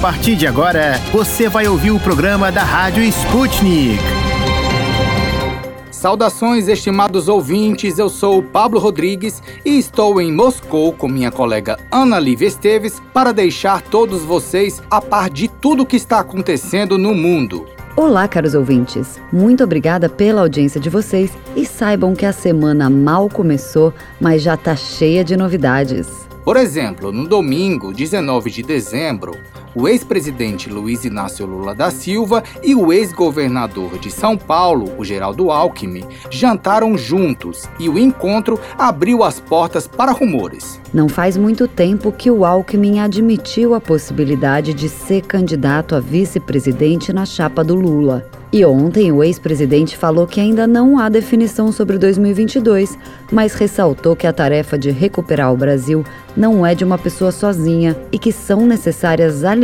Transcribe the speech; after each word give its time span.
partir 0.00 0.34
de 0.34 0.46
agora, 0.46 0.98
você 1.12 1.46
vai 1.46 1.68
ouvir 1.68 1.90
o 1.90 2.00
programa 2.00 2.50
da 2.50 2.64
Rádio 2.64 3.02
Sputnik. 3.04 3.98
Saudações, 5.90 6.68
estimados 6.68 7.28
ouvintes. 7.28 7.98
Eu 7.98 8.08
sou 8.08 8.38
o 8.38 8.42
Pablo 8.42 8.80
Rodrigues 8.80 9.42
e 9.62 9.78
estou 9.78 10.18
em 10.18 10.32
Moscou 10.32 10.94
com 10.94 11.06
minha 11.06 11.30
colega 11.30 11.78
Ana 11.92 12.18
Lívia 12.18 12.48
Esteves 12.48 12.98
para 13.12 13.30
deixar 13.30 13.82
todos 13.82 14.22
vocês 14.22 14.82
a 14.90 15.02
par 15.02 15.28
de 15.28 15.48
tudo 15.48 15.82
o 15.82 15.86
que 15.86 15.96
está 15.96 16.20
acontecendo 16.20 16.96
no 16.96 17.14
mundo. 17.14 17.66
Olá, 17.94 18.26
caros 18.26 18.54
ouvintes. 18.54 19.20
Muito 19.30 19.62
obrigada 19.62 20.08
pela 20.08 20.40
audiência 20.40 20.80
de 20.80 20.88
vocês 20.88 21.30
e 21.54 21.66
saibam 21.66 22.14
que 22.14 22.24
a 22.24 22.32
semana 22.32 22.88
mal 22.88 23.28
começou, 23.28 23.92
mas 24.18 24.40
já 24.40 24.54
está 24.54 24.74
cheia 24.74 25.22
de 25.22 25.36
novidades. 25.36 26.08
Por 26.42 26.56
exemplo, 26.56 27.12
no 27.12 27.28
domingo, 27.28 27.92
19 27.92 28.50
de 28.50 28.62
dezembro, 28.62 29.36
o 29.74 29.88
ex-presidente 29.88 30.68
Luiz 30.68 31.04
Inácio 31.04 31.46
Lula 31.46 31.74
da 31.74 31.90
Silva 31.90 32.42
e 32.62 32.74
o 32.74 32.92
ex-governador 32.92 33.98
de 33.98 34.10
São 34.10 34.36
Paulo, 34.36 34.92
o 34.98 35.04
Geraldo 35.04 35.50
Alckmin, 35.50 36.04
jantaram 36.30 36.96
juntos 36.96 37.68
e 37.78 37.88
o 37.88 37.98
encontro 37.98 38.58
abriu 38.78 39.22
as 39.22 39.40
portas 39.40 39.86
para 39.86 40.12
rumores. 40.12 40.80
Não 40.92 41.08
faz 41.08 41.36
muito 41.36 41.68
tempo 41.68 42.10
que 42.12 42.30
o 42.30 42.44
Alckmin 42.44 43.00
admitiu 43.00 43.74
a 43.74 43.80
possibilidade 43.80 44.74
de 44.74 44.88
ser 44.88 45.22
candidato 45.22 45.94
a 45.94 46.00
vice-presidente 46.00 47.12
na 47.12 47.24
chapa 47.24 47.62
do 47.62 47.74
Lula. 47.74 48.28
E 48.52 48.64
ontem 48.64 49.12
o 49.12 49.22
ex-presidente 49.22 49.96
falou 49.96 50.26
que 50.26 50.40
ainda 50.40 50.66
não 50.66 50.98
há 50.98 51.08
definição 51.08 51.70
sobre 51.70 51.96
2022, 51.98 52.98
mas 53.30 53.54
ressaltou 53.54 54.16
que 54.16 54.26
a 54.26 54.32
tarefa 54.32 54.76
de 54.76 54.90
recuperar 54.90 55.52
o 55.52 55.56
Brasil 55.56 56.04
não 56.36 56.66
é 56.66 56.74
de 56.74 56.82
uma 56.84 56.98
pessoa 56.98 57.30
sozinha 57.30 57.96
e 58.10 58.18
que 58.18 58.32
são 58.32 58.66
necessárias 58.66 59.44
alianças. 59.44 59.59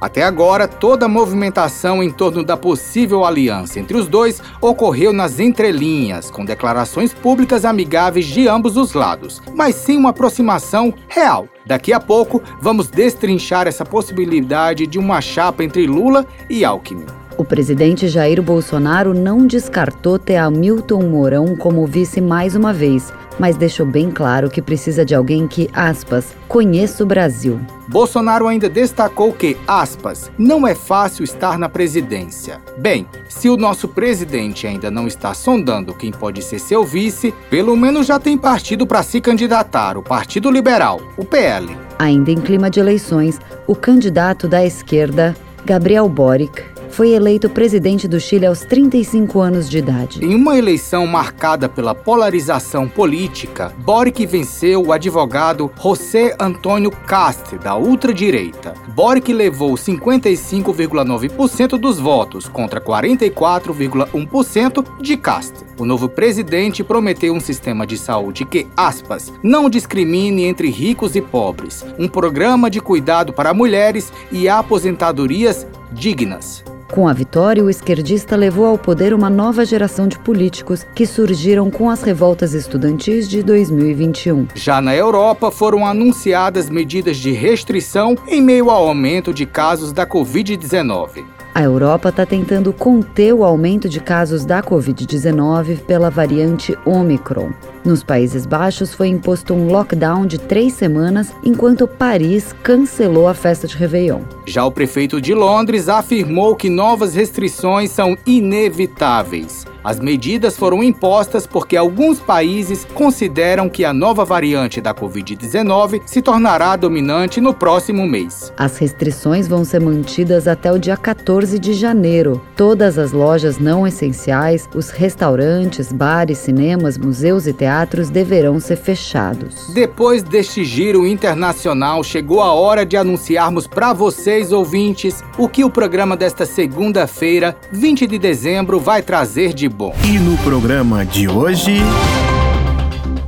Até 0.00 0.22
agora, 0.22 0.68
toda 0.68 1.06
a 1.06 1.08
movimentação 1.08 2.02
em 2.02 2.10
torno 2.10 2.44
da 2.44 2.56
possível 2.56 3.24
aliança 3.24 3.80
entre 3.80 3.96
os 3.96 4.06
dois 4.06 4.40
ocorreu 4.60 5.12
nas 5.12 5.40
entrelinhas, 5.40 6.30
com 6.30 6.44
declarações 6.44 7.12
públicas 7.12 7.64
amigáveis 7.64 8.26
de 8.26 8.48
ambos 8.48 8.76
os 8.76 8.92
lados, 8.92 9.42
mas 9.54 9.74
sem 9.74 9.96
uma 9.96 10.10
aproximação 10.10 10.94
real. 11.08 11.48
Daqui 11.66 11.92
a 11.92 12.00
pouco, 12.00 12.42
vamos 12.60 12.88
destrinchar 12.88 13.66
essa 13.66 13.84
possibilidade 13.84 14.86
de 14.86 14.98
uma 14.98 15.20
chapa 15.20 15.62
entre 15.62 15.86
Lula 15.86 16.26
e 16.48 16.64
Alckmin. 16.64 17.06
O 17.38 17.44
presidente 17.44 18.08
Jair 18.08 18.42
Bolsonaro 18.42 19.14
não 19.14 19.46
descartou 19.46 20.18
ter 20.18 20.34
Hamilton 20.34 21.04
Mourão 21.04 21.54
como 21.54 21.86
vice 21.86 22.20
mais 22.20 22.56
uma 22.56 22.72
vez, 22.72 23.12
mas 23.38 23.56
deixou 23.56 23.86
bem 23.86 24.10
claro 24.10 24.50
que 24.50 24.60
precisa 24.60 25.04
de 25.04 25.14
alguém 25.14 25.46
que, 25.46 25.70
aspas, 25.72 26.34
conheça 26.48 27.04
o 27.04 27.06
Brasil. 27.06 27.60
Bolsonaro 27.86 28.48
ainda 28.48 28.68
destacou 28.68 29.32
que, 29.32 29.56
aspas, 29.68 30.32
não 30.36 30.66
é 30.66 30.74
fácil 30.74 31.22
estar 31.22 31.56
na 31.56 31.68
presidência. 31.68 32.60
Bem, 32.76 33.06
se 33.28 33.48
o 33.48 33.56
nosso 33.56 33.86
presidente 33.86 34.66
ainda 34.66 34.90
não 34.90 35.06
está 35.06 35.32
sondando 35.32 35.94
quem 35.94 36.10
pode 36.10 36.42
ser 36.42 36.58
seu 36.58 36.84
vice, 36.84 37.32
pelo 37.48 37.76
menos 37.76 38.04
já 38.04 38.18
tem 38.18 38.36
partido 38.36 38.84
para 38.84 39.04
se 39.04 39.20
candidatar, 39.20 39.96
o 39.96 40.02
Partido 40.02 40.50
Liberal, 40.50 41.00
o 41.16 41.24
PL. 41.24 41.68
Ainda 42.00 42.32
em 42.32 42.40
clima 42.40 42.68
de 42.68 42.80
eleições, 42.80 43.38
o 43.64 43.76
candidato 43.76 44.48
da 44.48 44.66
esquerda, 44.66 45.36
Gabriel 45.64 46.08
Boric, 46.08 46.77
foi 46.98 47.10
eleito 47.10 47.48
presidente 47.48 48.08
do 48.08 48.18
Chile 48.18 48.44
aos 48.44 48.62
35 48.62 49.38
anos 49.38 49.70
de 49.70 49.78
idade. 49.78 50.18
Em 50.20 50.34
uma 50.34 50.58
eleição 50.58 51.06
marcada 51.06 51.68
pela 51.68 51.94
polarização 51.94 52.88
política, 52.88 53.72
Boric 53.78 54.26
venceu 54.26 54.84
o 54.84 54.92
advogado 54.92 55.70
José 55.80 56.34
Antônio 56.40 56.90
Cast, 56.90 57.56
da 57.58 57.76
ultradireita. 57.76 58.74
Boric 58.96 59.32
levou 59.32 59.74
55,9% 59.74 61.78
dos 61.78 62.00
votos 62.00 62.48
contra 62.48 62.80
44,1% 62.80 64.84
de 65.00 65.16
Cast. 65.16 65.68
O 65.78 65.84
novo 65.84 66.08
presidente 66.08 66.82
prometeu 66.82 67.32
um 67.32 67.38
sistema 67.38 67.86
de 67.86 67.96
saúde 67.96 68.44
que, 68.44 68.66
aspas, 68.76 69.32
não 69.40 69.70
discrimine 69.70 70.46
entre 70.46 70.68
ricos 70.68 71.14
e 71.14 71.22
pobres, 71.22 71.86
um 71.96 72.08
programa 72.08 72.68
de 72.68 72.80
cuidado 72.80 73.32
para 73.32 73.54
mulheres 73.54 74.12
e 74.32 74.48
aposentadorias 74.48 75.64
dignas. 75.92 76.64
Com 76.90 77.06
a 77.06 77.12
vitória, 77.12 77.62
o 77.62 77.68
esquerdista 77.68 78.34
levou 78.34 78.64
ao 78.64 78.78
poder 78.78 79.12
uma 79.12 79.28
nova 79.28 79.64
geração 79.64 80.08
de 80.08 80.18
políticos 80.18 80.86
que 80.94 81.06
surgiram 81.06 81.70
com 81.70 81.90
as 81.90 82.02
revoltas 82.02 82.54
estudantis 82.54 83.28
de 83.28 83.42
2021. 83.42 84.48
Já 84.54 84.80
na 84.80 84.96
Europa, 84.96 85.50
foram 85.50 85.86
anunciadas 85.86 86.70
medidas 86.70 87.18
de 87.18 87.30
restrição 87.30 88.16
em 88.26 88.40
meio 88.40 88.70
ao 88.70 88.88
aumento 88.88 89.34
de 89.34 89.44
casos 89.44 89.92
da 89.92 90.06
Covid-19. 90.06 91.24
A 91.54 91.62
Europa 91.62 92.08
está 92.10 92.24
tentando 92.24 92.72
conter 92.72 93.34
o 93.34 93.42
aumento 93.44 93.88
de 93.88 94.00
casos 94.00 94.44
da 94.44 94.62
Covid-19 94.62 95.80
pela 95.80 96.08
variante 96.08 96.78
Omicron. 96.86 97.50
Nos 97.84 98.02
Países 98.02 98.44
Baixos 98.44 98.92
foi 98.92 99.08
imposto 99.08 99.54
um 99.54 99.68
lockdown 99.68 100.26
de 100.26 100.38
três 100.38 100.72
semanas, 100.72 101.32
enquanto 101.44 101.86
Paris 101.86 102.54
cancelou 102.62 103.28
a 103.28 103.34
festa 103.34 103.66
de 103.66 103.76
Réveillon. 103.76 104.20
Já 104.46 104.64
o 104.64 104.72
prefeito 104.72 105.20
de 105.20 105.32
Londres 105.32 105.88
afirmou 105.88 106.56
que 106.56 106.68
novas 106.68 107.14
restrições 107.14 107.90
são 107.90 108.16
inevitáveis. 108.26 109.64
As 109.84 110.00
medidas 110.00 110.56
foram 110.56 110.82
impostas 110.82 111.46
porque 111.46 111.76
alguns 111.76 112.18
países 112.18 112.84
consideram 112.94 113.70
que 113.70 113.84
a 113.84 113.92
nova 113.92 114.24
variante 114.24 114.80
da 114.80 114.92
Covid-19 114.92 116.02
se 116.04 116.20
tornará 116.20 116.76
dominante 116.76 117.40
no 117.40 117.54
próximo 117.54 118.06
mês. 118.06 118.52
As 118.56 118.76
restrições 118.76 119.46
vão 119.46 119.64
ser 119.64 119.80
mantidas 119.80 120.48
até 120.48 120.70
o 120.70 120.78
dia 120.78 120.96
14 120.96 121.58
de 121.58 121.72
janeiro. 121.72 122.42
Todas 122.56 122.98
as 122.98 123.12
lojas 123.12 123.58
não 123.58 123.86
essenciais, 123.86 124.68
os 124.74 124.90
restaurantes, 124.90 125.92
bares, 125.92 126.38
cinemas, 126.38 126.98
museus 126.98 127.46
e 127.46 127.52
teatros 127.52 127.67
deverão 128.10 128.58
ser 128.58 128.76
fechados. 128.76 129.72
Depois 129.74 130.22
deste 130.22 130.64
giro 130.64 131.06
internacional, 131.06 132.02
chegou 132.02 132.40
a 132.40 132.52
hora 132.52 132.84
de 132.84 132.96
anunciarmos 132.96 133.66
para 133.66 133.92
vocês, 133.92 134.52
ouvintes, 134.52 135.22
o 135.36 135.48
que 135.48 135.64
o 135.64 135.70
programa 135.70 136.16
desta 136.16 136.46
segunda-feira, 136.46 137.56
20 137.70 138.06
de 138.06 138.18
dezembro, 138.18 138.80
vai 138.80 139.02
trazer 139.02 139.52
de 139.52 139.68
bom. 139.68 139.94
E 140.04 140.18
no 140.18 140.36
programa 140.38 141.04
de 141.04 141.28
hoje. 141.28 141.78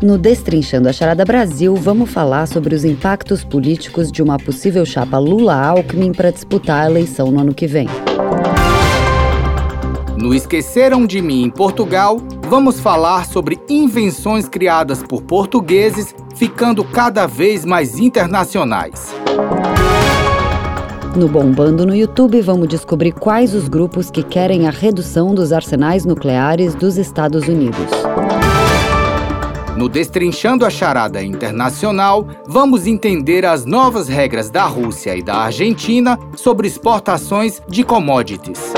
No 0.03 0.17
Destrinchando 0.17 0.89
a 0.89 0.93
Charada 0.93 1.25
Brasil, 1.27 1.77
vamos 1.77 2.11
falar 2.11 2.47
sobre 2.47 2.75
os 2.75 2.85
impactos 2.85 3.45
políticos 3.45 4.11
de 4.11 4.23
uma 4.23 4.39
possível 4.39 4.87
chapa 4.87 5.19
Lula-Alckmin 5.19 6.13
para 6.13 6.31
disputar 6.31 6.87
a 6.87 6.91
eleição 6.91 7.31
no 7.31 7.41
ano 7.41 7.53
que 7.53 7.67
vem. 7.67 7.87
No 10.17 10.35
Esqueceram 10.35 11.07
de 11.07 11.21
Mim 11.21 11.45
em 11.45 11.51
Portugal, 11.51 12.19
vamos 12.51 12.81
falar 12.81 13.27
sobre 13.27 13.61
invenções 13.69 14.49
criadas 14.49 15.05
por 15.05 15.23
portugueses 15.23 16.13
ficando 16.35 16.83
cada 16.83 17.25
vez 17.25 17.65
mais 17.65 18.01
internacionais. 18.01 19.15
No 21.15 21.29
Bombando 21.29 21.87
no 21.87 21.95
YouTube, 21.95 22.43
vamos 22.43 22.67
descobrir 22.67 23.13
quais 23.13 23.55
os 23.55 23.69
grupos 23.69 24.11
que 24.11 24.25
querem 24.25 24.67
a 24.67 24.71
redução 24.71 25.33
dos 25.33 25.53
arsenais 25.53 26.05
nucleares 26.05 26.75
dos 26.75 26.99
Estados 26.99 27.47
Unidos. 27.47 27.89
No 29.77 29.89
Destrinchando 29.89 30.67
a 30.67 30.71
Charada 30.71 31.23
Internacional, 31.23 32.27
vamos 32.49 32.85
entender 32.89 33.47
as 33.47 33.65
novas 33.65 34.09
regras 34.09 34.51
da 34.51 34.65
Rússia 34.65 35.17
e 35.17 35.23
da 35.23 35.37
Argentina 35.37 36.19
sobre 36.35 36.67
exportações 36.67 37.63
de 37.69 37.85
commodities. 37.85 38.73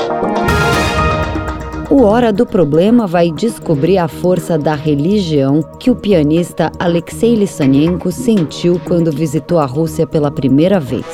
O 1.93 2.05
Hora 2.05 2.33
do 2.33 2.43
Problema 2.43 3.05
vai 3.05 3.29
descobrir 3.29 3.99
a 3.99 4.07
força 4.07 4.57
da 4.57 4.73
religião 4.73 5.61
que 5.79 5.91
o 5.91 5.95
pianista 5.95 6.71
Alexei 6.79 7.35
Lissanenko 7.35 8.11
sentiu 8.11 8.81
quando 8.83 9.11
visitou 9.11 9.59
a 9.59 9.65
Rússia 9.67 10.07
pela 10.07 10.31
primeira 10.31 10.79
vez. 10.79 11.05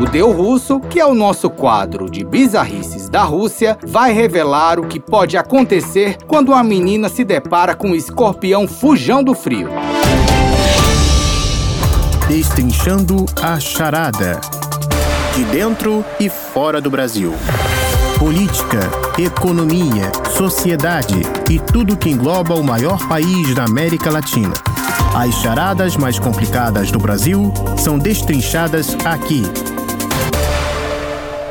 O 0.00 0.06
Deu 0.06 0.32
Russo, 0.32 0.80
que 0.80 0.98
é 0.98 1.04
o 1.04 1.12
nosso 1.12 1.50
quadro 1.50 2.10
de 2.10 2.24
bizarrices 2.24 3.10
da 3.10 3.22
Rússia, 3.22 3.76
vai 3.86 4.14
revelar 4.14 4.80
o 4.80 4.86
que 4.86 4.98
pode 4.98 5.36
acontecer 5.36 6.16
quando 6.26 6.48
uma 6.48 6.64
menina 6.64 7.10
se 7.10 7.22
depara 7.22 7.74
com 7.74 7.88
um 7.88 7.94
escorpião 7.94 8.66
fujão 8.66 9.22
do 9.22 9.34
frio. 9.34 9.68
Destrinchando 12.26 13.26
a 13.42 13.60
charada. 13.60 14.40
De 15.34 15.44
dentro 15.44 16.02
e 16.18 16.30
fora 16.30 16.80
do 16.80 16.90
Brasil. 16.90 17.34
Política, 18.18 18.80
economia, 19.16 20.10
sociedade 20.36 21.14
e 21.48 21.60
tudo 21.60 21.96
que 21.96 22.10
engloba 22.10 22.54
o 22.54 22.64
maior 22.64 23.06
país 23.08 23.54
da 23.54 23.64
América 23.64 24.10
Latina. 24.10 24.54
As 25.14 25.34
charadas 25.36 25.96
mais 25.96 26.18
complicadas 26.18 26.90
do 26.90 26.98
Brasil 26.98 27.52
são 27.76 27.98
destrinchadas 27.98 28.94
aqui 29.04 29.42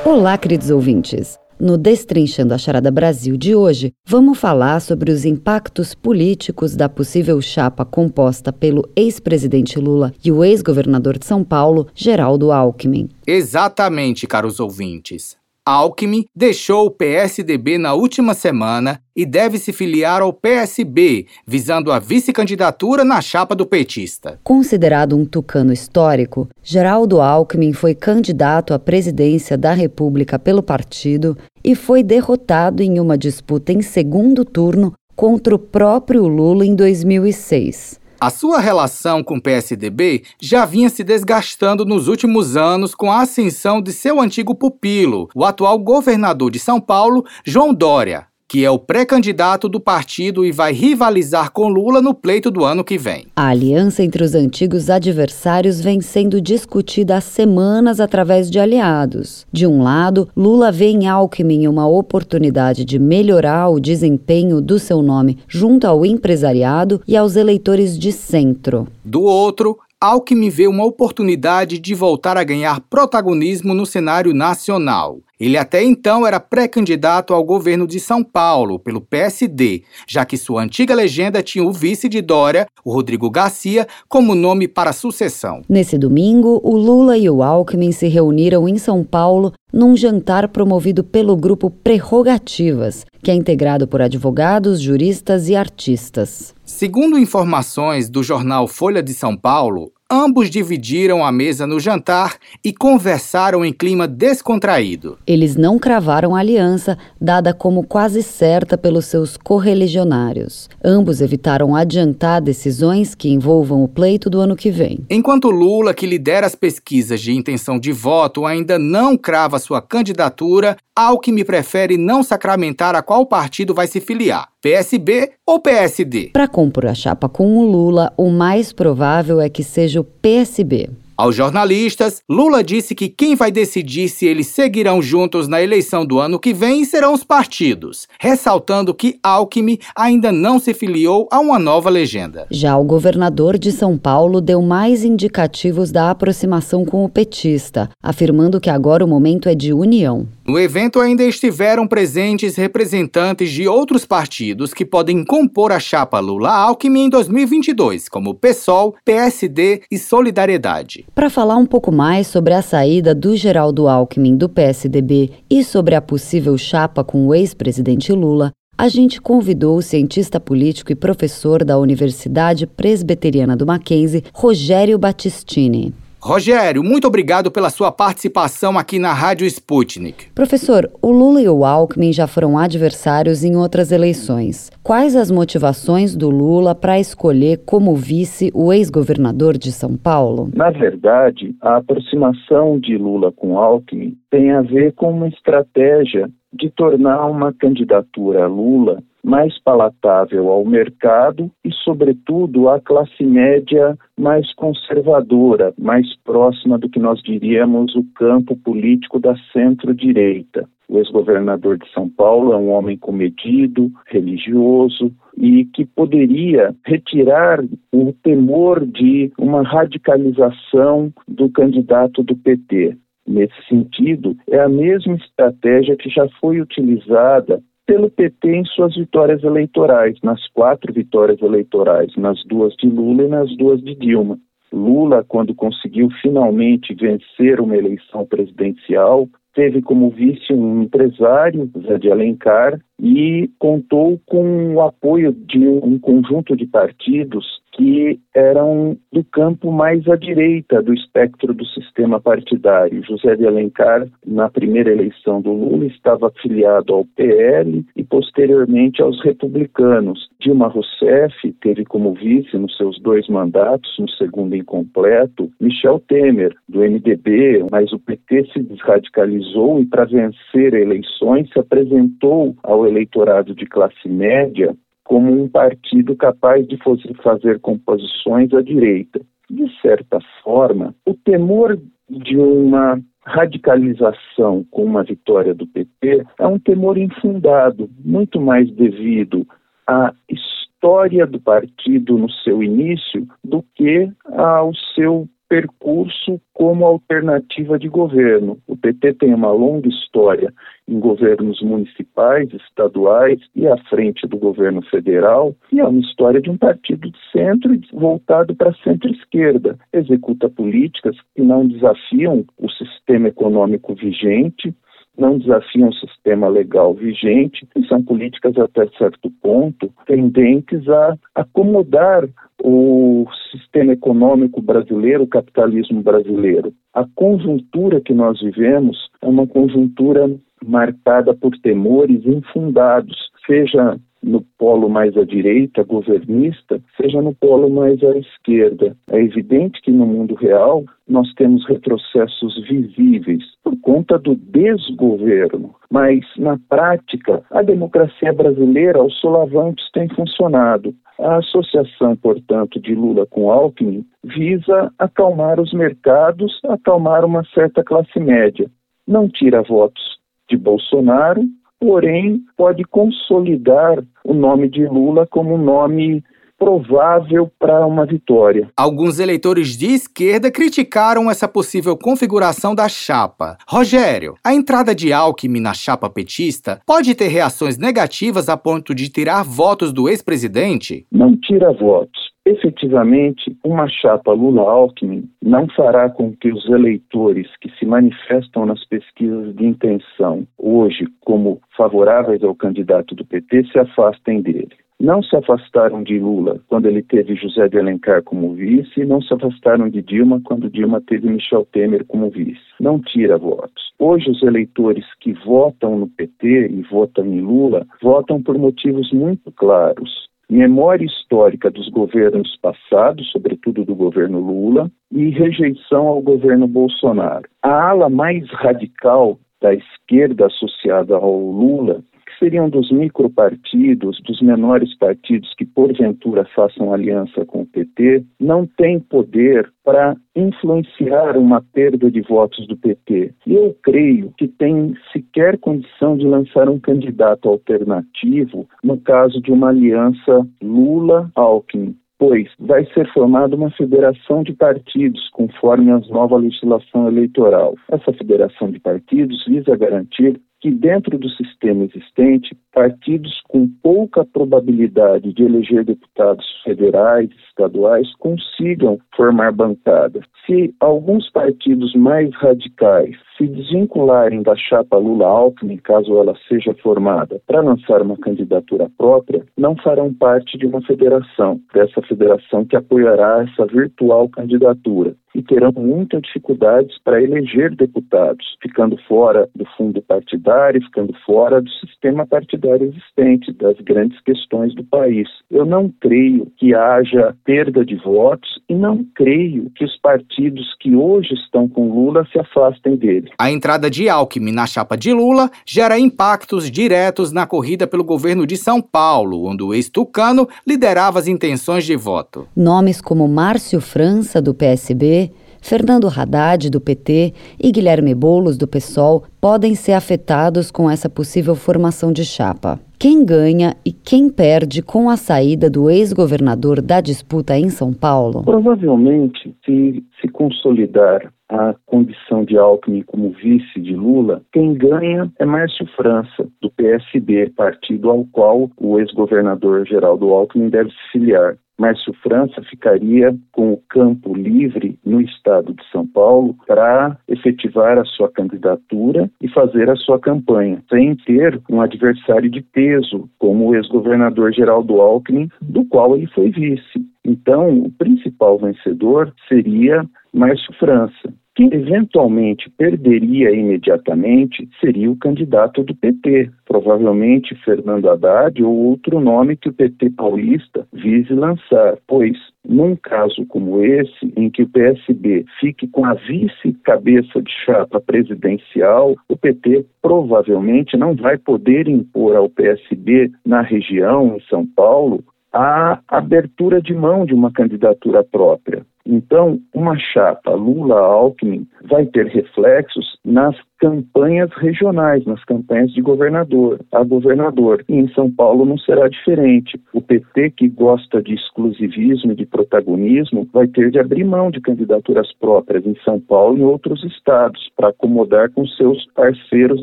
Olá, 0.03 0.37
queridos 0.37 0.69
ouvintes. 0.69 1.37
No 1.59 1.77
Destrinchando 1.77 2.53
a 2.53 2.57
Charada 2.57 2.91
Brasil 2.91 3.35
de 3.35 3.55
hoje, 3.55 3.93
vamos 4.05 4.37
falar 4.37 4.79
sobre 4.79 5.11
os 5.11 5.25
impactos 5.25 5.95
políticos 5.95 6.75
da 6.75 6.87
possível 6.87 7.41
chapa 7.41 7.83
composta 7.83 8.53
pelo 8.53 8.87
ex-presidente 8.95 9.79
Lula 9.79 10.13
e 10.23 10.31
o 10.31 10.43
ex-governador 10.43 11.17
de 11.17 11.25
São 11.25 11.43
Paulo, 11.43 11.87
Geraldo 11.95 12.51
Alckmin. 12.51 13.09
Exatamente, 13.25 14.27
caros 14.27 14.59
ouvintes. 14.59 15.35
Alckmin 15.67 16.23
deixou 16.33 16.85
o 16.85 16.89
PSDB 16.89 17.77
na 17.77 17.93
última 17.93 18.33
semana 18.33 19.01
e 19.13 19.25
deve 19.25 19.57
se 19.57 19.73
filiar 19.73 20.21
ao 20.21 20.31
PSB, 20.31 21.25
visando 21.45 21.91
a 21.91 21.99
vice-candidatura 21.99 23.03
na 23.03 23.19
chapa 23.19 23.53
do 23.53 23.65
petista. 23.65 24.39
Considerado 24.45 25.17
um 25.17 25.25
tucano 25.25 25.73
histórico, 25.73 26.47
Geraldo 26.63 27.19
Alckmin 27.19 27.73
foi 27.73 27.93
candidato 27.93 28.73
à 28.73 28.79
presidência 28.79 29.57
da 29.57 29.73
República 29.73 30.39
pelo 30.39 30.63
partido 30.63 31.37
e 31.61 31.75
foi 31.75 32.01
derrotado 32.01 32.81
em 32.81 32.97
uma 32.97 33.17
disputa 33.17 33.73
em 33.73 33.81
segundo 33.81 34.45
turno 34.45 34.93
contra 35.17 35.53
o 35.53 35.59
próprio 35.59 36.29
Lula 36.29 36.65
em 36.65 36.75
2006. 36.75 37.99
A 38.19 38.31
sua 38.31 38.59
relação 38.59 39.23
com 39.23 39.37
o 39.37 39.41
PSDB 39.41 40.23
já 40.41 40.65
vinha 40.65 40.89
se 40.89 41.03
desgastando 41.03 41.85
nos 41.85 42.07
últimos 42.07 42.57
anos 42.57 42.95
com 42.95 43.11
a 43.11 43.21
ascensão 43.21 43.79
de 43.79 43.93
seu 43.93 44.19
antigo 44.19 44.55
pupilo, 44.55 45.29
o 45.35 45.45
atual 45.45 45.77
governador 45.77 46.49
de 46.49 46.57
São 46.57 46.81
Paulo, 46.81 47.23
João 47.45 47.71
Dória 47.71 48.27
que 48.47 48.63
é 48.63 48.71
o 48.71 48.79
pré-candidato 48.79 49.67
do 49.67 49.77
partido 49.77 50.45
e 50.45 50.53
vai 50.53 50.71
rivalizar 50.71 51.51
com 51.51 51.67
Lula 51.67 52.01
no 52.01 52.13
pleito 52.13 52.49
do 52.49 52.63
ano 52.63 52.83
que 52.83 52.97
vem. 52.97 53.25
A 53.35 53.47
aliança 53.47 54.01
entre 54.01 54.23
os 54.23 54.33
antigos 54.33 54.89
adversários 54.89 55.81
vem 55.81 55.99
sendo 55.99 56.39
discutida 56.39 57.17
há 57.17 57.21
semanas 57.21 57.99
através 57.99 58.49
de 58.49 58.57
aliados. 58.57 59.45
De 59.51 59.67
um 59.67 59.83
lado, 59.83 60.29
Lula 60.35 60.71
vê 60.71 60.87
em 60.87 61.07
Alckmin 61.07 61.67
uma 61.67 61.85
oportunidade 61.85 62.85
de 62.85 62.97
melhorar 62.97 63.67
o 63.69 63.81
desempenho 63.81 64.61
do 64.61 64.79
seu 64.79 65.01
nome 65.01 65.37
junto 65.47 65.85
ao 65.85 66.05
empresariado 66.05 67.01
e 67.05 67.17
aos 67.17 67.35
eleitores 67.35 67.99
de 67.99 68.13
centro. 68.13 68.87
Do 69.03 69.23
outro, 69.23 69.77
Alckmin 69.99 70.51
vê 70.51 70.67
uma 70.67 70.85
oportunidade 70.85 71.79
de 71.79 71.95
voltar 71.95 72.37
a 72.37 72.43
ganhar 72.43 72.79
protagonismo 72.81 73.73
no 73.73 73.83
cenário 73.83 74.31
nacional. 74.31 75.21
Ele 75.39 75.57
até 75.57 75.83
então 75.83 76.25
era 76.25 76.39
pré-candidato 76.39 77.33
ao 77.33 77.43
governo 77.43 77.87
de 77.87 77.99
São 77.99 78.23
Paulo, 78.23 78.77
pelo 78.77 79.01
PSD, 79.01 79.81
já 80.07 80.23
que 80.23 80.37
sua 80.37 80.61
antiga 80.61 80.93
legenda 80.93 81.41
tinha 81.41 81.63
o 81.63 81.71
vice 81.71 82.07
de 82.07 82.21
Dória, 82.21 82.67
o 82.85 82.93
Rodrigo 82.93 83.27
Garcia, 83.31 83.87
como 84.07 84.35
nome 84.35 84.67
para 84.67 84.91
a 84.91 84.93
sucessão. 84.93 85.63
Nesse 85.67 85.97
domingo, 85.97 86.61
o 86.63 86.77
Lula 86.77 87.17
e 87.17 87.27
o 87.27 87.41
Alckmin 87.41 87.91
se 87.91 88.07
reuniram 88.07 88.69
em 88.69 88.77
São 88.77 89.03
Paulo 89.03 89.51
num 89.73 89.97
jantar 89.97 90.47
promovido 90.49 91.03
pelo 91.03 91.35
grupo 91.35 91.71
Prerrogativas, 91.71 93.03
que 93.23 93.31
é 93.31 93.33
integrado 93.33 93.87
por 93.87 94.03
advogados, 94.03 94.79
juristas 94.79 95.49
e 95.49 95.55
artistas. 95.55 96.55
Segundo 96.67 97.17
informações 97.17 98.09
do 98.09 98.21
jornal 98.21 98.67
Folha 98.67 99.01
de 99.01 99.13
São 99.13 99.37
Paulo, 99.37 99.93
Ambos 100.09 100.49
dividiram 100.49 101.25
a 101.25 101.33
mesa 101.33 101.67
no 101.67 101.81
jantar 101.81 102.37
e 102.63 102.71
conversaram 102.71 103.65
em 103.65 103.73
clima 103.73 104.07
descontraído. 104.07 105.17
Eles 105.27 105.57
não 105.57 105.77
cravaram 105.77 106.33
a 106.33 106.39
aliança, 106.39 106.97
dada 107.19 107.53
como 107.53 107.83
quase 107.83 108.23
certa 108.23 108.77
pelos 108.77 109.05
seus 109.05 109.35
correligionários. 109.35 110.69
Ambos 110.81 111.19
evitaram 111.19 111.75
adiantar 111.75 112.41
decisões 112.41 113.13
que 113.13 113.27
envolvam 113.27 113.83
o 113.83 113.87
pleito 113.89 114.29
do 114.29 114.39
ano 114.39 114.55
que 114.55 114.71
vem. 114.71 114.99
Enquanto 115.09 115.49
Lula, 115.49 115.93
que 115.93 116.07
lidera 116.07 116.47
as 116.47 116.55
pesquisas 116.55 117.19
de 117.19 117.33
intenção 117.33 117.77
de 117.77 117.91
voto, 117.91 118.45
ainda 118.45 118.79
não 118.79 119.17
crava 119.17 119.59
sua 119.59 119.81
candidatura, 119.81 120.77
Alckmin 120.97 121.43
prefere 121.43 121.95
não 121.95 122.23
sacramentar 122.23 122.95
a 122.95 123.03
qual 123.03 123.25
partido 123.25 123.71
vai 123.71 123.85
se 123.85 123.99
filiar. 123.99 124.47
PSB 124.59 125.33
ou 125.45 125.59
PSD? 125.59 126.31
Para 126.33 126.47
compor 126.47 126.87
a 126.87 126.95
chapa 126.95 127.29
com 127.29 127.57
o 127.57 127.71
Lula, 127.71 128.11
o 128.17 128.31
mais 128.31 128.73
provável 128.73 129.39
é 129.39 129.47
que 129.47 129.63
seja 129.63 129.96
o 129.97 130.03
PSB. 130.03 130.89
Aos 131.17 131.35
jornalistas, 131.35 132.21
Lula 132.29 132.63
disse 132.63 132.93
que 132.93 133.09
quem 133.09 133.35
vai 133.35 133.51
decidir 133.51 134.07
se 134.07 134.27
eles 134.27 134.45
seguirão 134.45 135.01
juntos 135.01 135.47
na 135.47 135.59
eleição 135.59 136.05
do 136.05 136.19
ano 136.19 136.37
que 136.37 136.53
vem 136.53 136.85
serão 136.85 137.11
os 137.11 137.23
partidos, 137.23 138.07
ressaltando 138.19 138.93
que 138.93 139.17
Alckmin 139.23 139.79
ainda 139.95 140.31
não 140.31 140.59
se 140.59 140.75
filiou 140.75 141.27
a 141.31 141.39
uma 141.39 141.57
nova 141.57 141.89
legenda. 141.89 142.45
Já 142.51 142.77
o 142.77 142.83
governador 142.83 143.57
de 143.57 143.71
São 143.71 143.97
Paulo 143.97 144.39
deu 144.39 144.61
mais 144.61 145.03
indicativos 145.03 145.91
da 145.91 146.11
aproximação 146.11 146.85
com 146.85 147.03
o 147.03 147.09
petista, 147.09 147.89
afirmando 148.01 148.61
que 148.61 148.69
agora 148.69 149.03
o 149.03 149.07
momento 149.07 149.49
é 149.49 149.55
de 149.55 149.73
união. 149.73 150.27
No 150.47 150.59
evento 150.59 150.99
ainda 150.99 151.23
estiveram 151.23 151.87
presentes 151.87 152.55
representantes 152.55 153.51
de 153.51 153.67
outros 153.67 154.05
partidos 154.05 154.71
que 154.71 154.85
podem 154.85 155.25
compor 155.25 155.71
a 155.71 155.79
chapa 155.79 156.19
Lula-Alckmin 156.19 157.05
em 157.05 157.09
2022, 157.09 158.07
como 158.07 158.35
PSOL, 158.35 158.95
PSD 159.03 159.81
e 159.89 159.97
Solidariedade. 159.97 161.06
Para 161.13 161.29
falar 161.29 161.57
um 161.57 161.65
pouco 161.65 161.91
mais 161.91 162.27
sobre 162.27 162.53
a 162.53 162.61
saída 162.61 163.15
do 163.15 163.35
Geraldo 163.35 163.87
Alckmin 163.87 164.37
do 164.37 164.47
PSDB 164.47 165.31
e 165.49 165.63
sobre 165.63 165.95
a 165.95 166.01
possível 166.01 166.57
chapa 166.57 167.03
com 167.03 167.27
o 167.27 167.33
ex-presidente 167.33 168.11
Lula, 168.13 168.51
a 168.77 168.87
gente 168.87 169.19
convidou 169.19 169.77
o 169.77 169.81
cientista 169.81 170.39
político 170.39 170.91
e 170.91 170.95
professor 170.95 171.63
da 171.63 171.79
Universidade 171.79 172.67
Presbiteriana 172.67 173.55
do 173.57 173.65
Mackenzie, 173.65 174.23
Rogério 174.31 174.99
Battistini. 174.99 175.93
Rogério, 176.19 176.83
muito 176.83 177.07
obrigado 177.07 177.51
pela 177.51 177.69
sua 177.69 177.91
participação 177.91 178.77
aqui 178.77 178.97
na 178.97 179.13
Rádio 179.13 179.45
Sputnik. 179.45 180.31
Professor, 180.33 180.89
o 181.01 181.11
Lula 181.11 181.41
e 181.41 181.47
o 181.47 181.63
Alckmin 181.63 182.11
já 182.11 182.25
foram 182.25 182.57
adversários 182.57 183.43
em 183.43 183.55
outras 183.55 183.91
eleições. 183.91 184.71
Quais 184.83 185.15
as 185.15 185.29
motivações 185.29 186.15
do 186.15 186.29
Lula 186.29 186.73
para 186.73 186.99
escolher 186.99 187.61
como 187.65 187.95
vice 187.95 188.51
o 188.53 188.73
ex-governador 188.73 189.57
de 189.57 189.71
São 189.71 189.95
Paulo? 189.95 190.49
Na 190.55 190.71
verdade, 190.71 191.55
a 191.61 191.77
aproximação 191.77 192.79
de 192.79 192.97
Lula 192.97 193.31
com 193.31 193.57
Alckmin 193.57 194.17
tem 194.31 194.51
a 194.51 194.61
ver 194.61 194.93
com 194.93 195.11
uma 195.11 195.27
estratégia 195.27 196.29
de 196.51 196.69
tornar 196.71 197.27
uma 197.27 197.53
candidatura 197.53 198.47
Lula 198.47 199.03
mais 199.27 199.59
palatável 199.61 200.49
ao 200.49 200.63
mercado 200.63 201.51
e, 201.61 201.69
sobretudo, 201.83 202.69
à 202.69 202.79
classe 202.79 203.25
média 203.25 203.97
mais 204.17 204.53
conservadora, 204.53 205.73
mais 205.77 206.15
próxima 206.23 206.77
do 206.77 206.87
que 206.87 206.97
nós 206.97 207.21
diríamos 207.21 207.93
o 207.93 208.05
campo 208.15 208.55
político 208.55 209.19
da 209.19 209.35
centro-direita. 209.51 210.65
O 210.87 210.97
ex-governador 210.97 211.77
de 211.77 211.91
São 211.91 212.07
Paulo 212.07 212.53
é 212.53 212.57
um 212.57 212.69
homem 212.69 212.97
comedido, 212.97 213.91
religioso 214.05 215.11
e 215.35 215.65
que 215.65 215.85
poderia 215.85 216.73
retirar 216.85 217.61
o 217.91 218.13
temor 218.23 218.85
de 218.85 219.29
uma 219.37 219.61
radicalização 219.61 221.11
do 221.27 221.49
candidato 221.49 222.23
do 222.23 222.33
PT. 222.37 222.95
Nesse 223.27 223.61
sentido, 223.67 224.37
é 224.49 224.61
a 224.61 224.69
mesma 224.69 225.15
estratégia 225.15 225.97
que 225.97 226.09
já 226.09 226.29
foi 226.39 226.61
utilizada 226.61 227.61
pelo 227.87 228.11
PT 228.11 228.47
em 228.49 228.65
suas 228.65 228.95
vitórias 228.95 229.41
eleitorais, 229.43 230.17
nas 230.21 230.45
quatro 230.49 230.93
vitórias 230.93 231.41
eleitorais, 231.41 232.13
nas 232.17 232.43
duas 232.43 232.75
de 232.75 232.87
Lula 232.87 233.23
e 233.23 233.27
nas 233.29 233.55
duas 233.55 233.81
de 233.81 233.95
Dilma. 233.95 234.37
Lula, 234.71 235.23
quando 235.25 235.55
conseguiu 235.55 236.09
finalmente 236.21 236.93
vencer 236.93 237.61
uma 237.61 237.77
eleição 237.77 238.25
presidencial, 238.25 239.29
teve 239.55 239.81
como 239.81 240.09
vice 240.09 240.53
um 240.53 240.83
empresário, 240.83 241.71
Zé 241.87 241.97
de 241.97 242.11
Alencar, 242.11 242.77
e 243.01 243.49
contou 243.57 244.19
com 244.25 244.75
o 244.75 244.81
apoio 244.81 245.31
de 245.31 245.65
um 245.65 245.97
conjunto 245.97 246.55
de 246.57 246.67
partidos 246.67 247.45
que 247.77 248.19
eram 248.33 248.97
do 249.13 249.23
campo 249.23 249.71
mais 249.71 250.07
à 250.07 250.15
direita 250.15 250.81
do 250.81 250.93
espectro 250.93 251.53
do 251.53 251.65
sistema 251.65 252.19
partidário. 252.19 253.03
José 253.03 253.35
de 253.35 253.45
Alencar, 253.45 254.07
na 254.25 254.49
primeira 254.49 254.91
eleição 254.91 255.39
do 255.41 255.53
Lula, 255.53 255.85
estava 255.85 256.27
afiliado 256.27 256.93
ao 256.93 257.05
PL 257.05 257.85
e 257.95 258.03
posteriormente 258.03 259.01
aos 259.01 259.23
republicanos. 259.23 260.27
Dilma 260.39 260.67
Rousseff 260.67 261.53
teve 261.61 261.85
como 261.85 262.13
vice 262.13 262.57
nos 262.57 262.75
seus 262.75 262.99
dois 262.99 263.27
mandatos, 263.27 263.95
no 263.99 264.09
segundo 264.09 264.55
incompleto, 264.55 265.51
Michel 265.61 266.01
Temer, 266.07 266.55
do 266.67 266.79
MDB, 266.79 267.65
mas 267.71 267.93
o 267.93 267.99
PT 267.99 268.49
se 268.53 268.63
desradicalizou 268.63 269.79
e, 269.79 269.85
para 269.85 270.05
vencer 270.05 270.73
eleições, 270.73 271.49
se 271.51 271.59
apresentou 271.59 272.55
ao 272.63 272.87
eleitorado 272.87 273.53
de 273.53 273.65
classe 273.65 274.07
média 274.07 274.75
como 275.07 275.31
um 275.31 275.47
partido 275.47 276.17
capaz 276.17 276.67
de 276.67 276.77
fazer 277.23 277.61
composições 277.61 278.53
à 278.53 278.61
direita. 278.61 279.21
De 279.49 279.65
certa 279.81 280.19
forma, 280.43 280.93
o 281.05 281.13
temor 281.13 281.79
de 282.09 282.35
uma 282.37 282.99
radicalização 283.25 284.65
com 284.69 284.83
uma 284.83 285.03
vitória 285.03 285.53
do 285.53 285.65
PT 285.65 286.25
é 286.37 286.45
um 286.45 286.59
temor 286.59 286.97
infundado, 286.97 287.89
muito 288.03 288.41
mais 288.41 288.69
devido 288.71 289.47
à 289.87 290.13
história 290.29 291.25
do 291.25 291.39
partido 291.39 292.17
no 292.17 292.29
seu 292.29 292.61
início 292.61 293.25
do 293.41 293.63
que 293.75 294.11
ao 294.25 294.73
seu 294.93 295.27
percurso 295.49 296.39
como 296.53 296.85
alternativa 296.85 297.77
de 297.79 297.87
governo. 297.87 298.59
O 298.67 298.75
PT 298.75 299.13
tem 299.13 299.33
uma 299.33 299.51
longa 299.51 299.87
história 299.87 300.53
em 300.87 300.99
governos 300.99 301.61
municipais, 301.61 302.49
estaduais 302.53 303.39
e 303.55 303.67
à 303.67 303.77
frente 303.89 304.25
do 304.27 304.37
governo 304.37 304.81
federal, 304.83 305.55
e 305.71 305.79
é 305.79 305.85
uma 305.85 305.99
história 305.99 306.41
de 306.41 306.49
um 306.49 306.57
partido 306.57 307.09
de 307.09 307.17
centro 307.31 307.77
voltado 307.93 308.55
para 308.55 308.73
centro-esquerda. 308.83 309.77
Executa 309.91 310.49
políticas 310.49 311.15
que 311.35 311.41
não 311.41 311.67
desafiam 311.67 312.45
o 312.57 312.69
sistema 312.69 313.27
econômico 313.27 313.93
vigente, 313.95 314.73
não 315.17 315.37
desafiam 315.37 315.89
o 315.89 315.93
sistema 315.93 316.47
legal 316.47 316.93
vigente 316.93 317.67
e 317.75 317.85
são 317.87 318.03
políticas 318.03 318.57
até 318.57 318.87
certo 318.97 319.31
ponto 319.41 319.91
tendentes 320.05 320.87
a 320.87 321.17
acomodar 321.35 322.27
o 322.63 323.25
sistema 323.51 323.93
econômico 323.93 324.61
brasileiro, 324.61 325.23
o 325.23 325.27
capitalismo 325.27 326.01
brasileiro. 326.01 326.73
A 326.93 327.05
conjuntura 327.15 328.01
que 328.01 328.13
nós 328.13 328.39
vivemos 328.41 329.09
é 329.21 329.27
uma 329.27 329.47
conjuntura 329.47 330.29
marcada 330.65 331.33
por 331.33 331.51
temores 331.59 332.25
infundados, 332.25 333.15
seja 333.47 333.97
no 334.21 334.41
polo 334.57 334.89
mais 334.89 335.15
à 335.15 335.23
direita, 335.23 335.83
governista, 335.83 336.81
seja 336.99 337.21
no 337.21 337.33
polo 337.33 337.69
mais 337.69 338.03
à 338.03 338.17
esquerda. 338.17 338.95
É 339.09 339.19
evidente 339.19 339.81
que 339.81 339.91
no 339.91 340.05
mundo 340.05 340.35
real 340.35 340.83
nós 341.07 341.33
temos 341.35 341.65
retrocessos 341.67 342.61
visíveis 342.67 343.43
por 343.63 343.79
conta 343.79 344.17
do 344.19 344.35
desgoverno, 344.35 345.75
mas 345.89 346.19
na 346.37 346.59
prática 346.69 347.43
a 347.51 347.61
democracia 347.61 348.33
brasileira 348.33 348.99
aos 348.99 349.17
solavancos 349.19 349.89
tem 349.93 350.09
funcionado. 350.09 350.93
A 351.19 351.37
associação, 351.37 352.15
portanto, 352.15 352.79
de 352.79 352.93
Lula 352.93 353.25
com 353.25 353.49
Alckmin 353.51 354.05
visa 354.23 354.91
acalmar 354.99 355.59
os 355.59 355.73
mercados, 355.73 356.59
acalmar 356.65 357.25
uma 357.25 357.43
certa 357.53 357.83
classe 357.83 358.19
média. 358.19 358.69
Não 359.07 359.27
tira 359.27 359.63
votos 359.63 360.17
de 360.49 360.57
Bolsonaro, 360.57 361.41
porém 361.79 362.41
pode 362.55 362.83
consolidar 362.83 364.03
o 364.23 364.33
nome 364.33 364.69
de 364.69 364.85
Lula 364.85 365.27
como 365.27 365.55
um 365.55 365.57
nome 365.57 366.23
provável 366.57 367.51
para 367.59 367.85
uma 367.85 368.05
vitória. 368.05 368.69
Alguns 368.75 369.19
eleitores 369.19 369.77
de 369.77 369.93
esquerda 369.93 370.51
criticaram 370.51 371.29
essa 371.29 371.47
possível 371.47 371.95
configuração 371.95 372.73
da 372.73 372.89
chapa. 372.89 373.57
Rogério, 373.67 374.35
a 374.43 374.53
entrada 374.53 374.95
de 374.95 375.13
Alckmin 375.13 375.59
na 375.59 375.73
chapa 375.73 376.09
petista 376.09 376.81
pode 376.85 377.13
ter 377.13 377.27
reações 377.27 377.77
negativas 377.77 378.49
a 378.49 378.57
ponto 378.57 378.95
de 378.95 379.09
tirar 379.09 379.43
votos 379.43 379.93
do 379.93 380.09
ex-presidente? 380.09 381.05
Não 381.11 381.37
tira 381.37 381.71
votos 381.73 382.26
efetivamente, 382.47 383.55
uma 383.63 383.87
chapa 383.87 384.31
Lula-Alckmin 384.31 385.29
não 385.41 385.67
fará 385.69 386.09
com 386.09 386.33
que 386.35 386.51
os 386.51 386.67
eleitores 386.69 387.47
que 387.59 387.69
se 387.77 387.85
manifestam 387.85 388.65
nas 388.65 388.83
pesquisas 388.85 389.55
de 389.55 389.65
intenção 389.65 390.47
hoje 390.57 391.07
como 391.21 391.59
favoráveis 391.75 392.43
ao 392.43 392.55
candidato 392.55 393.13
do 393.15 393.25
PT 393.25 393.65
se 393.71 393.79
afastem 393.79 394.41
dele. 394.41 394.69
Não 394.99 395.21
se 395.21 395.35
afastaram 395.35 396.01
de 396.01 396.17
Lula 396.17 396.59
quando 396.67 396.87
ele 396.87 397.03
teve 397.03 397.35
José 397.35 397.67
de 397.67 397.77
Alencar 397.77 398.23
como 398.23 398.55
vice 398.55 399.01
e 399.01 399.05
não 399.05 399.21
se 399.21 399.31
afastaram 399.31 399.89
de 399.89 400.01
Dilma 400.01 400.41
quando 400.43 400.71
Dilma 400.71 400.99
teve 401.01 401.29
Michel 401.29 401.67
Temer 401.71 402.03
como 402.05 402.31
vice. 402.31 402.59
Não 402.79 402.99
tira 402.99 403.37
votos. 403.37 403.93
Hoje, 403.99 404.31
os 404.31 404.41
eleitores 404.41 405.05
que 405.19 405.33
votam 405.45 405.99
no 405.99 406.07
PT 406.07 406.69
e 406.69 406.81
votam 406.89 407.25
em 407.25 407.41
Lula 407.41 407.85
votam 408.01 408.41
por 408.41 408.57
motivos 408.57 409.11
muito 409.11 409.51
claros 409.51 410.27
memória 410.49 411.05
histórica 411.05 411.69
dos 411.69 411.89
governos 411.89 412.57
passados, 412.61 413.29
sobretudo 413.31 413.83
do 413.83 413.95
governo 413.95 414.39
Lula, 414.39 414.89
e 415.11 415.29
rejeição 415.29 416.07
ao 416.07 416.21
governo 416.21 416.67
Bolsonaro. 416.67 417.47
A 417.61 417.89
ala 417.89 418.09
mais 418.09 418.49
radical 418.51 419.39
da 419.61 419.73
esquerda 419.73 420.45
associada 420.45 421.15
ao 421.15 421.37
Lula 421.37 422.01
seriam 422.39 422.69
dos 422.69 422.91
micropartidos, 422.91 424.19
dos 424.23 424.41
menores 424.41 424.95
partidos 424.97 425.53
que 425.55 425.65
porventura 425.65 426.45
façam 426.55 426.93
aliança 426.93 427.45
com 427.45 427.61
o 427.61 427.65
PT, 427.65 428.23
não 428.39 428.65
tem 428.65 428.99
poder 428.99 429.71
para 429.83 430.15
influenciar 430.35 431.37
uma 431.37 431.61
perda 431.61 432.11
de 432.11 432.21
votos 432.21 432.67
do 432.67 432.77
PT. 432.77 433.33
Eu 433.45 433.75
creio 433.83 434.33
que 434.37 434.47
tem 434.47 434.93
sequer 435.11 435.57
condição 435.57 436.17
de 436.17 436.25
lançar 436.25 436.69
um 436.69 436.79
candidato 436.79 437.49
alternativo 437.49 438.67
no 438.83 438.99
caso 438.99 439.41
de 439.41 439.51
uma 439.51 439.69
aliança 439.69 440.47
Lula-Alckmin 440.61 441.95
pois 442.19 442.49
vai 442.59 442.85
ser 442.93 443.07
formada 443.13 443.55
uma 443.55 443.71
federação 443.71 444.43
de 444.43 444.53
partidos, 444.53 445.29
conforme 445.29 445.91
a 445.91 445.99
nova 446.09 446.37
legislação 446.37 447.07
eleitoral. 447.07 447.75
Essa 447.89 448.11
federação 448.13 448.71
de 448.71 448.79
partidos 448.79 449.45
visa 449.45 449.75
garantir 449.75 450.39
que, 450.59 450.71
dentro 450.71 451.17
do 451.17 451.29
sistema 451.29 451.83
existente, 451.85 452.55
partidos 452.73 453.41
com 453.47 453.67
pouca 453.81 454.25
probabilidade 454.25 455.33
de 455.33 455.43
eleger 455.43 455.83
deputados 455.83 456.45
federais, 456.63 457.29
estaduais, 457.47 458.13
consigam 458.17 458.99
formar 459.15 459.51
bancadas. 459.51 460.23
Se 460.45 460.73
alguns 460.79 461.29
partidos 461.29 461.93
mais 461.95 462.33
radicais 462.35 463.15
se 463.37 463.47
desvincularem 463.47 464.41
da 464.41 464.55
chapa 464.55 464.97
Lula-Alckmin, 464.97 465.77
caso 465.77 466.17
ela 466.17 466.33
seja 466.47 466.73
formada, 466.81 467.39
para 467.45 467.61
lançar 467.61 468.01
uma 468.01 468.17
candidatura 468.17 468.89
própria, 468.97 469.45
não 469.57 469.75
farão 469.75 470.13
parte 470.13 470.57
de 470.57 470.65
uma 470.65 470.81
federação, 470.81 471.59
dessa 471.73 472.01
federação 472.01 472.65
que 472.65 472.75
apoiará 472.75 473.43
essa 473.43 473.65
virtual 473.67 474.27
candidatura 474.29 475.15
e 475.35 475.41
terão 475.41 475.71
muitas 475.75 476.21
dificuldades 476.21 476.97
para 477.03 477.21
eleger 477.21 477.75
deputados, 477.75 478.45
ficando 478.61 478.97
fora 479.07 479.47
do 479.55 479.65
fundo 479.77 480.01
partidário, 480.01 480.81
ficando 480.81 481.13
fora 481.25 481.61
do 481.61 481.69
sistema 481.69 482.25
partidário 482.25 482.87
existente, 482.87 483.53
das 483.53 483.77
grandes 483.81 484.19
questões 484.21 484.73
do 484.73 484.83
país. 484.83 485.27
Eu 485.49 485.65
não 485.65 485.91
creio 485.99 486.51
que 486.57 486.73
haja 486.73 487.35
perda 487.43 487.85
de 487.85 487.95
votos 487.95 488.59
e 488.69 488.75
não 488.75 489.05
creio 489.15 489.69
que 489.75 489.85
os 489.85 489.97
partidos 489.99 490.75
que 490.79 490.95
hoje 490.95 491.33
estão 491.33 491.67
com 491.67 491.91
Lula 491.91 492.25
se 492.31 492.39
afastem 492.39 492.95
dele. 492.95 493.29
A 493.39 493.51
entrada 493.51 493.89
de 493.89 494.09
Alckmin 494.09 494.51
na 494.51 494.65
chapa 494.65 494.97
de 494.97 495.13
Lula 495.13 495.49
gera 495.65 495.99
impactos 495.99 496.69
diretos 496.69 497.31
na 497.31 497.45
corrida 497.45 497.85
pelo 497.87 498.03
governo 498.03 498.45
de 498.45 498.57
São 498.57 498.81
Paulo, 498.81 499.45
onde 499.45 499.63
o 499.63 499.73
ex-tucano 499.73 500.47
liderava 500.65 501.19
as 501.19 501.27
intenções 501.27 501.85
de 501.85 501.95
voto. 501.95 502.47
Nomes 502.55 503.01
como 503.01 503.27
Márcio 503.27 503.79
França, 503.81 504.41
do 504.41 504.53
PSB, 504.53 505.26
Fernando 505.67 506.07
Haddad, 506.07 506.69
do 506.69 506.79
PT, 506.79 507.33
e 507.61 507.71
Guilherme 507.73 508.15
Boulos, 508.15 508.57
do 508.57 508.65
PSOL, 508.65 509.25
podem 509.41 509.75
ser 509.75 509.91
afetados 509.91 510.71
com 510.71 510.89
essa 510.89 511.09
possível 511.09 511.55
formação 511.55 512.13
de 512.13 512.23
chapa. 512.23 512.79
Quem 512.97 513.25
ganha 513.25 513.75
e 513.85 513.91
quem 513.91 514.29
perde 514.29 514.81
com 514.81 515.09
a 515.09 515.17
saída 515.17 515.69
do 515.69 515.89
ex-governador 515.89 516.81
da 516.81 517.01
disputa 517.01 517.59
em 517.59 517.67
São 517.67 517.91
Paulo? 517.91 518.43
Provavelmente, 518.43 519.53
se 519.65 520.05
se 520.21 520.29
consolidar 520.29 521.33
a 521.49 521.75
condição 521.85 522.43
de 522.43 522.57
Alckmin 522.57 523.03
como 523.03 523.31
vice 523.31 523.79
de 523.79 523.95
Lula, 523.95 524.41
quem 524.51 524.73
ganha 524.73 525.31
é 525.39 525.45
Márcio 525.45 525.87
França, 525.95 526.47
do 526.61 526.69
PSB, 526.71 527.51
partido 527.55 528.09
ao 528.09 528.25
qual 528.25 528.69
o 528.77 528.99
ex-governador 528.99 529.85
Geraldo 529.85 530.29
Alckmin 530.33 530.69
deve 530.69 530.89
se 530.91 531.11
filiar. 531.11 531.57
Márcio 531.79 532.11
França 532.23 532.61
ficaria 532.63 533.35
com 533.51 533.73
o 533.73 533.81
campo 533.87 534.33
livre 534.33 534.97
no 535.05 535.21
estado 535.21 535.73
de 535.75 535.83
São 535.91 536.07
Paulo 536.07 536.55
para 536.65 537.15
efetivar 537.27 537.99
a 537.99 538.05
sua 538.05 538.31
candidatura 538.31 539.29
e 539.39 539.47
fazer 539.47 539.87
a 539.89 539.95
sua 539.95 540.19
campanha, 540.19 540.83
sem 540.89 541.15
ter 541.17 541.61
um 541.69 541.79
adversário 541.79 542.49
de 542.49 542.61
peso, 542.61 543.29
como 543.37 543.67
o 543.67 543.75
ex-governador 543.75 544.51
Geraldo 544.51 544.99
Alckmin, 544.99 545.49
do 545.61 545.85
qual 545.85 546.15
ele 546.15 546.25
foi 546.27 546.49
vice. 546.49 547.05
Então, 547.23 547.77
o 547.77 547.91
principal 547.91 548.57
vencedor 548.57 549.33
seria 549.47 550.03
Márcio 550.37 550.71
França. 550.75 551.33
Quem 551.55 551.73
eventualmente 551.73 552.69
perderia 552.77 553.49
imediatamente 553.49 554.69
seria 554.79 555.09
o 555.09 555.17
candidato 555.17 555.81
do 555.81 555.95
PT, 555.95 556.51
provavelmente 556.63 557.55
Fernando 557.65 558.07
Haddad 558.07 558.63
ou 558.63 558.71
outro 558.71 559.19
nome 559.19 559.57
que 559.57 559.69
o 559.69 559.73
PT 559.73 560.11
paulista 560.11 560.87
vise 560.93 561.33
lançar, 561.33 561.97
pois 562.05 562.37
num 562.63 562.95
caso 562.95 563.43
como 563.47 563.83
esse, 563.83 564.31
em 564.35 564.51
que 564.51 564.61
o 564.61 564.69
PSB 564.69 565.45
fique 565.59 565.87
com 565.87 566.05
a 566.05 566.13
vice-cabeça 566.13 567.41
de 567.41 567.51
chapa 567.65 567.99
presidencial, 567.99 569.15
o 569.27 569.35
PT 569.35 569.87
provavelmente 569.99 570.95
não 570.95 571.15
vai 571.15 571.39
poder 571.39 571.87
impor 571.87 572.35
ao 572.35 572.47
PSB 572.47 573.31
na 573.43 573.61
região, 573.61 574.35
em 574.35 574.41
São 574.41 574.63
Paulo, 574.67 575.23
a 575.51 575.99
abertura 576.07 576.79
de 576.79 576.93
mão 576.93 577.25
de 577.25 577.33
uma 577.33 577.51
candidatura 577.51 578.23
própria. 578.23 578.85
Então, 579.07 579.59
uma 579.73 579.97
chapa 579.97 580.51
Lula-Alckmin 580.51 581.65
vai 581.89 582.05
ter 582.05 582.27
reflexos 582.27 583.17
nas 583.23 583.55
campanhas 583.79 584.49
regionais, 584.57 585.23
nas 585.25 585.43
campanhas 585.45 585.91
de 585.91 586.01
governador 586.01 586.79
a 586.91 587.03
governador. 587.03 587.85
E 587.87 587.95
em 587.95 588.11
São 588.13 588.29
Paulo 588.29 588.65
não 588.65 588.77
será 588.77 589.07
diferente. 589.07 589.79
O 589.93 590.01
PT, 590.01 590.51
que 590.57 590.67
gosta 590.67 591.21
de 591.21 591.35
exclusivismo 591.35 592.31
e 592.31 592.35
de 592.35 592.45
protagonismo, 592.45 593.47
vai 593.53 593.67
ter 593.67 593.91
de 593.91 593.99
abrir 593.99 594.23
mão 594.23 594.49
de 594.49 594.59
candidaturas 594.59 595.31
próprias 595.39 595.85
em 595.85 595.95
São 596.03 596.19
Paulo 596.19 596.57
e 596.57 596.63
outros 596.63 597.03
estados 597.03 597.69
para 597.77 597.89
acomodar 597.89 598.51
com 598.51 598.65
seus 598.65 599.05
parceiros 599.13 599.81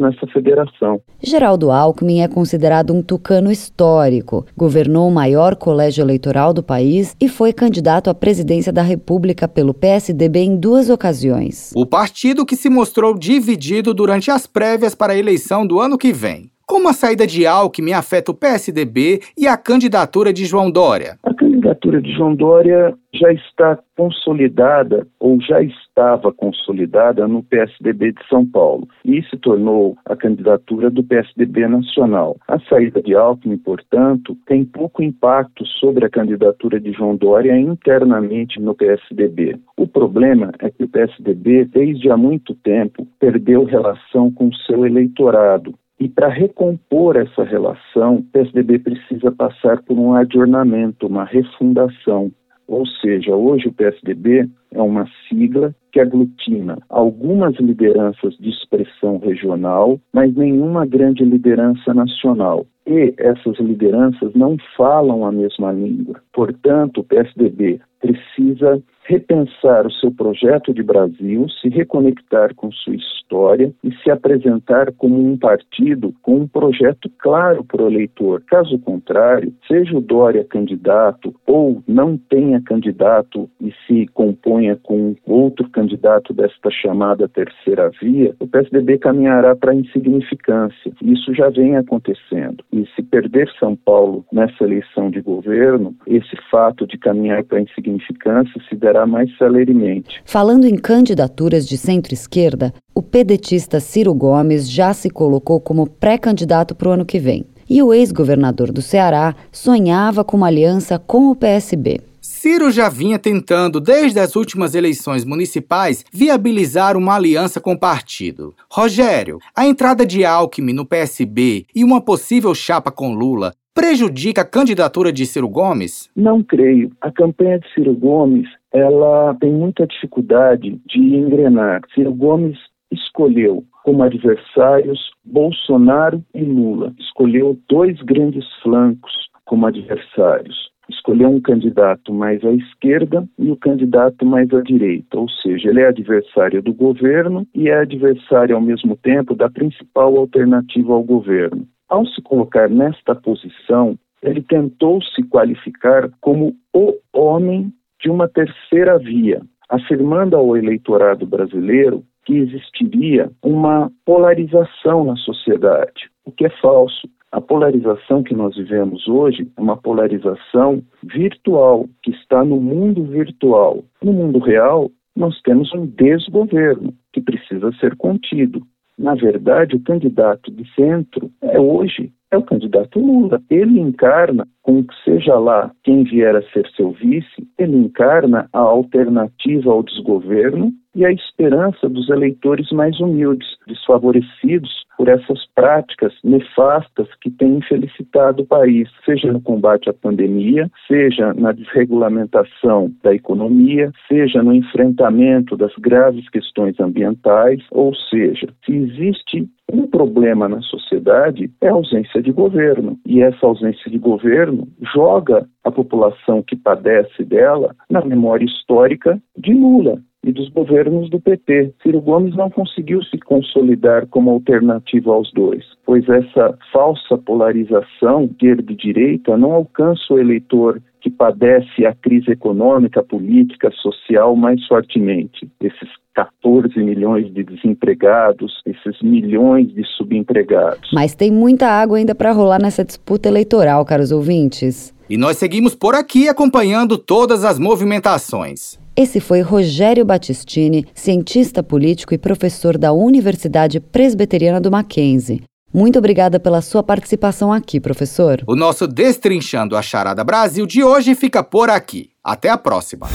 nessa 0.00 0.26
federação. 0.26 1.00
Geraldo 1.22 1.70
Alckmin 1.70 2.20
é 2.20 2.28
considerado 2.28 2.92
um 2.92 3.00
tucano 3.00 3.50
histórico. 3.50 4.44
Governou 4.56 5.08
o 5.08 5.14
maior 5.14 5.54
colégio 5.54 6.02
eleitoral 6.02 6.52
do 6.52 6.62
país 6.62 7.16
e 7.20 7.28
foi 7.28 7.52
candidato 7.52 8.10
à 8.10 8.14
presidência 8.14 8.72
da 8.72 8.82
República 8.82 9.13
pelo 9.48 9.74
PSDB 9.74 10.40
em 10.40 10.56
duas 10.56 10.88
ocasiões. 10.88 11.70
O 11.74 11.84
partido 11.86 12.46
que 12.46 12.56
se 12.56 12.68
mostrou 12.68 13.16
dividido 13.16 13.92
durante 13.92 14.30
as 14.30 14.46
prévias 14.46 14.94
para 14.94 15.12
a 15.12 15.16
eleição 15.16 15.66
do 15.66 15.80
ano 15.80 15.98
que 15.98 16.12
vem. 16.12 16.53
Como 16.66 16.88
a 16.88 16.94
saída 16.94 17.26
de 17.26 17.46
Alckmin 17.46 17.92
afeta 17.92 18.30
o 18.30 18.34
PSDB 18.34 19.20
e 19.36 19.46
a 19.46 19.54
candidatura 19.54 20.32
de 20.32 20.46
João 20.46 20.70
Dória? 20.70 21.18
A 21.22 21.34
candidatura 21.34 22.00
de 22.00 22.10
João 22.14 22.34
Dória 22.34 22.94
já 23.12 23.30
está 23.32 23.78
consolidada 23.94 25.06
ou 25.20 25.38
já 25.42 25.62
estava 25.62 26.32
consolidada 26.32 27.28
no 27.28 27.42
PSDB 27.42 28.12
de 28.12 28.26
São 28.28 28.46
Paulo 28.46 28.88
e 29.04 29.22
se 29.24 29.36
tornou 29.36 29.96
a 30.06 30.16
candidatura 30.16 30.90
do 30.90 31.04
PSDB 31.04 31.68
nacional. 31.68 32.38
A 32.48 32.58
saída 32.60 33.02
de 33.02 33.14
Alckmin, 33.14 33.58
portanto, 33.58 34.34
tem 34.46 34.64
pouco 34.64 35.02
impacto 35.02 35.66
sobre 35.66 36.06
a 36.06 36.10
candidatura 36.10 36.80
de 36.80 36.92
João 36.92 37.14
Dória 37.14 37.56
internamente 37.58 38.58
no 38.58 38.74
PSDB. 38.74 39.58
O 39.76 39.86
problema 39.86 40.50
é 40.58 40.70
que 40.70 40.84
o 40.84 40.88
PSDB, 40.88 41.66
desde 41.66 42.10
há 42.10 42.16
muito 42.16 42.54
tempo, 42.54 43.06
perdeu 43.20 43.64
relação 43.64 44.32
com 44.32 44.50
seu 44.66 44.86
eleitorado. 44.86 45.74
E 45.98 46.08
para 46.08 46.28
recompor 46.28 47.16
essa 47.16 47.44
relação, 47.44 48.16
o 48.16 48.22
PSDB 48.24 48.80
precisa 48.80 49.30
passar 49.30 49.82
por 49.82 49.98
um 49.98 50.14
adornamento, 50.14 51.06
uma 51.06 51.24
refundação. 51.24 52.32
Ou 52.66 52.86
seja, 52.86 53.34
hoje 53.34 53.68
o 53.68 53.72
PSDB 53.72 54.48
é 54.72 54.82
uma 54.82 55.06
sigla 55.28 55.74
que 55.92 56.00
aglutina 56.00 56.78
algumas 56.88 57.54
lideranças 57.56 58.36
de 58.38 58.48
expressão 58.48 59.18
regional, 59.18 60.00
mas 60.12 60.34
nenhuma 60.34 60.84
grande 60.84 61.24
liderança 61.24 61.94
nacional. 61.94 62.66
E 62.86 63.14
essas 63.16 63.58
lideranças 63.60 64.34
não 64.34 64.56
falam 64.76 65.24
a 65.24 65.30
mesma 65.30 65.72
língua. 65.72 66.20
Portanto, 66.32 67.00
o 67.00 67.04
PSDB 67.04 67.80
precisa 68.00 68.82
repensar 69.04 69.86
o 69.86 69.92
seu 69.92 70.10
projeto 70.10 70.72
de 70.72 70.82
Brasil, 70.82 71.46
se 71.60 71.68
reconectar 71.68 72.54
com 72.54 72.72
sua 72.72 72.94
história 72.96 73.72
e 73.82 73.94
se 73.96 74.10
apresentar 74.10 74.92
como 74.92 75.20
um 75.20 75.36
partido 75.36 76.14
com 76.22 76.36
um 76.36 76.48
projeto 76.48 77.10
claro 77.18 77.64
para 77.64 77.82
o 77.82 77.90
eleitor. 77.90 78.42
Caso 78.46 78.78
contrário, 78.78 79.52
seja 79.68 79.96
o 79.96 80.00
Dória 80.00 80.44
candidato 80.44 81.34
ou 81.46 81.82
não 81.86 82.16
tenha 82.16 82.60
candidato 82.62 83.48
e 83.60 83.72
se 83.86 84.06
componha 84.08 84.76
com 84.82 85.14
outro 85.26 85.68
candidato 85.70 86.32
desta 86.32 86.70
chamada 86.70 87.28
terceira 87.28 87.90
via, 88.00 88.34
o 88.40 88.46
PSDB 88.46 88.98
caminhará 88.98 89.54
para 89.54 89.72
a 89.72 89.74
insignificância. 89.74 90.92
Isso 91.02 91.34
já 91.34 91.48
vem 91.50 91.76
acontecendo. 91.76 92.64
E 92.72 92.86
se 92.94 93.02
perder 93.02 93.50
São 93.58 93.76
Paulo 93.76 94.24
nessa 94.32 94.64
eleição 94.64 95.10
de 95.10 95.20
governo, 95.20 95.94
esse 96.06 96.36
fato 96.50 96.86
de 96.86 96.98
caminhar 96.98 97.44
para 97.44 97.58
a 97.58 97.62
insignificância 97.62 98.60
se 98.68 98.76
mais 99.06 99.36
celeremente. 99.36 100.22
Falando 100.24 100.66
em 100.66 100.76
candidaturas 100.76 101.66
de 101.66 101.76
centro-esquerda, 101.76 102.72
o 102.94 103.02
pedetista 103.02 103.80
Ciro 103.80 104.14
Gomes 104.14 104.70
já 104.70 104.94
se 104.94 105.10
colocou 105.10 105.60
como 105.60 105.88
pré-candidato 105.88 106.74
para 106.74 106.88
o 106.88 106.92
ano 106.92 107.04
que 107.04 107.18
vem. 107.18 107.44
E 107.68 107.82
o 107.82 107.92
ex-governador 107.92 108.70
do 108.70 108.82
Ceará 108.82 109.34
sonhava 109.50 110.22
com 110.22 110.36
uma 110.36 110.46
aliança 110.46 110.98
com 110.98 111.30
o 111.30 111.34
PSB. 111.34 112.00
Ciro 112.20 112.70
já 112.70 112.88
vinha 112.88 113.18
tentando, 113.18 113.80
desde 113.80 114.20
as 114.20 114.36
últimas 114.36 114.74
eleições 114.74 115.24
municipais, 115.24 116.04
viabilizar 116.12 116.96
uma 116.96 117.14
aliança 117.14 117.60
com 117.60 117.72
o 117.72 117.78
partido. 117.78 118.54
Rogério, 118.70 119.38
a 119.56 119.66
entrada 119.66 120.04
de 120.04 120.24
Alckmin 120.24 120.74
no 120.74 120.84
PSB 120.84 121.66
e 121.74 121.82
uma 121.82 122.00
possível 122.00 122.54
chapa 122.54 122.90
com 122.90 123.14
Lula 123.14 123.54
prejudica 123.74 124.42
a 124.42 124.44
candidatura 124.44 125.12
de 125.12 125.26
Ciro 125.26 125.48
Gomes? 125.48 126.08
Não 126.16 126.42
creio. 126.42 126.90
A 127.00 127.10
campanha 127.10 127.58
de 127.58 127.68
Ciro 127.74 127.92
Gomes 127.92 128.48
ela 128.72 129.34
tem 129.40 129.52
muita 129.52 129.86
dificuldade 129.86 130.80
de 130.86 130.98
engrenar. 130.98 131.82
Ciro 131.92 132.14
Gomes 132.14 132.56
escolheu 132.90 133.64
como 133.82 134.02
adversários 134.02 135.10
Bolsonaro 135.24 136.24
e 136.34 136.42
Lula. 136.42 136.94
Escolheu 136.98 137.58
dois 137.68 138.00
grandes 138.02 138.44
flancos 138.62 139.12
como 139.44 139.66
adversários. 139.66 140.72
Escolheu 140.88 141.28
um 141.28 141.40
candidato 141.40 142.12
mais 142.12 142.44
à 142.44 142.52
esquerda 142.52 143.26
e 143.38 143.48
o 143.50 143.54
um 143.54 143.56
candidato 143.56 144.24
mais 144.24 144.52
à 144.52 144.60
direita, 144.60 145.18
ou 145.18 145.28
seja, 145.28 145.70
ele 145.70 145.80
é 145.80 145.88
adversário 145.88 146.62
do 146.62 146.74
governo 146.74 147.46
e 147.54 147.68
é 147.68 147.78
adversário 147.78 148.54
ao 148.54 148.60
mesmo 148.60 148.96
tempo 148.96 149.34
da 149.34 149.48
principal 149.48 150.16
alternativa 150.16 150.92
ao 150.92 151.02
governo. 151.02 151.66
Ao 151.88 152.06
se 152.06 152.20
colocar 152.22 152.68
nesta 152.68 153.14
posição, 153.14 153.98
ele 154.22 154.42
tentou 154.42 155.02
se 155.02 155.22
qualificar 155.22 156.10
como 156.20 156.56
o 156.72 156.94
homem 157.12 157.72
de 158.00 158.10
uma 158.10 158.28
terceira 158.28 158.98
via, 158.98 159.42
afirmando 159.68 160.36
ao 160.36 160.56
eleitorado 160.56 161.26
brasileiro 161.26 162.02
que 162.24 162.34
existiria 162.34 163.30
uma 163.42 163.90
polarização 164.04 165.04
na 165.04 165.16
sociedade, 165.16 166.10
o 166.24 166.32
que 166.32 166.46
é 166.46 166.50
falso. 166.60 167.08
A 167.30 167.40
polarização 167.40 168.22
que 168.22 168.34
nós 168.34 168.56
vivemos 168.56 169.08
hoje 169.08 169.50
é 169.56 169.60
uma 169.60 169.76
polarização 169.76 170.82
virtual, 171.02 171.86
que 172.02 172.12
está 172.12 172.44
no 172.44 172.60
mundo 172.60 173.02
virtual. 173.04 173.84
No 174.02 174.12
mundo 174.12 174.38
real, 174.38 174.90
nós 175.16 175.40
temos 175.42 175.72
um 175.74 175.84
desgoverno 175.84 176.94
que 177.12 177.20
precisa 177.20 177.72
ser 177.80 177.96
contido. 177.96 178.62
Na 178.98 179.14
verdade, 179.14 179.76
o 179.76 179.82
candidato 179.82 180.50
de 180.50 180.68
centro 180.74 181.30
é 181.42 181.58
hoje 181.58 182.12
é 182.30 182.36
o 182.36 182.42
candidato 182.42 182.98
Lula. 182.98 183.40
Ele 183.48 183.78
encarna, 183.78 184.46
com 184.62 184.82
que 184.82 184.94
seja 185.04 185.38
lá 185.38 185.70
quem 185.82 186.04
vier 186.04 186.34
a 186.34 186.42
ser 186.50 186.68
seu 186.76 186.90
vice, 186.92 187.48
ele 187.58 187.76
encarna 187.76 188.48
a 188.52 188.58
alternativa 188.58 189.70
ao 189.70 189.82
desgoverno 189.82 190.72
e 190.94 191.04
a 191.04 191.12
esperança 191.12 191.88
dos 191.88 192.08
eleitores 192.08 192.70
mais 192.70 192.98
humildes, 193.00 193.48
desfavorecidos 193.66 194.84
por 194.96 195.08
essas 195.08 195.44
práticas 195.54 196.12
nefastas 196.22 197.08
que 197.20 197.30
têm 197.30 197.56
infelicitado 197.56 198.42
o 198.42 198.46
país, 198.46 198.88
seja 199.04 199.32
no 199.32 199.40
combate 199.40 199.90
à 199.90 199.92
pandemia, 199.92 200.70
seja 200.86 201.34
na 201.34 201.52
desregulamentação 201.52 202.92
da 203.02 203.12
economia, 203.12 203.90
seja 204.06 204.42
no 204.42 204.52
enfrentamento 204.52 205.56
das 205.56 205.74
graves 205.76 206.28
questões 206.28 206.78
ambientais, 206.78 207.60
ou 207.70 207.94
seja, 207.94 208.48
se 208.64 208.72
existe 208.72 209.48
um 209.72 209.86
problema 209.86 210.48
na 210.48 210.60
sociedade 210.60 211.50
é 211.60 211.68
a 211.68 211.72
ausência 211.72 212.22
de 212.22 212.30
governo. 212.30 212.98
E 213.04 213.22
essa 213.22 213.46
ausência 213.46 213.90
de 213.90 213.98
governo 213.98 214.68
joga 214.94 215.48
a 215.64 215.70
população 215.70 216.42
que 216.42 216.54
padece 216.54 217.24
dela 217.24 217.74
na 217.90 218.04
memória 218.04 218.44
histórica 218.44 219.20
de 219.36 219.52
Lula 219.52 220.00
e 220.24 220.32
dos 220.32 220.48
governos 220.48 221.10
do 221.10 221.20
PT. 221.20 221.74
Ciro 221.82 222.00
Gomes 222.00 222.34
não 222.34 222.50
conseguiu 222.50 223.02
se 223.02 223.18
consolidar 223.18 224.06
como 224.06 224.30
alternativa 224.30 225.12
aos 225.12 225.30
dois, 225.32 225.64
pois 225.84 226.08
essa 226.08 226.58
falsa 226.72 227.18
polarização 227.18 228.24
esquerda 228.24 228.72
e 228.72 228.76
direita 228.76 229.36
não 229.36 229.52
alcança 229.52 230.12
o 230.12 230.18
eleitor 230.18 230.80
que 231.00 231.10
padece 231.10 231.84
a 231.84 231.94
crise 231.94 232.30
econômica, 232.30 233.02
política, 233.02 233.70
social 233.72 234.34
mais 234.34 234.66
fortemente. 234.66 235.46
Esses 235.60 235.88
14 236.14 236.78
milhões 236.78 237.32
de 237.32 237.44
desempregados, 237.44 238.62
esses 238.64 239.02
milhões 239.02 239.68
de 239.74 239.84
subempregados. 239.98 240.90
Mas 240.94 241.14
tem 241.14 241.30
muita 241.30 241.66
água 241.66 241.98
ainda 241.98 242.14
para 242.14 242.32
rolar 242.32 242.58
nessa 242.58 242.84
disputa 242.84 243.28
eleitoral, 243.28 243.84
caros 243.84 244.12
ouvintes. 244.12 244.94
E 245.08 245.16
nós 245.16 245.36
seguimos 245.36 245.74
por 245.74 245.94
aqui 245.94 246.28
acompanhando 246.28 246.96
todas 246.96 247.44
as 247.44 247.58
movimentações. 247.58 248.78
Esse 248.96 249.20
foi 249.20 249.40
Rogério 249.40 250.04
Battistini, 250.04 250.86
cientista 250.94 251.62
político 251.62 252.14
e 252.14 252.18
professor 252.18 252.78
da 252.78 252.92
Universidade 252.92 253.80
Presbiteriana 253.80 254.60
do 254.60 254.70
Mackenzie. 254.70 255.42
Muito 255.72 255.98
obrigada 255.98 256.38
pela 256.38 256.62
sua 256.62 256.84
participação 256.84 257.52
aqui, 257.52 257.80
professor. 257.80 258.40
O 258.46 258.54
nosso 258.54 258.86
Destrinchando 258.86 259.76
a 259.76 259.82
Charada 259.82 260.22
Brasil 260.22 260.64
de 260.64 260.84
hoje 260.84 261.16
fica 261.16 261.42
por 261.42 261.68
aqui. 261.68 262.10
Até 262.22 262.48
a 262.48 262.56
próxima. 262.56 263.08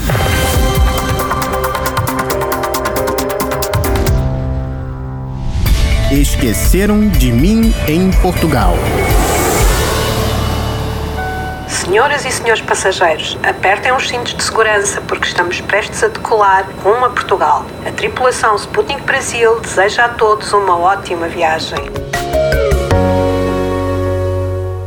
Esqueceram 6.11 7.07
de 7.07 7.31
mim 7.31 7.71
em 7.87 8.11
Portugal. 8.21 8.73
Senhoras 11.89 12.23
e 12.23 12.31
senhores 12.31 12.61
passageiros, 12.61 13.35
apertem 13.41 13.91
os 13.91 14.07
cintos 14.07 14.35
de 14.35 14.43
segurança 14.43 15.01
porque 15.01 15.25
estamos 15.25 15.59
prestes 15.59 16.03
a 16.03 16.07
decolar 16.07 16.69
rumo 16.83 17.03
a 17.03 17.09
Portugal. 17.09 17.65
A 17.83 17.89
tripulação 17.91 18.55
Sputnik 18.55 19.01
Brasil 19.01 19.59
deseja 19.59 20.05
a 20.05 20.09
todos 20.09 20.53
uma 20.53 20.77
ótima 20.77 21.27
viagem. 21.27 21.79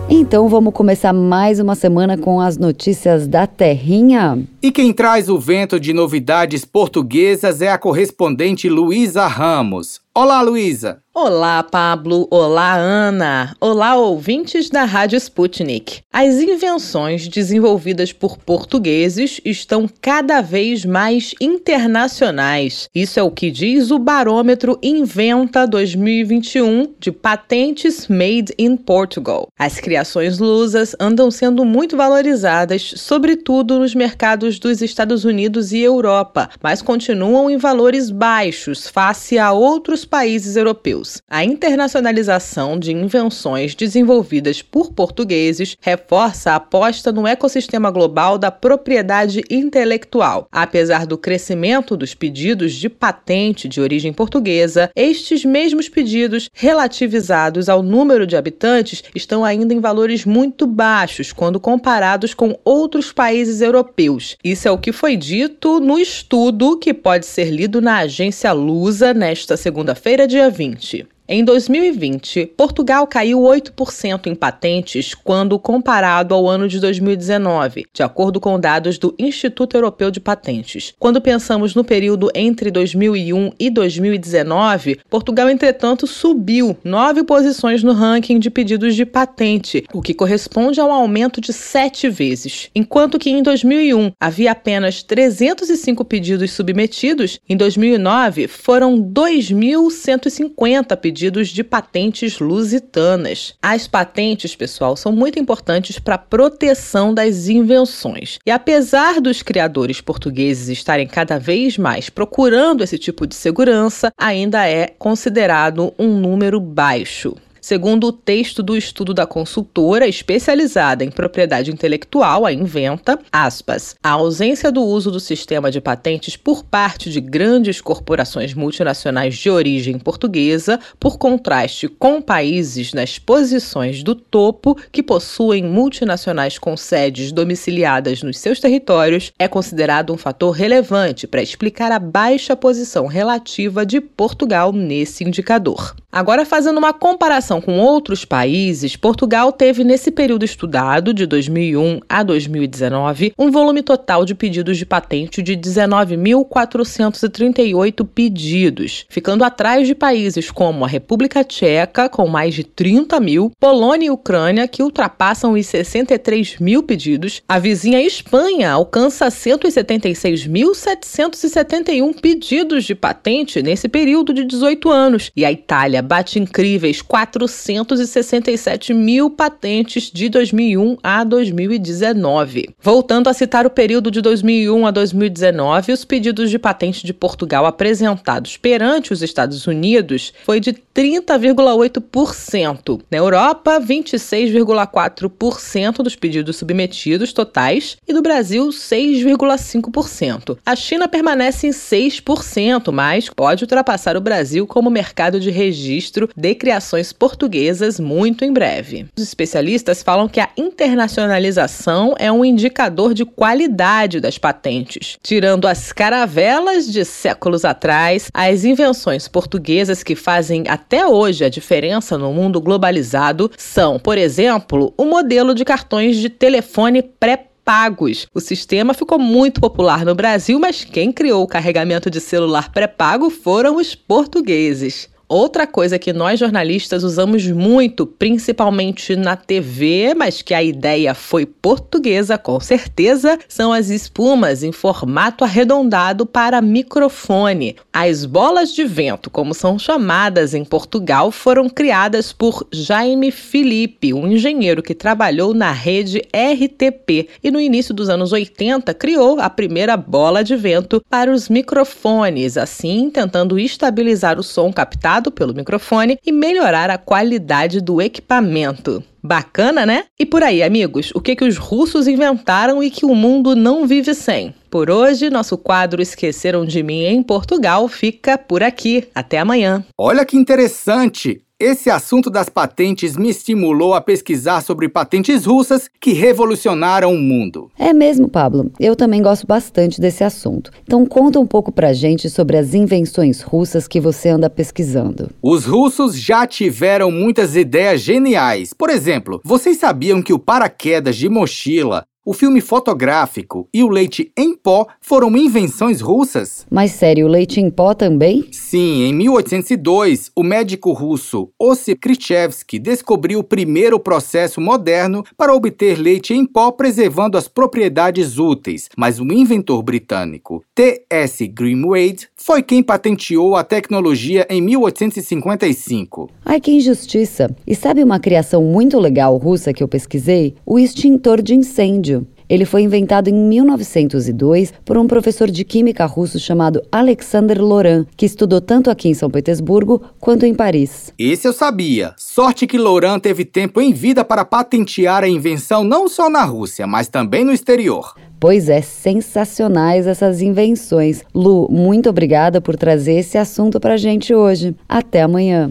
Então 0.08 0.48
vamos 0.48 0.72
começar 0.72 1.12
mais 1.12 1.58
uma 1.58 1.74
semana 1.74 2.16
com 2.16 2.40
as 2.40 2.56
notícias 2.56 3.26
da 3.26 3.48
Terrinha. 3.48 4.40
E 4.62 4.70
quem 4.70 4.92
traz 4.92 5.28
o 5.28 5.40
vento 5.40 5.80
de 5.80 5.92
novidades 5.92 6.64
portuguesas 6.64 7.60
é 7.60 7.68
a 7.68 7.78
correspondente 7.78 8.68
Luísa 8.68 9.26
Ramos. 9.26 10.01
Olá, 10.14 10.42
Luísa! 10.42 11.02
Olá, 11.14 11.62
Pablo. 11.62 12.26
Olá, 12.30 12.74
Ana. 12.74 13.54
Olá, 13.60 13.96
ouvintes 13.96 14.70
da 14.70 14.84
Rádio 14.84 15.18
Sputnik. 15.18 16.00
As 16.10 16.36
invenções 16.36 17.28
desenvolvidas 17.28 18.14
por 18.14 18.38
portugueses 18.38 19.38
estão 19.44 19.86
cada 20.00 20.40
vez 20.40 20.86
mais 20.86 21.34
internacionais. 21.38 22.88
Isso 22.94 23.20
é 23.20 23.22
o 23.22 23.30
que 23.30 23.50
diz 23.50 23.90
o 23.90 23.98
barômetro 23.98 24.78
Inventa 24.82 25.66
2021 25.66 26.94
de 26.98 27.12
patentes 27.12 28.08
made 28.08 28.54
in 28.58 28.74
Portugal. 28.74 29.48
As 29.58 29.78
criações 29.78 30.38
lusas 30.38 30.96
andam 30.98 31.30
sendo 31.30 31.62
muito 31.62 31.94
valorizadas, 31.94 32.94
sobretudo 32.96 33.78
nos 33.78 33.94
mercados 33.94 34.58
dos 34.58 34.80
Estados 34.80 35.26
Unidos 35.26 35.72
e 35.72 35.80
Europa, 35.80 36.48
mas 36.62 36.80
continuam 36.80 37.50
em 37.50 37.58
valores 37.58 38.10
baixos 38.10 38.88
face 38.88 39.38
a 39.38 39.52
outros 39.52 40.01
países 40.04 40.56
europeus. 40.56 41.22
A 41.28 41.44
internacionalização 41.44 42.78
de 42.78 42.92
invenções 42.92 43.74
desenvolvidas 43.74 44.62
por 44.62 44.92
portugueses 44.92 45.76
reforça 45.80 46.52
a 46.52 46.56
aposta 46.56 47.12
no 47.12 47.26
ecossistema 47.26 47.90
global 47.90 48.38
da 48.38 48.50
propriedade 48.50 49.42
intelectual. 49.50 50.46
Apesar 50.50 51.06
do 51.06 51.18
crescimento 51.18 51.96
dos 51.96 52.14
pedidos 52.14 52.72
de 52.72 52.88
patente 52.88 53.68
de 53.68 53.80
origem 53.80 54.12
portuguesa, 54.12 54.90
estes 54.94 55.44
mesmos 55.44 55.88
pedidos, 55.88 56.48
relativizados 56.52 57.68
ao 57.68 57.82
número 57.82 58.26
de 58.26 58.36
habitantes, 58.36 59.02
estão 59.14 59.44
ainda 59.44 59.74
em 59.74 59.80
valores 59.80 60.24
muito 60.24 60.66
baixos 60.66 61.32
quando 61.32 61.60
comparados 61.60 62.34
com 62.34 62.58
outros 62.64 63.12
países 63.12 63.60
europeus. 63.60 64.36
Isso 64.42 64.68
é 64.68 64.70
o 64.70 64.78
que 64.78 64.92
foi 64.92 65.16
dito 65.16 65.80
no 65.80 65.98
estudo 65.98 66.78
que 66.78 66.94
pode 66.94 67.26
ser 67.26 67.50
lido 67.50 67.80
na 67.80 67.98
agência 67.98 68.52
Lusa 68.52 69.12
nesta 69.14 69.56
segunda-feira, 69.92 70.26
dia 70.26 70.50
20. 70.50 71.06
Em 71.34 71.42
2020, 71.42 72.52
Portugal 72.58 73.06
caiu 73.06 73.40
8% 73.40 74.26
em 74.26 74.34
patentes 74.34 75.14
quando 75.14 75.58
comparado 75.58 76.34
ao 76.34 76.46
ano 76.46 76.68
de 76.68 76.78
2019, 76.78 77.86
de 77.90 78.02
acordo 78.02 78.38
com 78.38 78.60
dados 78.60 78.98
do 78.98 79.14
Instituto 79.18 79.74
Europeu 79.74 80.10
de 80.10 80.20
Patentes. 80.20 80.92
Quando 80.98 81.22
pensamos 81.22 81.74
no 81.74 81.82
período 81.82 82.28
entre 82.34 82.70
2001 82.70 83.50
e 83.58 83.70
2019, 83.70 85.00
Portugal, 85.08 85.48
entretanto, 85.48 86.06
subiu 86.06 86.76
nove 86.84 87.24
posições 87.24 87.82
no 87.82 87.94
ranking 87.94 88.38
de 88.38 88.50
pedidos 88.50 88.94
de 88.94 89.06
patente, 89.06 89.86
o 89.90 90.02
que 90.02 90.12
corresponde 90.12 90.82
a 90.82 90.84
um 90.84 90.92
aumento 90.92 91.40
de 91.40 91.54
sete 91.54 92.10
vezes. 92.10 92.68
Enquanto 92.74 93.18
que 93.18 93.30
em 93.30 93.42
2001 93.42 94.12
havia 94.20 94.52
apenas 94.52 95.02
305 95.02 96.04
pedidos 96.04 96.52
submetidos, 96.52 97.40
em 97.48 97.56
2009 97.56 98.48
foram 98.48 99.00
2.150 99.00 100.94
pedidos 100.98 101.21
pedidos 101.22 101.50
de 101.50 101.62
patentes 101.62 102.40
lusitanas. 102.40 103.54
As 103.62 103.86
patentes, 103.86 104.56
pessoal, 104.56 104.96
são 104.96 105.12
muito 105.12 105.38
importantes 105.38 106.00
para 106.00 106.16
a 106.16 106.18
proteção 106.18 107.14
das 107.14 107.46
invenções. 107.46 108.38
E 108.44 108.50
apesar 108.50 109.20
dos 109.20 109.40
criadores 109.40 110.00
portugueses 110.00 110.68
estarem 110.68 111.06
cada 111.06 111.38
vez 111.38 111.78
mais 111.78 112.10
procurando 112.10 112.82
esse 112.82 112.98
tipo 112.98 113.24
de 113.24 113.36
segurança, 113.36 114.10
ainda 114.18 114.66
é 114.66 114.88
considerado 114.88 115.94
um 115.96 116.08
número 116.08 116.58
baixo. 116.58 117.36
Segundo 117.64 118.08
o 118.08 118.12
texto 118.12 118.60
do 118.60 118.76
estudo 118.76 119.14
da 119.14 119.24
consultora 119.24 120.08
especializada 120.08 121.04
em 121.04 121.12
propriedade 121.12 121.70
intelectual, 121.70 122.44
a 122.44 122.52
Inventa, 122.52 123.16
aspas, 123.30 123.94
a 124.02 124.10
ausência 124.10 124.72
do 124.72 124.82
uso 124.82 125.12
do 125.12 125.20
sistema 125.20 125.70
de 125.70 125.80
patentes 125.80 126.36
por 126.36 126.64
parte 126.64 127.08
de 127.08 127.20
grandes 127.20 127.80
corporações 127.80 128.52
multinacionais 128.52 129.36
de 129.36 129.48
origem 129.48 129.96
portuguesa, 129.96 130.80
por 130.98 131.18
contraste 131.18 131.86
com 131.86 132.20
países 132.20 132.92
nas 132.92 133.16
posições 133.16 134.02
do 134.02 134.16
topo 134.16 134.76
que 134.90 135.00
possuem 135.00 135.62
multinacionais 135.62 136.58
com 136.58 136.76
sedes 136.76 137.30
domiciliadas 137.30 138.24
nos 138.24 138.40
seus 138.40 138.58
territórios, 138.58 139.32
é 139.38 139.46
considerado 139.46 140.12
um 140.12 140.18
fator 140.18 140.50
relevante 140.50 141.28
para 141.28 141.40
explicar 141.40 141.92
a 141.92 142.00
baixa 142.00 142.56
posição 142.56 143.06
relativa 143.06 143.86
de 143.86 144.00
Portugal 144.00 144.72
nesse 144.72 145.22
indicador. 145.22 145.94
Agora, 146.14 146.44
fazendo 146.44 146.76
uma 146.76 146.92
comparação 146.92 147.58
com 147.58 147.78
outros 147.78 148.22
países, 148.22 148.96
Portugal 148.96 149.50
teve 149.50 149.82
nesse 149.82 150.10
período 150.10 150.44
estudado, 150.44 151.14
de 151.14 151.24
2001 151.24 152.00
a 152.06 152.22
2019, 152.22 153.32
um 153.38 153.50
volume 153.50 153.82
total 153.82 154.26
de 154.26 154.34
pedidos 154.34 154.76
de 154.76 154.84
patente 154.84 155.42
de 155.42 155.56
19.438 155.56 158.06
pedidos, 158.06 159.06
ficando 159.08 159.42
atrás 159.42 159.86
de 159.86 159.94
países 159.94 160.50
como 160.50 160.84
a 160.84 160.88
República 160.88 161.42
Tcheca, 161.42 162.10
com 162.10 162.28
mais 162.28 162.54
de 162.54 162.62
30 162.62 163.18
mil, 163.18 163.50
Polônia 163.58 164.08
e 164.08 164.10
Ucrânia, 164.10 164.68
que 164.68 164.82
ultrapassam 164.82 165.54
os 165.54 165.64
63 165.64 166.58
mil 166.58 166.82
pedidos, 166.82 167.40
a 167.48 167.58
vizinha 167.58 168.02
Espanha 168.02 168.72
alcança 168.72 169.28
176.771 169.28 172.20
pedidos 172.20 172.84
de 172.84 172.94
patente 172.94 173.62
nesse 173.62 173.88
período 173.88 174.34
de 174.34 174.44
18 174.44 174.90
anos, 174.90 175.30
e 175.34 175.46
a 175.46 175.50
Itália 175.50 176.01
bate 176.02 176.38
incríveis 176.38 177.00
467 177.00 178.92
mil 178.92 179.30
patentes 179.30 180.10
de 180.12 180.28
2001 180.28 180.98
a 181.02 181.24
2019. 181.24 182.68
Voltando 182.80 183.28
a 183.28 183.34
citar 183.34 183.64
o 183.64 183.70
período 183.70 184.10
de 184.10 184.20
2001 184.20 184.86
a 184.86 184.90
2019, 184.90 185.92
os 185.92 186.04
pedidos 186.04 186.50
de 186.50 186.58
patente 186.58 187.06
de 187.06 187.14
Portugal 187.14 187.64
apresentados 187.64 188.56
perante 188.56 189.12
os 189.12 189.22
Estados 189.22 189.64
Unidos 189.66 190.32
foi 190.44 190.58
de 190.58 190.72
30,8%. 190.72 193.00
Na 193.10 193.18
Europa, 193.18 193.78
26,4% 193.80 196.02
dos 196.02 196.16
pedidos 196.16 196.56
submetidos 196.56 197.32
totais 197.32 197.96
e 198.06 198.12
do 198.12 198.20
Brasil, 198.20 198.68
6,5%. 198.68 200.58
A 200.66 200.76
China 200.76 201.08
permanece 201.08 201.66
em 201.66 201.70
6%, 201.70 202.92
mas 202.92 203.28
pode 203.28 203.64
ultrapassar 203.64 204.16
o 204.16 204.20
Brasil 204.20 204.64
como 204.66 204.90
mercado 204.90 205.40
de 205.40 205.50
registro 205.50 205.91
registro 205.92 206.28
de 206.34 206.54
criações 206.54 207.12
portuguesas 207.12 208.00
muito 208.00 208.44
em 208.44 208.52
breve. 208.52 209.06
Os 209.16 209.22
especialistas 209.22 210.02
falam 210.02 210.28
que 210.28 210.40
a 210.40 210.48
internacionalização 210.56 212.14
é 212.18 212.32
um 212.32 212.44
indicador 212.44 213.12
de 213.12 213.24
qualidade 213.24 214.20
das 214.20 214.38
patentes. 214.38 215.18
Tirando 215.22 215.66
as 215.66 215.92
caravelas 215.92 216.90
de 216.90 217.04
séculos 217.04 217.64
atrás, 217.64 218.28
as 218.32 218.64
invenções 218.64 219.28
portuguesas 219.28 220.02
que 220.02 220.16
fazem 220.16 220.64
até 220.68 221.06
hoje 221.06 221.44
a 221.44 221.48
diferença 221.48 222.16
no 222.16 222.32
mundo 222.32 222.60
globalizado 222.60 223.50
são, 223.56 223.98
por 223.98 224.16
exemplo, 224.16 224.94
o 224.96 225.04
modelo 225.04 225.54
de 225.54 225.64
cartões 225.64 226.16
de 226.16 226.28
telefone 226.28 227.02
pré 227.02 227.48
pagos. 227.64 228.26
O 228.34 228.40
sistema 228.40 228.92
ficou 228.92 229.18
muito 229.18 229.60
popular 229.60 230.04
no 230.04 230.14
Brasil, 230.14 230.58
mas 230.58 230.84
quem 230.84 231.12
criou 231.12 231.42
o 231.42 231.46
carregamento 231.46 232.10
de 232.10 232.20
celular 232.20 232.72
pré-pago 232.72 233.30
foram 233.30 233.76
os 233.76 233.94
portugueses. 233.94 235.08
Outra 235.34 235.66
coisa 235.66 235.98
que 235.98 236.12
nós 236.12 236.38
jornalistas 236.38 237.02
usamos 237.02 237.46
muito, 237.46 238.06
principalmente 238.06 239.16
na 239.16 239.34
TV, 239.34 240.12
mas 240.14 240.42
que 240.42 240.52
a 240.52 240.62
ideia 240.62 241.14
foi 241.14 241.46
portuguesa 241.46 242.36
com 242.36 242.60
certeza, 242.60 243.38
são 243.48 243.72
as 243.72 243.88
espumas 243.88 244.62
em 244.62 244.72
formato 244.72 245.42
arredondado 245.42 246.26
para 246.26 246.60
microfone. 246.60 247.76
As 247.90 248.26
bolas 248.26 248.74
de 248.74 248.84
vento, 248.84 249.30
como 249.30 249.54
são 249.54 249.78
chamadas 249.78 250.52
em 250.52 250.66
Portugal, 250.66 251.30
foram 251.30 251.66
criadas 251.66 252.30
por 252.30 252.66
Jaime 252.70 253.30
Felipe, 253.30 254.12
um 254.12 254.28
engenheiro 254.28 254.82
que 254.82 254.94
trabalhou 254.94 255.54
na 255.54 255.72
rede 255.72 256.18
RTP 256.28 257.30
e 257.42 257.50
no 257.50 257.58
início 257.58 257.94
dos 257.94 258.10
anos 258.10 258.32
80 258.32 258.92
criou 258.92 259.40
a 259.40 259.48
primeira 259.48 259.96
bola 259.96 260.44
de 260.44 260.56
vento 260.56 261.02
para 261.08 261.32
os 261.32 261.48
microfones, 261.48 262.58
assim 262.58 263.08
tentando 263.08 263.58
estabilizar 263.58 264.38
o 264.38 264.42
som 264.42 264.70
captado 264.70 265.21
pelo 265.30 265.54
microfone 265.54 266.18
e 266.24 266.32
melhorar 266.32 266.90
a 266.90 266.98
qualidade 266.98 267.80
do 267.80 268.00
equipamento. 268.00 269.02
Bacana, 269.22 269.86
né? 269.86 270.04
E 270.18 270.26
por 270.26 270.42
aí, 270.42 270.62
amigos, 270.62 271.12
o 271.14 271.20
que, 271.20 271.36
que 271.36 271.44
os 271.44 271.56
russos 271.56 272.08
inventaram 272.08 272.82
e 272.82 272.90
que 272.90 273.06
o 273.06 273.14
mundo 273.14 273.54
não 273.54 273.86
vive 273.86 274.14
sem? 274.14 274.52
Por 274.68 274.90
hoje, 274.90 275.30
nosso 275.30 275.56
quadro 275.56 276.02
Esqueceram 276.02 276.64
de 276.64 276.82
Mim 276.82 277.04
em 277.04 277.22
Portugal 277.22 277.86
fica 277.86 278.36
por 278.36 278.62
aqui. 278.62 279.06
Até 279.14 279.38
amanhã. 279.38 279.84
Olha 279.96 280.24
que 280.24 280.36
interessante! 280.36 281.40
Esse 281.62 281.88
assunto 281.88 282.28
das 282.28 282.48
patentes 282.48 283.16
me 283.16 283.30
estimulou 283.30 283.94
a 283.94 284.00
pesquisar 284.00 284.62
sobre 284.62 284.88
patentes 284.88 285.44
russas 285.44 285.88
que 286.00 286.12
revolucionaram 286.12 287.14
o 287.14 287.18
mundo. 287.18 287.70
É 287.78 287.92
mesmo, 287.92 288.28
Pablo. 288.28 288.72
Eu 288.80 288.96
também 288.96 289.22
gosto 289.22 289.46
bastante 289.46 290.00
desse 290.00 290.24
assunto. 290.24 290.72
Então 290.82 291.06
conta 291.06 291.38
um 291.38 291.46
pouco 291.46 291.70
pra 291.70 291.92
gente 291.92 292.28
sobre 292.28 292.56
as 292.56 292.74
invenções 292.74 293.42
russas 293.42 293.86
que 293.86 294.00
você 294.00 294.30
anda 294.30 294.50
pesquisando. 294.50 295.30
Os 295.40 295.64
russos 295.64 296.18
já 296.18 296.46
tiveram 296.48 297.12
muitas 297.12 297.54
ideias 297.54 298.00
geniais. 298.00 298.72
Por 298.72 298.90
exemplo, 298.90 299.40
vocês 299.44 299.76
sabiam 299.76 300.20
que 300.20 300.32
o 300.32 300.40
paraquedas 300.40 301.14
de 301.14 301.28
mochila 301.28 302.04
o 302.24 302.32
filme 302.32 302.60
fotográfico 302.60 303.68
e 303.74 303.82
o 303.82 303.88
leite 303.88 304.30
em 304.36 304.56
pó 304.56 304.86
foram 305.00 305.36
invenções 305.36 306.00
russas? 306.00 306.66
Mas 306.70 306.92
sério, 306.92 307.26
o 307.26 307.28
leite 307.28 307.60
em 307.60 307.68
pó 307.68 307.94
também? 307.94 308.46
Sim, 308.52 309.02
em 309.02 309.12
1802, 309.12 310.30
o 310.36 310.42
médico 310.42 310.92
russo 310.92 311.50
Ossip 311.58 312.00
Krichevsky 312.00 312.78
descobriu 312.78 313.40
o 313.40 313.44
primeiro 313.44 313.98
processo 313.98 314.60
moderno 314.60 315.24
para 315.36 315.54
obter 315.54 315.98
leite 315.98 316.32
em 316.32 316.46
pó 316.46 316.70
preservando 316.70 317.36
as 317.36 317.48
propriedades 317.48 318.38
úteis, 318.38 318.88
mas 318.96 319.18
o 319.18 319.24
inventor 319.32 319.82
britânico 319.82 320.62
T.S. 320.74 321.46
Grimwade 321.46 322.28
foi 322.44 322.60
quem 322.60 322.82
patenteou 322.82 323.54
a 323.54 323.62
tecnologia 323.62 324.44
em 324.50 324.60
1855. 324.60 326.28
Ai, 326.44 326.60
que 326.60 326.72
injustiça! 326.72 327.54
E 327.64 327.72
sabe 327.76 328.02
uma 328.02 328.18
criação 328.18 328.64
muito 328.64 328.98
legal 328.98 329.36
russa 329.36 329.72
que 329.72 329.80
eu 329.80 329.86
pesquisei? 329.86 330.56
O 330.66 330.76
extintor 330.76 331.40
de 331.40 331.54
incêndio. 331.54 332.26
Ele 332.48 332.64
foi 332.64 332.82
inventado 332.82 333.28
em 333.28 333.32
1902 333.32 334.74
por 334.84 334.98
um 334.98 335.06
professor 335.06 335.48
de 335.48 335.64
química 335.64 336.04
russo 336.04 336.40
chamado 336.40 336.82
Alexander 336.90 337.62
Loran, 337.62 338.04
que 338.16 338.26
estudou 338.26 338.60
tanto 338.60 338.90
aqui 338.90 339.08
em 339.08 339.14
São 339.14 339.30
Petersburgo 339.30 340.02
quanto 340.18 340.44
em 340.44 340.52
Paris. 340.52 341.14
Esse 341.16 341.46
eu 341.46 341.52
sabia. 341.52 342.12
Sorte 342.18 342.66
que 342.66 342.76
Loran 342.76 343.20
teve 343.20 343.44
tempo 343.44 343.80
em 343.80 343.92
vida 343.92 344.24
para 344.24 344.44
patentear 344.44 345.22
a 345.22 345.28
invenção 345.28 345.84
não 345.84 346.08
só 346.08 346.28
na 346.28 346.42
Rússia, 346.42 346.88
mas 346.88 347.06
também 347.06 347.44
no 347.44 347.52
exterior. 347.52 348.14
Pois 348.42 348.68
é, 348.68 348.82
sensacionais 348.82 350.04
essas 350.04 350.42
invenções. 350.42 351.22
Lu, 351.32 351.68
muito 351.70 352.10
obrigada 352.10 352.60
por 352.60 352.74
trazer 352.74 353.12
esse 353.12 353.38
assunto 353.38 353.78
pra 353.78 353.96
gente 353.96 354.34
hoje. 354.34 354.74
Até 354.88 355.22
amanhã. 355.22 355.70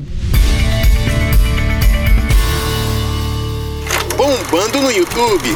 Bombando 4.16 4.84
no 4.84 4.90
YouTube 4.90 5.50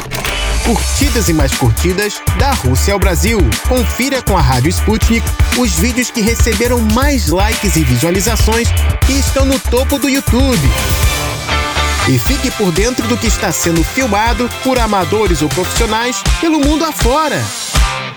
curtidas 0.66 1.28
e 1.28 1.32
mais 1.32 1.54
curtidas 1.54 2.20
da 2.40 2.50
Rússia 2.50 2.92
ao 2.92 2.98
Brasil. 2.98 3.38
Confira 3.68 4.20
com 4.20 4.36
a 4.36 4.40
Rádio 4.40 4.68
Sputnik 4.68 5.24
os 5.56 5.78
vídeos 5.78 6.10
que 6.10 6.20
receberam 6.20 6.80
mais 6.92 7.28
likes 7.28 7.76
e 7.76 7.84
visualizações 7.84 8.68
e 9.08 9.18
estão 9.18 9.46
no 9.46 9.58
topo 9.60 9.96
do 9.98 10.08
YouTube. 10.08 10.68
E 12.08 12.20
fique 12.20 12.52
por 12.52 12.70
dentro 12.70 13.08
do 13.08 13.18
que 13.18 13.26
está 13.26 13.50
sendo 13.50 13.82
filmado 13.82 14.48
por 14.62 14.78
amadores 14.78 15.42
ou 15.42 15.48
profissionais 15.48 16.22
pelo 16.40 16.60
mundo 16.60 16.84
afora. 16.84 17.34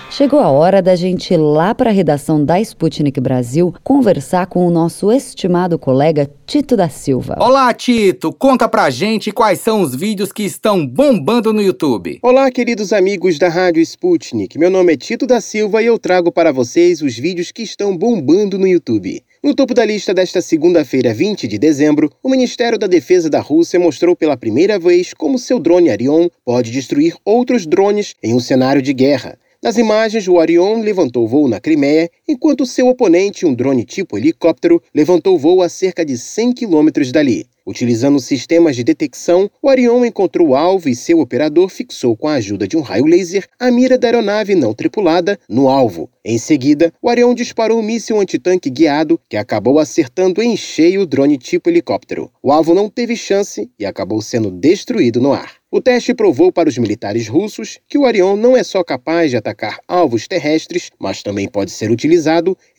Chegou 0.08 0.38
a 0.38 0.48
hora 0.48 0.80
da 0.80 0.94
gente 0.94 1.34
ir 1.34 1.36
lá 1.36 1.74
para 1.74 1.90
a 1.90 1.92
redação 1.92 2.44
da 2.44 2.60
Sputnik 2.60 3.20
Brasil 3.20 3.74
conversar 3.82 4.46
com 4.46 4.64
o 4.64 4.70
nosso 4.70 5.10
estimado 5.10 5.76
colega 5.76 6.30
Tito 6.50 6.76
da 6.76 6.88
Silva. 6.88 7.36
Olá, 7.38 7.72
Tito! 7.72 8.32
Conta 8.32 8.68
pra 8.68 8.90
gente 8.90 9.30
quais 9.30 9.60
são 9.60 9.82
os 9.82 9.94
vídeos 9.94 10.32
que 10.32 10.42
estão 10.42 10.84
bombando 10.84 11.52
no 11.52 11.62
YouTube. 11.62 12.18
Olá, 12.20 12.50
queridos 12.50 12.92
amigos 12.92 13.38
da 13.38 13.48
Rádio 13.48 13.80
Sputnik. 13.80 14.58
Meu 14.58 14.68
nome 14.68 14.94
é 14.94 14.96
Tito 14.96 15.28
da 15.28 15.40
Silva 15.40 15.80
e 15.80 15.86
eu 15.86 15.96
trago 15.96 16.32
para 16.32 16.50
vocês 16.50 17.02
os 17.02 17.16
vídeos 17.16 17.52
que 17.52 17.62
estão 17.62 17.96
bombando 17.96 18.58
no 18.58 18.66
YouTube. 18.66 19.22
No 19.44 19.54
topo 19.54 19.72
da 19.72 19.84
lista 19.84 20.12
desta 20.12 20.40
segunda-feira, 20.40 21.14
20 21.14 21.46
de 21.46 21.56
dezembro, 21.56 22.10
o 22.20 22.28
Ministério 22.28 22.76
da 22.76 22.88
Defesa 22.88 23.30
da 23.30 23.38
Rússia 23.38 23.78
mostrou 23.78 24.16
pela 24.16 24.36
primeira 24.36 24.76
vez 24.76 25.14
como 25.14 25.38
seu 25.38 25.60
drone 25.60 25.88
Arion 25.88 26.28
pode 26.44 26.72
destruir 26.72 27.14
outros 27.24 27.64
drones 27.64 28.16
em 28.20 28.34
um 28.34 28.40
cenário 28.40 28.82
de 28.82 28.92
guerra. 28.92 29.38
Nas 29.62 29.76
imagens, 29.76 30.26
o 30.26 30.36
Orion 30.36 30.80
levantou 30.80 31.28
voo 31.28 31.46
na 31.46 31.60
Crimeia, 31.60 32.08
enquanto 32.30 32.64
seu 32.64 32.88
oponente, 32.88 33.44
um 33.44 33.52
drone 33.52 33.84
tipo 33.84 34.16
helicóptero, 34.16 34.80
levantou 34.94 35.38
voo 35.38 35.62
a 35.62 35.68
cerca 35.68 36.04
de 36.04 36.16
100 36.16 36.52
quilômetros 36.52 37.10
dali. 37.10 37.46
Utilizando 37.66 38.18
sistemas 38.18 38.74
de 38.74 38.82
detecção, 38.82 39.50
o 39.62 39.68
Orion 39.68 40.04
encontrou 40.04 40.48
o 40.48 40.54
alvo 40.56 40.88
e 40.88 40.94
seu 40.94 41.20
operador 41.20 41.68
fixou 41.68 42.16
com 42.16 42.26
a 42.26 42.34
ajuda 42.34 42.66
de 42.66 42.76
um 42.76 42.80
raio 42.80 43.04
laser 43.04 43.46
a 43.58 43.70
mira 43.70 43.98
da 43.98 44.08
aeronave 44.08 44.54
não 44.54 44.72
tripulada 44.72 45.38
no 45.48 45.68
alvo. 45.68 46.08
Em 46.24 46.38
seguida, 46.38 46.92
o 47.00 47.08
Orion 47.08 47.34
disparou 47.34 47.78
um 47.78 47.82
míssil 47.82 48.18
antitanque 48.18 48.70
guiado 48.70 49.20
que 49.28 49.36
acabou 49.36 49.78
acertando 49.78 50.42
em 50.42 50.56
cheio 50.56 51.02
o 51.02 51.06
drone 51.06 51.38
tipo 51.38 51.68
helicóptero. 51.68 52.30
O 52.42 52.50
alvo 52.50 52.74
não 52.74 52.88
teve 52.88 53.16
chance 53.16 53.70
e 53.78 53.86
acabou 53.86 54.20
sendo 54.20 54.50
destruído 54.50 55.20
no 55.20 55.32
ar. 55.32 55.60
O 55.72 55.80
teste 55.80 56.12
provou 56.12 56.50
para 56.50 56.68
os 56.68 56.76
militares 56.76 57.28
russos 57.28 57.78
que 57.88 57.96
o 57.96 58.02
Orion 58.02 58.34
não 58.34 58.56
é 58.56 58.64
só 58.64 58.82
capaz 58.82 59.30
de 59.30 59.36
atacar 59.36 59.78
alvos 59.86 60.26
terrestres, 60.26 60.90
mas 60.98 61.22
também 61.22 61.46
pode 61.46 61.70
ser 61.70 61.92
utilizado 61.92 62.19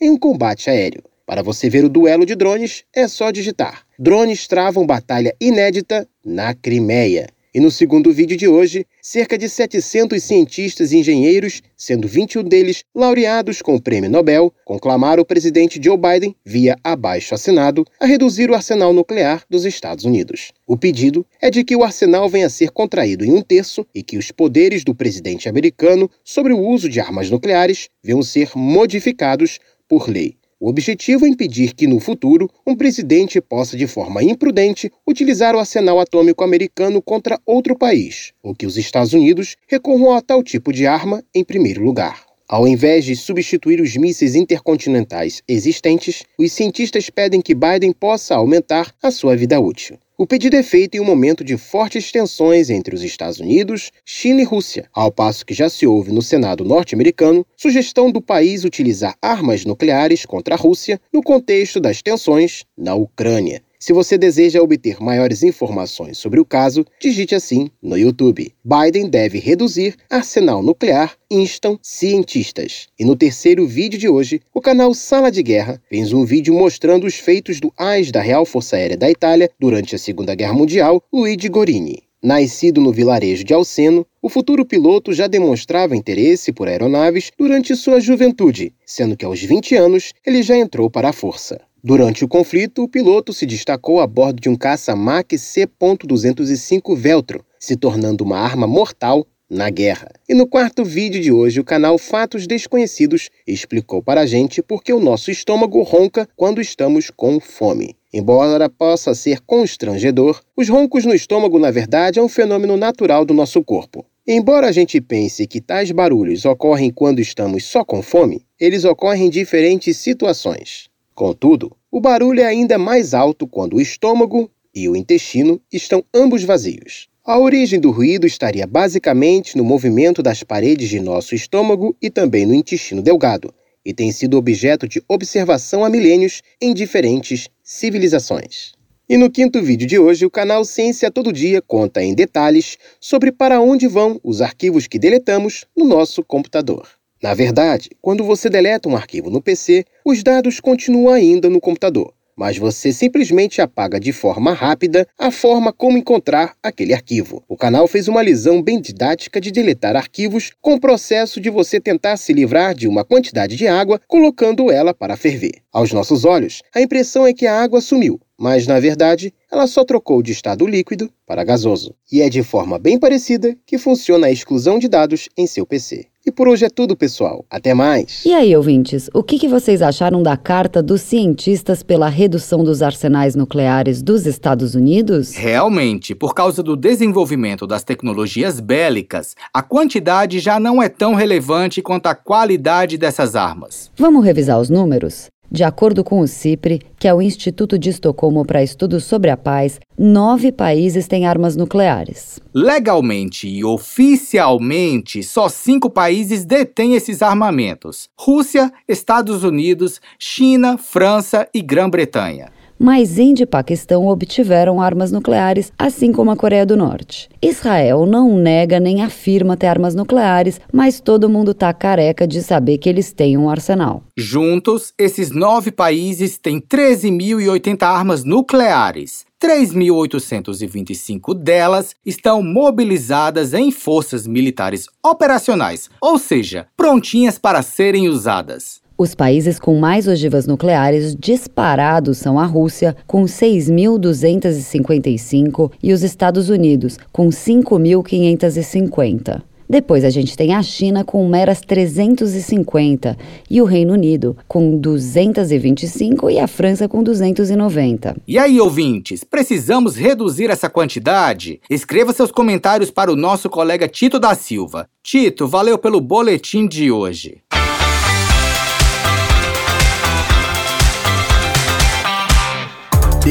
em 0.00 0.10
um 0.10 0.18
combate 0.18 0.70
aéreo. 0.70 1.02
Para 1.24 1.42
você 1.42 1.70
ver 1.70 1.84
o 1.84 1.88
duelo 1.88 2.26
de 2.26 2.34
drones, 2.34 2.84
é 2.94 3.06
só 3.08 3.30
digitar: 3.30 3.86
Drones 3.98 4.46
travam 4.46 4.86
batalha 4.86 5.34
inédita 5.40 6.06
na 6.24 6.54
Crimeia. 6.54 7.28
E 7.54 7.60
no 7.60 7.70
segundo 7.70 8.10
vídeo 8.10 8.34
de 8.34 8.48
hoje, 8.48 8.86
cerca 9.02 9.36
de 9.36 9.46
700 9.46 10.22
cientistas 10.22 10.90
e 10.90 10.96
engenheiros, 10.96 11.60
sendo 11.76 12.08
21 12.08 12.44
deles 12.44 12.82
laureados 12.94 13.60
com 13.60 13.74
o 13.74 13.80
Prêmio 13.80 14.08
Nobel, 14.08 14.50
conclamaram 14.64 15.22
o 15.22 15.26
presidente 15.26 15.78
Joe 15.82 15.98
Biden, 15.98 16.34
via 16.42 16.78
abaixo 16.82 17.34
assinado, 17.34 17.84
a 18.00 18.06
reduzir 18.06 18.48
o 18.48 18.54
arsenal 18.54 18.94
nuclear 18.94 19.44
dos 19.50 19.66
Estados 19.66 20.06
Unidos. 20.06 20.50
O 20.66 20.78
pedido 20.78 21.26
é 21.42 21.50
de 21.50 21.62
que 21.62 21.76
o 21.76 21.84
arsenal 21.84 22.26
venha 22.26 22.46
a 22.46 22.50
ser 22.50 22.70
contraído 22.70 23.22
em 23.22 23.34
um 23.34 23.42
terço 23.42 23.86
e 23.94 24.02
que 24.02 24.16
os 24.16 24.30
poderes 24.30 24.82
do 24.82 24.94
presidente 24.94 25.46
americano 25.46 26.10
sobre 26.24 26.54
o 26.54 26.58
uso 26.58 26.88
de 26.88 27.00
armas 27.00 27.28
nucleares 27.28 27.90
venham 28.02 28.22
ser 28.22 28.50
modificados 28.54 29.58
por 29.86 30.08
lei. 30.08 30.36
O 30.64 30.68
objetivo 30.68 31.26
é 31.26 31.28
impedir 31.28 31.74
que, 31.74 31.88
no 31.88 31.98
futuro, 31.98 32.48
um 32.64 32.76
presidente 32.76 33.40
possa, 33.40 33.76
de 33.76 33.88
forma 33.88 34.22
imprudente, 34.22 34.92
utilizar 35.04 35.56
o 35.56 35.58
arsenal 35.58 35.98
atômico 35.98 36.44
americano 36.44 37.02
contra 37.02 37.40
outro 37.44 37.76
país, 37.76 38.32
ou 38.40 38.54
que 38.54 38.64
os 38.64 38.76
Estados 38.76 39.12
Unidos 39.12 39.56
recorram 39.66 40.14
a 40.14 40.20
tal 40.20 40.40
tipo 40.40 40.72
de 40.72 40.86
arma 40.86 41.20
em 41.34 41.42
primeiro 41.42 41.82
lugar. 41.82 42.24
Ao 42.48 42.64
invés 42.68 43.04
de 43.04 43.16
substituir 43.16 43.80
os 43.80 43.96
mísseis 43.96 44.36
intercontinentais 44.36 45.42
existentes, 45.48 46.22
os 46.38 46.52
cientistas 46.52 47.10
pedem 47.10 47.40
que 47.40 47.56
Biden 47.56 47.92
possa 47.92 48.36
aumentar 48.36 48.94
a 49.02 49.10
sua 49.10 49.34
vida 49.34 49.58
útil. 49.58 49.98
O 50.18 50.26
pedido 50.26 50.54
é 50.56 50.62
feito 50.62 50.94
em 50.94 51.00
um 51.00 51.06
momento 51.06 51.42
de 51.42 51.56
fortes 51.56 52.12
tensões 52.12 52.68
entre 52.68 52.94
os 52.94 53.02
Estados 53.02 53.40
Unidos, 53.40 53.90
China 54.04 54.42
e 54.42 54.44
Rússia, 54.44 54.86
ao 54.92 55.10
passo 55.10 55.44
que 55.44 55.54
já 55.54 55.70
se 55.70 55.86
ouve 55.86 56.12
no 56.12 56.20
Senado 56.20 56.66
norte-americano 56.66 57.46
sugestão 57.56 58.12
do 58.12 58.20
país 58.20 58.62
utilizar 58.62 59.16
armas 59.22 59.64
nucleares 59.64 60.26
contra 60.26 60.54
a 60.54 60.58
Rússia 60.58 61.00
no 61.10 61.22
contexto 61.22 61.80
das 61.80 62.02
tensões 62.02 62.64
na 62.76 62.94
Ucrânia. 62.94 63.62
Se 63.82 63.92
você 63.92 64.16
deseja 64.16 64.62
obter 64.62 65.02
maiores 65.02 65.42
informações 65.42 66.16
sobre 66.16 66.38
o 66.38 66.44
caso, 66.44 66.86
digite 67.00 67.34
assim 67.34 67.68
no 67.82 67.98
YouTube. 67.98 68.54
Biden 68.64 69.08
deve 69.08 69.40
reduzir 69.40 69.96
arsenal 70.08 70.62
nuclear, 70.62 71.16
instam 71.28 71.76
cientistas. 71.82 72.86
E 72.96 73.04
no 73.04 73.16
terceiro 73.16 73.66
vídeo 73.66 73.98
de 73.98 74.08
hoje, 74.08 74.40
o 74.54 74.60
canal 74.60 74.94
Sala 74.94 75.32
de 75.32 75.42
Guerra 75.42 75.82
fez 75.88 76.12
um 76.12 76.24
vídeo 76.24 76.54
mostrando 76.54 77.08
os 77.08 77.16
feitos 77.16 77.58
do 77.58 77.72
AIS 77.76 78.12
da 78.12 78.20
Real 78.20 78.46
Força 78.46 78.76
Aérea 78.76 78.96
da 78.96 79.10
Itália 79.10 79.50
durante 79.58 79.96
a 79.96 79.98
Segunda 79.98 80.32
Guerra 80.36 80.54
Mundial, 80.54 81.02
Luigi 81.12 81.48
Gorini. 81.48 82.04
Nascido 82.22 82.80
no 82.80 82.92
vilarejo 82.92 83.42
de 83.42 83.52
Alceno, 83.52 84.06
o 84.22 84.28
futuro 84.28 84.64
piloto 84.64 85.12
já 85.12 85.26
demonstrava 85.26 85.96
interesse 85.96 86.52
por 86.52 86.68
aeronaves 86.68 87.32
durante 87.36 87.74
sua 87.74 87.98
juventude, 87.98 88.72
sendo 88.86 89.16
que 89.16 89.24
aos 89.24 89.42
20 89.42 89.74
anos 89.74 90.12
ele 90.24 90.40
já 90.40 90.56
entrou 90.56 90.88
para 90.88 91.08
a 91.08 91.12
força. 91.12 91.60
Durante 91.84 92.24
o 92.24 92.28
conflito, 92.28 92.84
o 92.84 92.88
piloto 92.88 93.32
se 93.32 93.44
destacou 93.44 94.00
a 94.00 94.06
bordo 94.06 94.40
de 94.40 94.48
um 94.48 94.54
caça 94.54 94.94
Mach 94.94 95.26
C.205 95.36 96.96
Veltro, 96.96 97.44
se 97.58 97.74
tornando 97.74 98.22
uma 98.22 98.38
arma 98.38 98.68
mortal 98.68 99.26
na 99.50 99.68
guerra. 99.68 100.12
E 100.28 100.32
no 100.32 100.46
quarto 100.46 100.84
vídeo 100.84 101.20
de 101.20 101.32
hoje, 101.32 101.58
o 101.58 101.64
canal 101.64 101.98
Fatos 101.98 102.46
Desconhecidos 102.46 103.30
explicou 103.44 104.00
para 104.00 104.20
a 104.20 104.26
gente 104.26 104.62
por 104.62 104.80
que 104.80 104.92
o 104.92 105.00
nosso 105.00 105.28
estômago 105.28 105.82
ronca 105.82 106.28
quando 106.36 106.60
estamos 106.60 107.10
com 107.10 107.40
fome. 107.40 107.96
Embora 108.14 108.70
possa 108.70 109.12
ser 109.12 109.40
constrangedor, 109.40 110.40
os 110.56 110.68
roncos 110.68 111.04
no 111.04 111.12
estômago, 111.12 111.58
na 111.58 111.72
verdade, 111.72 112.20
é 112.20 112.22
um 112.22 112.28
fenômeno 112.28 112.76
natural 112.76 113.24
do 113.24 113.34
nosso 113.34 113.60
corpo. 113.64 114.06
Embora 114.24 114.68
a 114.68 114.72
gente 114.72 115.00
pense 115.00 115.48
que 115.48 115.60
tais 115.60 115.90
barulhos 115.90 116.44
ocorrem 116.44 116.92
quando 116.92 117.18
estamos 117.18 117.64
só 117.64 117.84
com 117.84 118.00
fome, 118.00 118.46
eles 118.60 118.84
ocorrem 118.84 119.26
em 119.26 119.30
diferentes 119.30 119.96
situações. 119.96 120.91
Contudo, 121.22 121.70
o 121.88 122.00
barulho 122.00 122.40
é 122.40 122.46
ainda 122.46 122.76
mais 122.76 123.14
alto 123.14 123.46
quando 123.46 123.76
o 123.76 123.80
estômago 123.80 124.50
e 124.74 124.88
o 124.88 124.96
intestino 124.96 125.62
estão 125.72 126.04
ambos 126.12 126.42
vazios. 126.42 127.08
A 127.24 127.38
origem 127.38 127.78
do 127.78 127.92
ruído 127.92 128.26
estaria 128.26 128.66
basicamente 128.66 129.56
no 129.56 129.62
movimento 129.62 130.20
das 130.20 130.42
paredes 130.42 130.88
de 130.88 130.98
nosso 130.98 131.32
estômago 131.32 131.96
e 132.02 132.10
também 132.10 132.44
no 132.44 132.52
intestino 132.52 133.00
delgado, 133.00 133.54
e 133.84 133.94
tem 133.94 134.10
sido 134.10 134.36
objeto 134.36 134.88
de 134.88 135.00
observação 135.06 135.84
há 135.84 135.88
milênios 135.88 136.42
em 136.60 136.74
diferentes 136.74 137.48
civilizações. 137.62 138.72
E 139.08 139.16
no 139.16 139.30
quinto 139.30 139.62
vídeo 139.62 139.86
de 139.86 140.00
hoje, 140.00 140.26
o 140.26 140.30
canal 140.30 140.64
Ciência 140.64 141.08
Todo 141.08 141.32
Dia 141.32 141.62
conta 141.62 142.02
em 142.02 142.16
detalhes 142.16 142.76
sobre 143.00 143.30
para 143.30 143.60
onde 143.60 143.86
vão 143.86 144.18
os 144.24 144.40
arquivos 144.40 144.88
que 144.88 144.98
deletamos 144.98 145.66
no 145.76 145.84
nosso 145.84 146.24
computador. 146.24 146.88
Na 147.22 147.34
verdade, 147.34 147.88
quando 148.00 148.24
você 148.24 148.50
deleta 148.50 148.88
um 148.88 148.96
arquivo 148.96 149.30
no 149.30 149.40
PC, 149.40 149.84
os 150.04 150.24
dados 150.24 150.58
continuam 150.58 151.14
ainda 151.14 151.48
no 151.48 151.60
computador, 151.60 152.12
mas 152.34 152.58
você 152.58 152.92
simplesmente 152.92 153.62
apaga 153.62 154.00
de 154.00 154.12
forma 154.12 154.52
rápida 154.52 155.06
a 155.16 155.30
forma 155.30 155.72
como 155.72 155.96
encontrar 155.96 156.56
aquele 156.60 156.92
arquivo. 156.92 157.44
O 157.48 157.56
canal 157.56 157.86
fez 157.86 158.08
uma 158.08 158.20
lisão 158.22 158.60
bem 158.60 158.80
didática 158.80 159.40
de 159.40 159.52
deletar 159.52 159.94
arquivos 159.94 160.50
com 160.60 160.74
o 160.74 160.80
processo 160.80 161.40
de 161.40 161.48
você 161.48 161.78
tentar 161.78 162.16
se 162.16 162.32
livrar 162.32 162.74
de 162.74 162.88
uma 162.88 163.04
quantidade 163.04 163.54
de 163.54 163.68
água 163.68 164.00
colocando 164.08 164.68
ela 164.68 164.92
para 164.92 165.16
ferver. 165.16 165.62
Aos 165.72 165.92
nossos 165.92 166.24
olhos, 166.24 166.60
a 166.74 166.80
impressão 166.80 167.24
é 167.24 167.32
que 167.32 167.46
a 167.46 167.62
água 167.62 167.80
sumiu, 167.80 168.20
mas 168.36 168.66
na 168.66 168.80
verdade 168.80 169.32
ela 169.48 169.68
só 169.68 169.84
trocou 169.84 170.24
de 170.24 170.32
estado 170.32 170.66
líquido 170.66 171.08
para 171.24 171.44
gasoso. 171.44 171.94
E 172.10 172.20
é 172.20 172.28
de 172.28 172.42
forma 172.42 172.80
bem 172.80 172.98
parecida 172.98 173.56
que 173.64 173.78
funciona 173.78 174.26
a 174.26 174.32
exclusão 174.32 174.76
de 174.76 174.88
dados 174.88 175.28
em 175.38 175.46
seu 175.46 175.64
PC. 175.64 176.11
E 176.32 176.34
por 176.34 176.48
hoje 176.48 176.64
é 176.64 176.70
tudo, 176.70 176.96
pessoal. 176.96 177.44
Até 177.50 177.74
mais! 177.74 178.24
E 178.24 178.32
aí, 178.32 178.56
ouvintes, 178.56 179.10
o 179.12 179.22
que, 179.22 179.38
que 179.38 179.46
vocês 179.46 179.82
acharam 179.82 180.22
da 180.22 180.34
carta 180.34 180.82
dos 180.82 181.02
cientistas 181.02 181.82
pela 181.82 182.08
redução 182.08 182.64
dos 182.64 182.80
arsenais 182.80 183.34
nucleares 183.34 184.00
dos 184.00 184.24
Estados 184.24 184.74
Unidos? 184.74 185.34
Realmente, 185.34 186.14
por 186.14 186.32
causa 186.34 186.62
do 186.62 186.74
desenvolvimento 186.74 187.66
das 187.66 187.84
tecnologias 187.84 188.60
bélicas, 188.60 189.36
a 189.52 189.60
quantidade 189.60 190.40
já 190.40 190.58
não 190.58 190.82
é 190.82 190.88
tão 190.88 191.12
relevante 191.12 191.82
quanto 191.82 192.06
a 192.06 192.14
qualidade 192.14 192.96
dessas 192.96 193.36
armas. 193.36 193.90
Vamos 193.94 194.24
revisar 194.24 194.58
os 194.58 194.70
números? 194.70 195.30
De 195.52 195.62
acordo 195.62 196.02
com 196.02 196.20
o 196.20 196.26
CIPRE, 196.26 196.80
que 196.98 197.06
é 197.06 197.12
o 197.12 197.20
Instituto 197.20 197.78
de 197.78 197.90
Estocolmo 197.90 198.42
para 198.42 198.62
Estudos 198.62 199.04
sobre 199.04 199.28
a 199.28 199.36
Paz, 199.36 199.78
nove 199.98 200.50
países 200.50 201.06
têm 201.06 201.26
armas 201.26 201.56
nucleares. 201.56 202.40
Legalmente 202.54 203.46
e 203.46 203.62
oficialmente, 203.62 205.22
só 205.22 205.50
cinco 205.50 205.90
países 205.90 206.46
detêm 206.46 206.94
esses 206.94 207.20
armamentos: 207.20 208.08
Rússia, 208.18 208.72
Estados 208.88 209.44
Unidos, 209.44 210.00
China, 210.18 210.78
França 210.78 211.46
e 211.52 211.60
Grã-Bretanha 211.60 212.50
mas 212.82 213.16
Índia 213.16 213.44
e 213.44 213.46
Paquistão 213.46 214.08
obtiveram 214.08 214.82
armas 214.82 215.12
nucleares, 215.12 215.72
assim 215.78 216.10
como 216.10 216.32
a 216.32 216.36
Coreia 216.36 216.66
do 216.66 216.76
Norte. 216.76 217.28
Israel 217.40 218.04
não 218.06 218.36
nega 218.36 218.80
nem 218.80 219.02
afirma 219.02 219.56
ter 219.56 219.68
armas 219.68 219.94
nucleares, 219.94 220.60
mas 220.72 220.98
todo 220.98 221.28
mundo 221.28 221.54
tá 221.54 221.72
careca 221.72 222.26
de 222.26 222.42
saber 222.42 222.78
que 222.78 222.88
eles 222.88 223.12
têm 223.12 223.38
um 223.38 223.48
arsenal. 223.48 224.02
Juntos, 224.16 224.92
esses 224.98 225.30
nove 225.30 225.70
países 225.70 226.36
têm 226.36 226.60
13.080 226.60 227.84
armas 227.84 228.24
nucleares. 228.24 229.24
3.825 229.40 231.34
delas 231.34 231.94
estão 232.04 232.42
mobilizadas 232.42 233.54
em 233.54 233.70
forças 233.70 234.26
militares 234.26 234.86
operacionais, 235.04 235.88
ou 236.00 236.18
seja, 236.18 236.66
prontinhas 236.76 237.38
para 237.38 237.62
serem 237.62 238.08
usadas. 238.08 238.81
Os 238.96 239.14
países 239.14 239.58
com 239.58 239.78
mais 239.78 240.06
ogivas 240.06 240.46
nucleares 240.46 241.14
disparados 241.14 242.16
são 242.18 242.38
a 242.38 242.44
Rússia, 242.44 242.94
com 243.06 243.24
6.255, 243.24 245.72
e 245.82 245.92
os 245.92 246.02
Estados 246.02 246.48
Unidos, 246.48 246.98
com 247.10 247.28
5.550. 247.28 249.42
Depois 249.72 250.04
a 250.04 250.10
gente 250.10 250.36
tem 250.36 250.54
a 250.54 250.62
China 250.62 251.02
com 251.02 251.26
meras 251.26 251.62
350 251.62 253.16
e 253.48 253.62
o 253.62 253.64
Reino 253.64 253.94
Unido 253.94 254.36
com 254.46 254.76
225 254.76 256.28
e 256.28 256.38
a 256.38 256.46
França 256.46 256.86
com 256.86 257.02
290. 257.02 258.14
E 258.28 258.38
aí, 258.38 258.60
ouvintes, 258.60 259.24
precisamos 259.24 259.96
reduzir 259.96 260.50
essa 260.50 260.68
quantidade? 260.68 261.58
Escreva 261.70 262.12
seus 262.12 262.30
comentários 262.30 262.90
para 262.90 263.10
o 263.10 263.16
nosso 263.16 263.48
colega 263.48 263.88
Tito 263.88 264.20
da 264.20 264.34
Silva. 264.34 264.86
Tito, 265.02 265.48
valeu 265.48 265.78
pelo 265.78 266.02
boletim 266.02 266.68
de 266.68 266.92
hoje. 266.92 267.38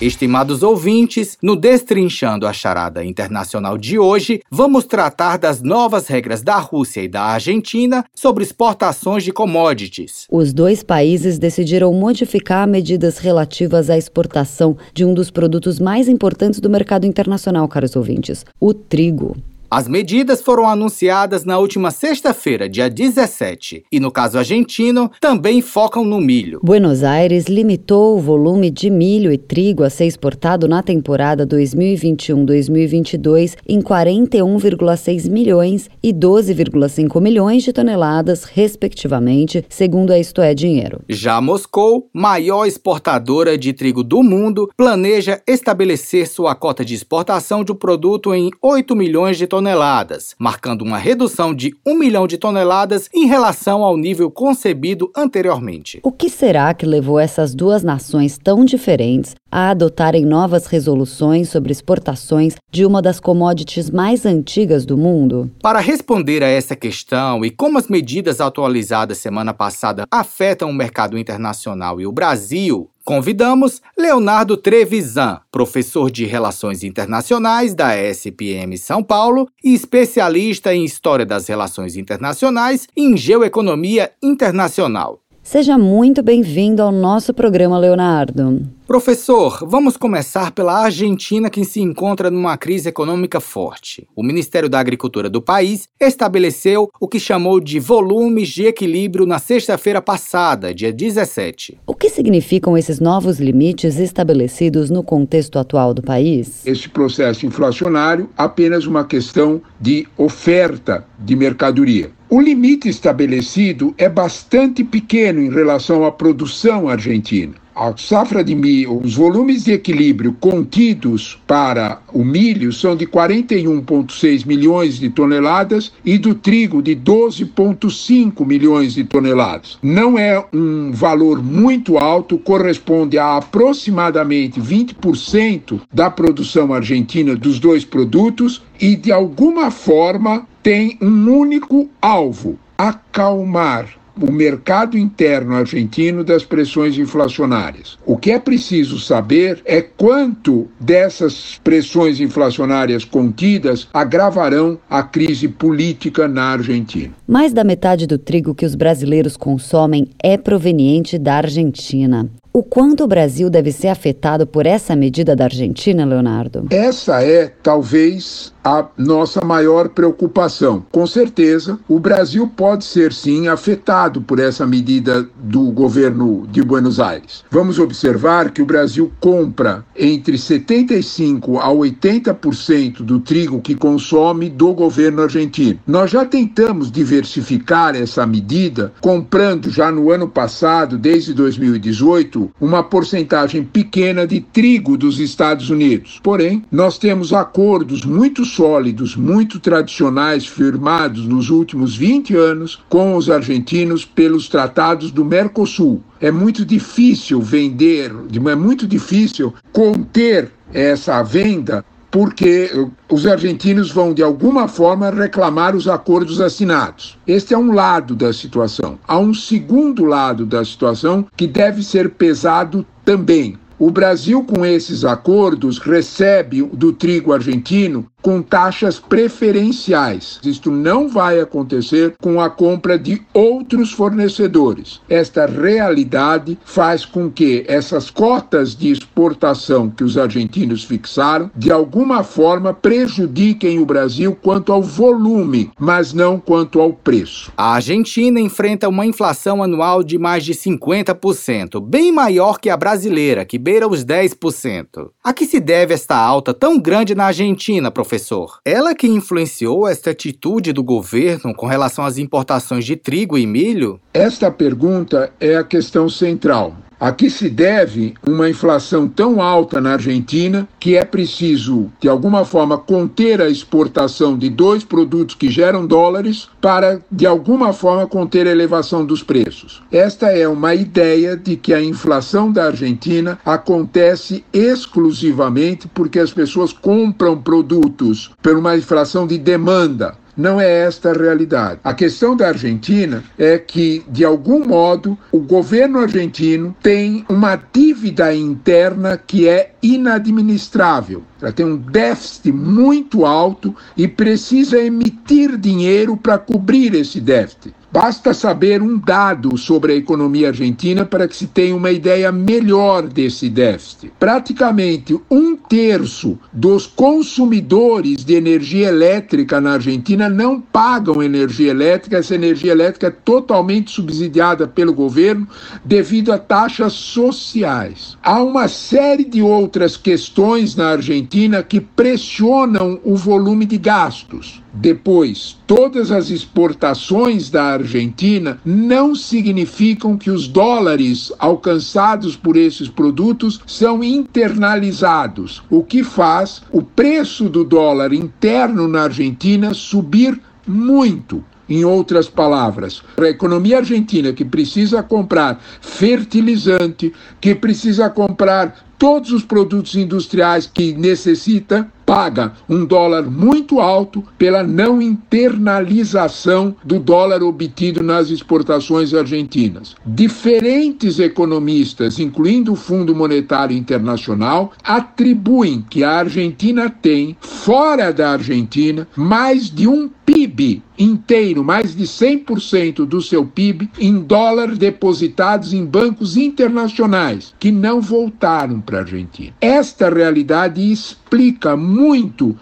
Estimados 0.00 0.62
ouvintes, 0.62 1.36
no 1.42 1.54
Destrinchando 1.54 2.46
a 2.46 2.54
Charada 2.54 3.04
Internacional 3.04 3.76
de 3.76 3.98
hoje, 3.98 4.40
vamos 4.50 4.84
tratar 4.86 5.36
das 5.36 5.60
novas 5.60 6.06
regras 6.06 6.40
da 6.40 6.56
Rússia 6.56 7.02
e 7.02 7.08
da 7.08 7.20
Argentina 7.20 8.02
sobre 8.14 8.42
exportações 8.42 9.22
de 9.22 9.30
commodities. 9.30 10.26
Os 10.30 10.54
dois 10.54 10.82
países 10.82 11.38
decidiram 11.38 11.92
modificar 11.92 12.66
medidas 12.66 13.18
relativas 13.18 13.90
à 13.90 13.98
exportação 13.98 14.74
de 14.94 15.04
um 15.04 15.12
dos 15.12 15.30
produtos 15.30 15.78
mais 15.78 16.08
importantes 16.08 16.60
do 16.60 16.70
mercado 16.70 17.04
internacional, 17.06 17.68
caros 17.68 17.94
ouvintes, 17.94 18.46
o 18.58 18.72
trigo. 18.72 19.36
As 19.72 19.86
medidas 19.86 20.42
foram 20.42 20.68
anunciadas 20.68 21.44
na 21.44 21.56
última 21.56 21.92
sexta-feira, 21.92 22.68
dia 22.68 22.90
17, 22.90 23.84
e 23.92 24.00
no 24.00 24.10
caso 24.10 24.36
argentino, 24.36 25.08
também 25.20 25.62
focam 25.62 26.04
no 26.04 26.20
milho. 26.20 26.58
Buenos 26.60 27.04
Aires 27.04 27.46
limitou 27.46 28.18
o 28.18 28.20
volume 28.20 28.68
de 28.68 28.90
milho 28.90 29.32
e 29.32 29.38
trigo 29.38 29.84
a 29.84 29.90
ser 29.90 30.06
exportado 30.06 30.66
na 30.66 30.82
temporada 30.82 31.46
2021-2022 31.46 33.54
em 33.64 33.80
41,6 33.80 35.30
milhões 35.30 35.88
e 36.02 36.12
12,5 36.12 37.20
milhões 37.20 37.62
de 37.62 37.72
toneladas, 37.72 38.42
respectivamente, 38.42 39.64
segundo 39.68 40.12
a 40.12 40.18
Isto 40.18 40.42
é 40.42 40.52
Dinheiro. 40.52 41.00
Já 41.08 41.40
Moscou, 41.40 42.10
maior 42.12 42.66
exportadora 42.66 43.56
de 43.56 43.72
trigo 43.72 44.02
do 44.02 44.20
mundo, 44.20 44.68
planeja 44.76 45.40
estabelecer 45.46 46.26
sua 46.26 46.56
cota 46.56 46.84
de 46.84 46.92
exportação 46.92 47.62
de 47.62 47.70
um 47.70 47.76
produto 47.76 48.34
em 48.34 48.50
8 48.60 48.96
milhões 48.96 49.38
de 49.38 49.46
toneladas 49.46 49.59
toneladas, 49.60 50.34
marcando 50.38 50.80
uma 50.80 50.96
redução 50.96 51.54
de 51.54 51.74
1 51.86 51.94
milhão 51.94 52.26
de 52.26 52.38
toneladas 52.38 53.10
em 53.12 53.26
relação 53.26 53.84
ao 53.84 53.94
nível 53.94 54.30
concebido 54.30 55.12
anteriormente. 55.14 56.00
O 56.02 56.10
que 56.10 56.30
será 56.30 56.72
que 56.72 56.86
levou 56.86 57.18
essas 57.18 57.54
duas 57.54 57.82
nações 57.82 58.38
tão 58.38 58.64
diferentes 58.64 59.34
a 59.50 59.70
adotarem 59.70 60.24
novas 60.24 60.66
resoluções 60.66 61.48
sobre 61.48 61.72
exportações 61.72 62.54
de 62.70 62.86
uma 62.86 63.02
das 63.02 63.18
commodities 63.18 63.90
mais 63.90 64.24
antigas 64.24 64.84
do 64.84 64.96
mundo? 64.96 65.50
Para 65.62 65.80
responder 65.80 66.42
a 66.42 66.48
essa 66.48 66.76
questão 66.76 67.44
e 67.44 67.50
como 67.50 67.78
as 67.78 67.88
medidas 67.88 68.40
atualizadas 68.40 69.18
semana 69.18 69.52
passada 69.52 70.04
afetam 70.10 70.70
o 70.70 70.74
mercado 70.74 71.18
internacional 71.18 72.00
e 72.00 72.06
o 72.06 72.12
Brasil, 72.12 72.88
Convidamos 73.10 73.82
Leonardo 73.98 74.56
Trevisan, 74.56 75.40
professor 75.50 76.10
de 76.12 76.26
Relações 76.26 76.84
Internacionais 76.84 77.74
da 77.74 77.96
SPM 77.96 78.78
São 78.78 79.02
Paulo 79.02 79.48
e 79.64 79.74
especialista 79.74 80.72
em 80.72 80.84
História 80.84 81.26
das 81.26 81.48
Relações 81.48 81.96
Internacionais 81.96 82.86
e 82.96 83.02
em 83.02 83.16
Geoeconomia 83.16 84.12
Internacional. 84.22 85.18
Seja 85.50 85.76
muito 85.76 86.22
bem-vindo 86.22 86.80
ao 86.80 86.92
nosso 86.92 87.34
programa, 87.34 87.76
Leonardo. 87.76 88.62
Professor, 88.86 89.66
vamos 89.66 89.96
começar 89.96 90.52
pela 90.52 90.84
Argentina, 90.84 91.50
que 91.50 91.64
se 91.64 91.80
encontra 91.80 92.30
numa 92.30 92.56
crise 92.56 92.88
econômica 92.88 93.40
forte. 93.40 94.06
O 94.14 94.22
Ministério 94.22 94.68
da 94.68 94.78
Agricultura 94.78 95.28
do 95.28 95.42
país 95.42 95.88
estabeleceu 95.98 96.88
o 97.00 97.08
que 97.08 97.18
chamou 97.18 97.58
de 97.58 97.80
volumes 97.80 98.48
de 98.48 98.64
equilíbrio 98.66 99.26
na 99.26 99.40
sexta-feira 99.40 100.00
passada, 100.00 100.72
dia 100.72 100.92
17. 100.92 101.78
O 101.84 101.96
que 101.96 102.08
significam 102.10 102.78
esses 102.78 103.00
novos 103.00 103.40
limites 103.40 103.98
estabelecidos 103.98 104.88
no 104.88 105.02
contexto 105.02 105.58
atual 105.58 105.92
do 105.92 106.00
país? 106.00 106.64
Este 106.64 106.88
processo 106.88 107.44
inflacionário 107.44 108.30
apenas 108.38 108.86
uma 108.86 109.04
questão 109.04 109.60
de 109.80 110.06
oferta 110.16 111.04
de 111.18 111.34
mercadoria. 111.34 112.19
O 112.32 112.40
limite 112.40 112.88
estabelecido 112.88 113.92
é 113.98 114.08
bastante 114.08 114.84
pequeno 114.84 115.42
em 115.42 115.50
relação 115.50 116.04
à 116.04 116.12
produção 116.12 116.88
argentina 116.88 117.59
a 117.74 117.96
safra 117.96 118.42
de 118.42 118.54
milho, 118.54 119.00
os 119.02 119.14
volumes 119.14 119.64
de 119.64 119.72
equilíbrio 119.72 120.32
contidos 120.40 121.40
para 121.46 122.00
o 122.12 122.24
milho 122.24 122.72
são 122.72 122.96
de 122.96 123.06
41,6 123.06 124.46
milhões 124.46 124.98
de 124.98 125.08
toneladas 125.08 125.92
e 126.04 126.18
do 126.18 126.34
trigo 126.34 126.82
de 126.82 126.96
12,5 126.96 128.44
milhões 128.46 128.94
de 128.94 129.04
toneladas. 129.04 129.78
Não 129.82 130.18
é 130.18 130.44
um 130.52 130.90
valor 130.92 131.42
muito 131.42 131.98
alto, 131.98 132.38
corresponde 132.38 133.18
a 133.18 133.36
aproximadamente 133.36 134.60
20% 134.60 135.80
da 135.92 136.10
produção 136.10 136.72
argentina 136.72 137.34
dos 137.36 137.58
dois 137.58 137.84
produtos 137.84 138.62
e, 138.80 138.96
de 138.96 139.12
alguma 139.12 139.70
forma, 139.70 140.46
tem 140.62 140.98
um 141.00 141.30
único 141.30 141.88
alvo: 142.00 142.58
acalmar 142.76 143.99
o 144.20 144.30
mercado 144.30 144.96
interno 144.96 145.54
argentino 145.54 146.24
das 146.24 146.44
pressões 146.44 146.96
inflacionárias. 146.96 147.98
O 148.06 148.16
que 148.16 148.30
é 148.30 148.38
preciso 148.38 148.98
saber 148.98 149.60
é 149.64 149.82
quanto 149.82 150.68
dessas 150.78 151.60
pressões 151.62 152.20
inflacionárias 152.20 153.04
contidas 153.04 153.88
agravarão 153.92 154.78
a 154.88 155.02
crise 155.02 155.48
política 155.48 156.26
na 156.26 156.52
Argentina. 156.52 157.12
Mais 157.26 157.52
da 157.52 157.64
metade 157.64 158.06
do 158.06 158.18
trigo 158.18 158.54
que 158.54 158.66
os 158.66 158.74
brasileiros 158.74 159.36
consomem 159.36 160.08
é 160.22 160.36
proveniente 160.36 161.18
da 161.18 161.36
Argentina. 161.36 162.30
O 162.52 162.64
quanto 162.64 163.04
o 163.04 163.06
Brasil 163.06 163.48
deve 163.48 163.70
ser 163.70 163.88
afetado 163.88 164.44
por 164.44 164.66
essa 164.66 164.96
medida 164.96 165.36
da 165.36 165.44
Argentina, 165.44 166.04
Leonardo? 166.04 166.66
Essa 166.70 167.22
é, 167.22 167.46
talvez, 167.62 168.52
a 168.64 168.86
nossa 168.98 169.44
maior 169.44 169.90
preocupação. 169.90 170.84
Com 170.90 171.06
certeza, 171.06 171.78
o 171.88 172.00
Brasil 172.00 172.48
pode 172.48 172.84
ser 172.84 173.12
sim 173.12 173.46
afetado 173.46 174.20
por 174.20 174.38
essa 174.38 174.66
medida 174.66 175.28
do 175.36 175.70
governo 175.70 176.46
de 176.50 176.60
Buenos 176.60 176.98
Aires. 176.98 177.44
Vamos 177.50 177.78
observar 177.78 178.50
que 178.50 178.60
o 178.60 178.66
Brasil 178.66 179.12
compra 179.20 179.84
entre 179.96 180.36
75 180.36 181.58
a 181.58 181.68
80% 181.68 183.02
do 183.02 183.20
trigo 183.20 183.60
que 183.60 183.74
consome 183.76 184.50
do 184.50 184.74
governo 184.74 185.22
argentino. 185.22 185.78
Nós 185.86 186.10
já 186.10 186.24
tentamos 186.24 186.90
diversificar 186.90 187.94
essa 187.94 188.26
medida, 188.26 188.92
comprando 189.00 189.70
já 189.70 189.90
no 189.90 190.10
ano 190.10 190.28
passado, 190.28 190.98
desde 190.98 191.32
2018, 191.32 192.39
uma 192.60 192.82
porcentagem 192.82 193.64
pequena 193.64 194.26
de 194.26 194.40
trigo 194.40 194.96
dos 194.96 195.18
Estados 195.18 195.70
Unidos. 195.70 196.20
Porém, 196.22 196.62
nós 196.70 196.98
temos 196.98 197.32
acordos 197.32 198.04
muito 198.04 198.44
sólidos, 198.44 199.16
muito 199.16 199.58
tradicionais, 199.58 200.46
firmados 200.46 201.26
nos 201.26 201.50
últimos 201.50 201.96
20 201.96 202.36
anos 202.36 202.78
com 202.88 203.16
os 203.16 203.28
argentinos 203.28 204.04
pelos 204.04 204.48
tratados 204.48 205.10
do 205.10 205.24
Mercosul. 205.24 206.02
É 206.20 206.30
muito 206.30 206.64
difícil 206.64 207.40
vender, 207.40 208.12
é 208.48 208.54
muito 208.54 208.86
difícil 208.86 209.54
conter 209.72 210.50
essa 210.72 211.22
venda 211.22 211.84
porque 212.10 212.70
os 213.08 213.26
argentinos 213.26 213.90
vão, 213.90 214.12
de 214.12 214.22
alguma 214.22 214.66
forma, 214.66 215.10
reclamar 215.10 215.76
os 215.76 215.86
acordos 215.86 216.40
assinados. 216.40 217.16
Este 217.26 217.54
é 217.54 217.58
um 217.58 217.72
lado 217.72 218.14
da 218.14 218.32
situação. 218.32 218.98
Há 219.06 219.18
um 219.18 219.32
segundo 219.32 220.04
lado 220.04 220.44
da 220.44 220.64
situação 220.64 221.26
que 221.36 221.46
deve 221.46 221.82
ser 221.82 222.10
pesado 222.10 222.84
também. 223.04 223.58
O 223.78 223.90
Brasil, 223.90 224.44
com 224.44 224.66
esses 224.66 225.06
acordos, 225.06 225.78
recebe 225.78 226.62
do 226.62 226.92
trigo 226.92 227.32
argentino 227.32 228.06
com 228.22 228.42
taxas 228.42 228.98
preferenciais. 228.98 230.40
Isto 230.44 230.70
não 230.70 231.08
vai 231.08 231.40
acontecer 231.40 232.14
com 232.20 232.40
a 232.40 232.50
compra 232.50 232.98
de 232.98 233.22
outros 233.32 233.92
fornecedores. 233.92 235.00
Esta 235.08 235.46
realidade 235.46 236.58
faz 236.64 237.04
com 237.04 237.30
que 237.30 237.64
essas 237.66 238.10
cotas 238.10 238.74
de 238.74 238.90
exportação 238.90 239.88
que 239.90 240.04
os 240.04 240.18
argentinos 240.18 240.84
fixaram, 240.84 241.50
de 241.56 241.72
alguma 241.72 242.22
forma 242.22 242.72
prejudiquem 242.74 243.78
o 243.78 243.86
Brasil 243.86 244.36
quanto 244.40 244.72
ao 244.72 244.82
volume, 244.82 245.70
mas 245.78 246.12
não 246.12 246.38
quanto 246.38 246.80
ao 246.80 246.92
preço. 246.92 247.52
A 247.56 247.74
Argentina 247.74 248.40
enfrenta 248.40 248.88
uma 248.88 249.06
inflação 249.06 249.62
anual 249.62 250.02
de 250.02 250.18
mais 250.18 250.44
de 250.44 250.54
50%, 250.54 251.80
bem 251.80 252.12
maior 252.12 252.58
que 252.58 252.70
a 252.70 252.76
brasileira, 252.76 253.44
que 253.44 253.58
beira 253.58 253.88
os 253.88 254.04
10%. 254.04 255.10
A 255.22 255.32
que 255.32 255.46
se 255.46 255.60
deve 255.60 255.94
esta 255.94 256.16
alta 256.16 256.52
tão 256.52 256.78
grande 256.78 257.14
na 257.14 257.26
Argentina, 257.26 257.90
professor? 257.90 258.09
Professor. 258.10 258.58
Ela 258.64 258.92
que 258.92 259.06
influenciou 259.06 259.86
esta 259.86 260.10
atitude 260.10 260.72
do 260.72 260.82
governo 260.82 261.54
com 261.54 261.66
relação 261.66 262.04
às 262.04 262.18
importações 262.18 262.84
de 262.84 262.96
trigo 262.96 263.38
e 263.38 263.46
milho? 263.46 264.00
Esta 264.12 264.50
pergunta 264.50 265.32
é 265.38 265.56
a 265.56 265.62
questão 265.62 266.08
central. 266.08 266.74
A 267.00 267.12
que 267.12 267.30
se 267.30 267.48
deve 267.48 268.12
uma 268.26 268.50
inflação 268.50 269.08
tão 269.08 269.40
alta 269.40 269.80
na 269.80 269.94
Argentina 269.94 270.68
que 270.78 270.98
é 270.98 271.04
preciso, 271.04 271.90
de 271.98 272.06
alguma 272.10 272.44
forma, 272.44 272.76
conter 272.76 273.40
a 273.40 273.48
exportação 273.48 274.36
de 274.36 274.50
dois 274.50 274.84
produtos 274.84 275.34
que 275.34 275.48
geram 275.48 275.86
dólares 275.86 276.50
para, 276.60 277.00
de 277.10 277.26
alguma 277.26 277.72
forma, 277.72 278.06
conter 278.06 278.46
a 278.46 278.50
elevação 278.50 279.02
dos 279.02 279.22
preços? 279.22 279.82
Esta 279.90 280.26
é 280.26 280.46
uma 280.46 280.74
ideia 280.74 281.38
de 281.38 281.56
que 281.56 281.72
a 281.72 281.82
inflação 281.82 282.52
da 282.52 282.66
Argentina 282.66 283.38
acontece 283.46 284.44
exclusivamente 284.52 285.88
porque 285.88 286.18
as 286.18 286.34
pessoas 286.34 286.70
compram 286.70 287.40
produtos 287.40 288.30
por 288.42 288.58
uma 288.58 288.76
inflação 288.76 289.26
de 289.26 289.38
demanda 289.38 290.20
não 290.40 290.60
é 290.60 290.86
esta 290.86 291.10
a 291.10 291.12
realidade. 291.12 291.80
A 291.84 291.92
questão 291.92 292.34
da 292.34 292.48
Argentina 292.48 293.22
é 293.38 293.58
que, 293.58 294.02
de 294.08 294.24
algum 294.24 294.66
modo, 294.66 295.16
o 295.30 295.38
governo 295.38 295.98
argentino 295.98 296.74
tem 296.82 297.24
uma 297.28 297.60
dívida 297.72 298.34
interna 298.34 299.18
que 299.18 299.46
é 299.46 299.74
inadministrável. 299.82 301.22
Ela 301.40 301.52
tem 301.52 301.66
um 301.66 301.76
déficit 301.76 302.52
muito 302.52 303.26
alto 303.26 303.74
e 303.96 304.08
precisa 304.08 304.78
emitir 304.78 305.56
dinheiro 305.58 306.16
para 306.16 306.38
cobrir 306.38 306.94
esse 306.94 307.20
déficit. 307.20 307.74
Basta 307.92 308.32
saber 308.32 308.80
um 308.80 308.96
dado 308.96 309.58
sobre 309.58 309.92
a 309.92 309.96
economia 309.96 310.48
argentina 310.48 311.04
para 311.04 311.26
que 311.26 311.34
se 311.34 311.48
tenha 311.48 311.74
uma 311.74 311.90
ideia 311.90 312.30
melhor 312.30 313.02
desse 313.02 313.48
déficit. 313.48 314.12
Praticamente 314.16 315.18
um 315.28 315.56
terço 315.56 316.38
dos 316.52 316.86
consumidores 316.86 318.24
de 318.24 318.34
energia 318.34 318.86
elétrica 318.86 319.60
na 319.60 319.72
Argentina 319.72 320.28
não 320.28 320.60
pagam 320.60 321.20
energia 321.20 321.72
elétrica. 321.72 322.18
Essa 322.18 322.36
energia 322.36 322.70
elétrica 322.70 323.08
é 323.08 323.10
totalmente 323.10 323.90
subsidiada 323.90 324.68
pelo 324.68 324.94
governo 324.94 325.48
devido 325.84 326.32
a 326.32 326.38
taxas 326.38 326.92
sociais. 326.92 328.16
Há 328.22 328.40
uma 328.40 328.68
série 328.68 329.24
de 329.24 329.42
outras 329.42 329.96
questões 329.96 330.76
na 330.76 330.90
Argentina 330.90 331.60
que 331.60 331.80
pressionam 331.80 333.00
o 333.02 333.16
volume 333.16 333.66
de 333.66 333.78
gastos. 333.78 334.62
Depois, 334.72 335.58
todas 335.66 336.12
as 336.12 336.30
exportações 336.30 337.50
da 337.50 337.64
Argentina 337.64 338.60
não 338.64 339.14
significam 339.14 340.16
que 340.16 340.30
os 340.30 340.46
dólares 340.46 341.32
alcançados 341.38 342.36
por 342.36 342.56
esses 342.56 342.88
produtos 342.88 343.60
são 343.66 344.04
internalizados, 344.04 345.62
o 345.68 345.82
que 345.82 346.04
faz 346.04 346.62
o 346.70 346.82
preço 346.82 347.48
do 347.48 347.64
dólar 347.64 348.12
interno 348.12 348.86
na 348.86 349.02
Argentina 349.02 349.74
subir 349.74 350.40
muito. 350.66 351.44
Em 351.68 351.84
outras 351.84 352.28
palavras, 352.28 353.00
a 353.16 353.28
economia 353.28 353.78
argentina 353.78 354.32
que 354.32 354.44
precisa 354.44 355.04
comprar 355.04 355.62
fertilizante, 355.80 357.12
que 357.40 357.54
precisa 357.54 358.10
comprar 358.10 358.90
todos 358.98 359.30
os 359.30 359.44
produtos 359.44 359.94
industriais 359.94 360.66
que 360.66 360.92
necessita, 360.92 361.90
paga 362.10 362.54
um 362.68 362.84
dólar 362.84 363.22
muito 363.30 363.78
alto 363.78 364.24
pela 364.36 364.64
não 364.64 365.00
internalização 365.00 366.74
do 366.82 366.98
dólar 366.98 367.40
obtido 367.40 368.02
nas 368.02 368.30
exportações 368.30 369.14
argentinas. 369.14 369.94
Diferentes 370.04 371.20
economistas, 371.20 372.18
incluindo 372.18 372.72
o 372.72 372.76
Fundo 372.76 373.14
Monetário 373.14 373.76
Internacional, 373.76 374.72
atribuem 374.82 375.84
que 375.88 376.02
a 376.02 376.10
Argentina 376.10 376.90
tem, 376.90 377.36
fora 377.40 378.12
da 378.12 378.32
Argentina, 378.32 379.06
mais 379.14 379.70
de 379.70 379.86
um 379.86 380.10
PIB 380.26 380.82
inteiro, 380.98 381.64
mais 381.64 381.96
de 381.96 382.04
100% 382.04 383.06
do 383.06 383.20
seu 383.20 383.44
PIB 383.44 383.90
em 383.98 384.20
dólares 384.20 384.78
depositados 384.78 385.72
em 385.72 385.84
bancos 385.84 386.36
internacionais 386.36 387.54
que 387.58 387.72
não 387.72 388.00
voltaram 388.00 388.80
para 388.80 388.98
a 388.98 389.00
Argentina. 389.00 389.52
Esta 389.60 390.10
realidade 390.10 390.80
explica 390.92 391.76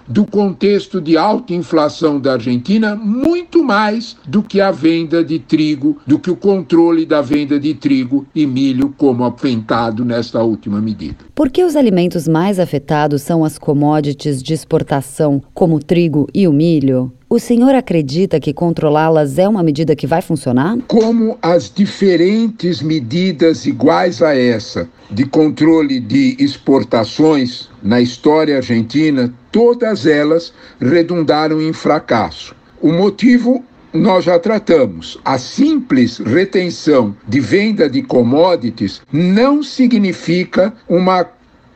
do 0.08 0.24
contexto 0.24 1.00
de 1.00 1.16
alta 1.16 1.54
inflação 1.54 2.20
da 2.20 2.32
Argentina, 2.32 2.96
muito 2.96 3.62
mais 3.62 4.16
do 4.26 4.42
que 4.42 4.60
a 4.60 4.70
venda 4.70 5.24
de 5.24 5.38
trigo, 5.38 5.96
do 6.06 6.18
que 6.18 6.30
o 6.30 6.36
controle 6.36 7.06
da 7.06 7.22
venda 7.22 7.58
de 7.58 7.74
trigo 7.74 8.26
e 8.34 8.46
milho, 8.46 8.92
como 8.96 9.24
afetado 9.24 10.04
nesta 10.04 10.42
última 10.42 10.80
medida. 10.80 11.16
Por 11.34 11.50
que 11.50 11.62
os 11.62 11.76
alimentos 11.76 12.26
mais 12.26 12.58
afetados 12.58 13.22
são 13.22 13.44
as 13.44 13.58
commodities 13.58 14.42
de 14.42 14.52
exportação, 14.52 15.42
como 15.54 15.76
o 15.76 15.80
trigo 15.80 16.26
e 16.34 16.48
o 16.48 16.52
milho? 16.52 17.12
O 17.30 17.38
senhor 17.38 17.74
acredita 17.74 18.40
que 18.40 18.54
controlá-las 18.54 19.36
é 19.36 19.46
uma 19.46 19.62
medida 19.62 19.94
que 19.94 20.06
vai 20.06 20.22
funcionar? 20.22 20.78
Como 20.88 21.36
as 21.42 21.70
diferentes 21.70 22.80
medidas 22.80 23.66
iguais 23.66 24.22
a 24.22 24.34
essa 24.34 24.88
de 25.10 25.26
controle 25.26 26.00
de 26.00 26.36
exportações 26.38 27.68
na 27.82 28.00
história 28.00 28.56
argentina, 28.56 29.30
todas 29.52 30.06
elas 30.06 30.54
redundaram 30.80 31.60
em 31.60 31.70
fracasso. 31.70 32.56
O 32.80 32.90
motivo 32.90 33.62
nós 33.92 34.24
já 34.24 34.38
tratamos. 34.38 35.18
A 35.22 35.36
simples 35.36 36.16
retenção 36.16 37.14
de 37.26 37.40
venda 37.40 37.90
de 37.90 38.02
commodities 38.02 39.02
não 39.12 39.62
significa 39.62 40.72
uma 40.88 41.28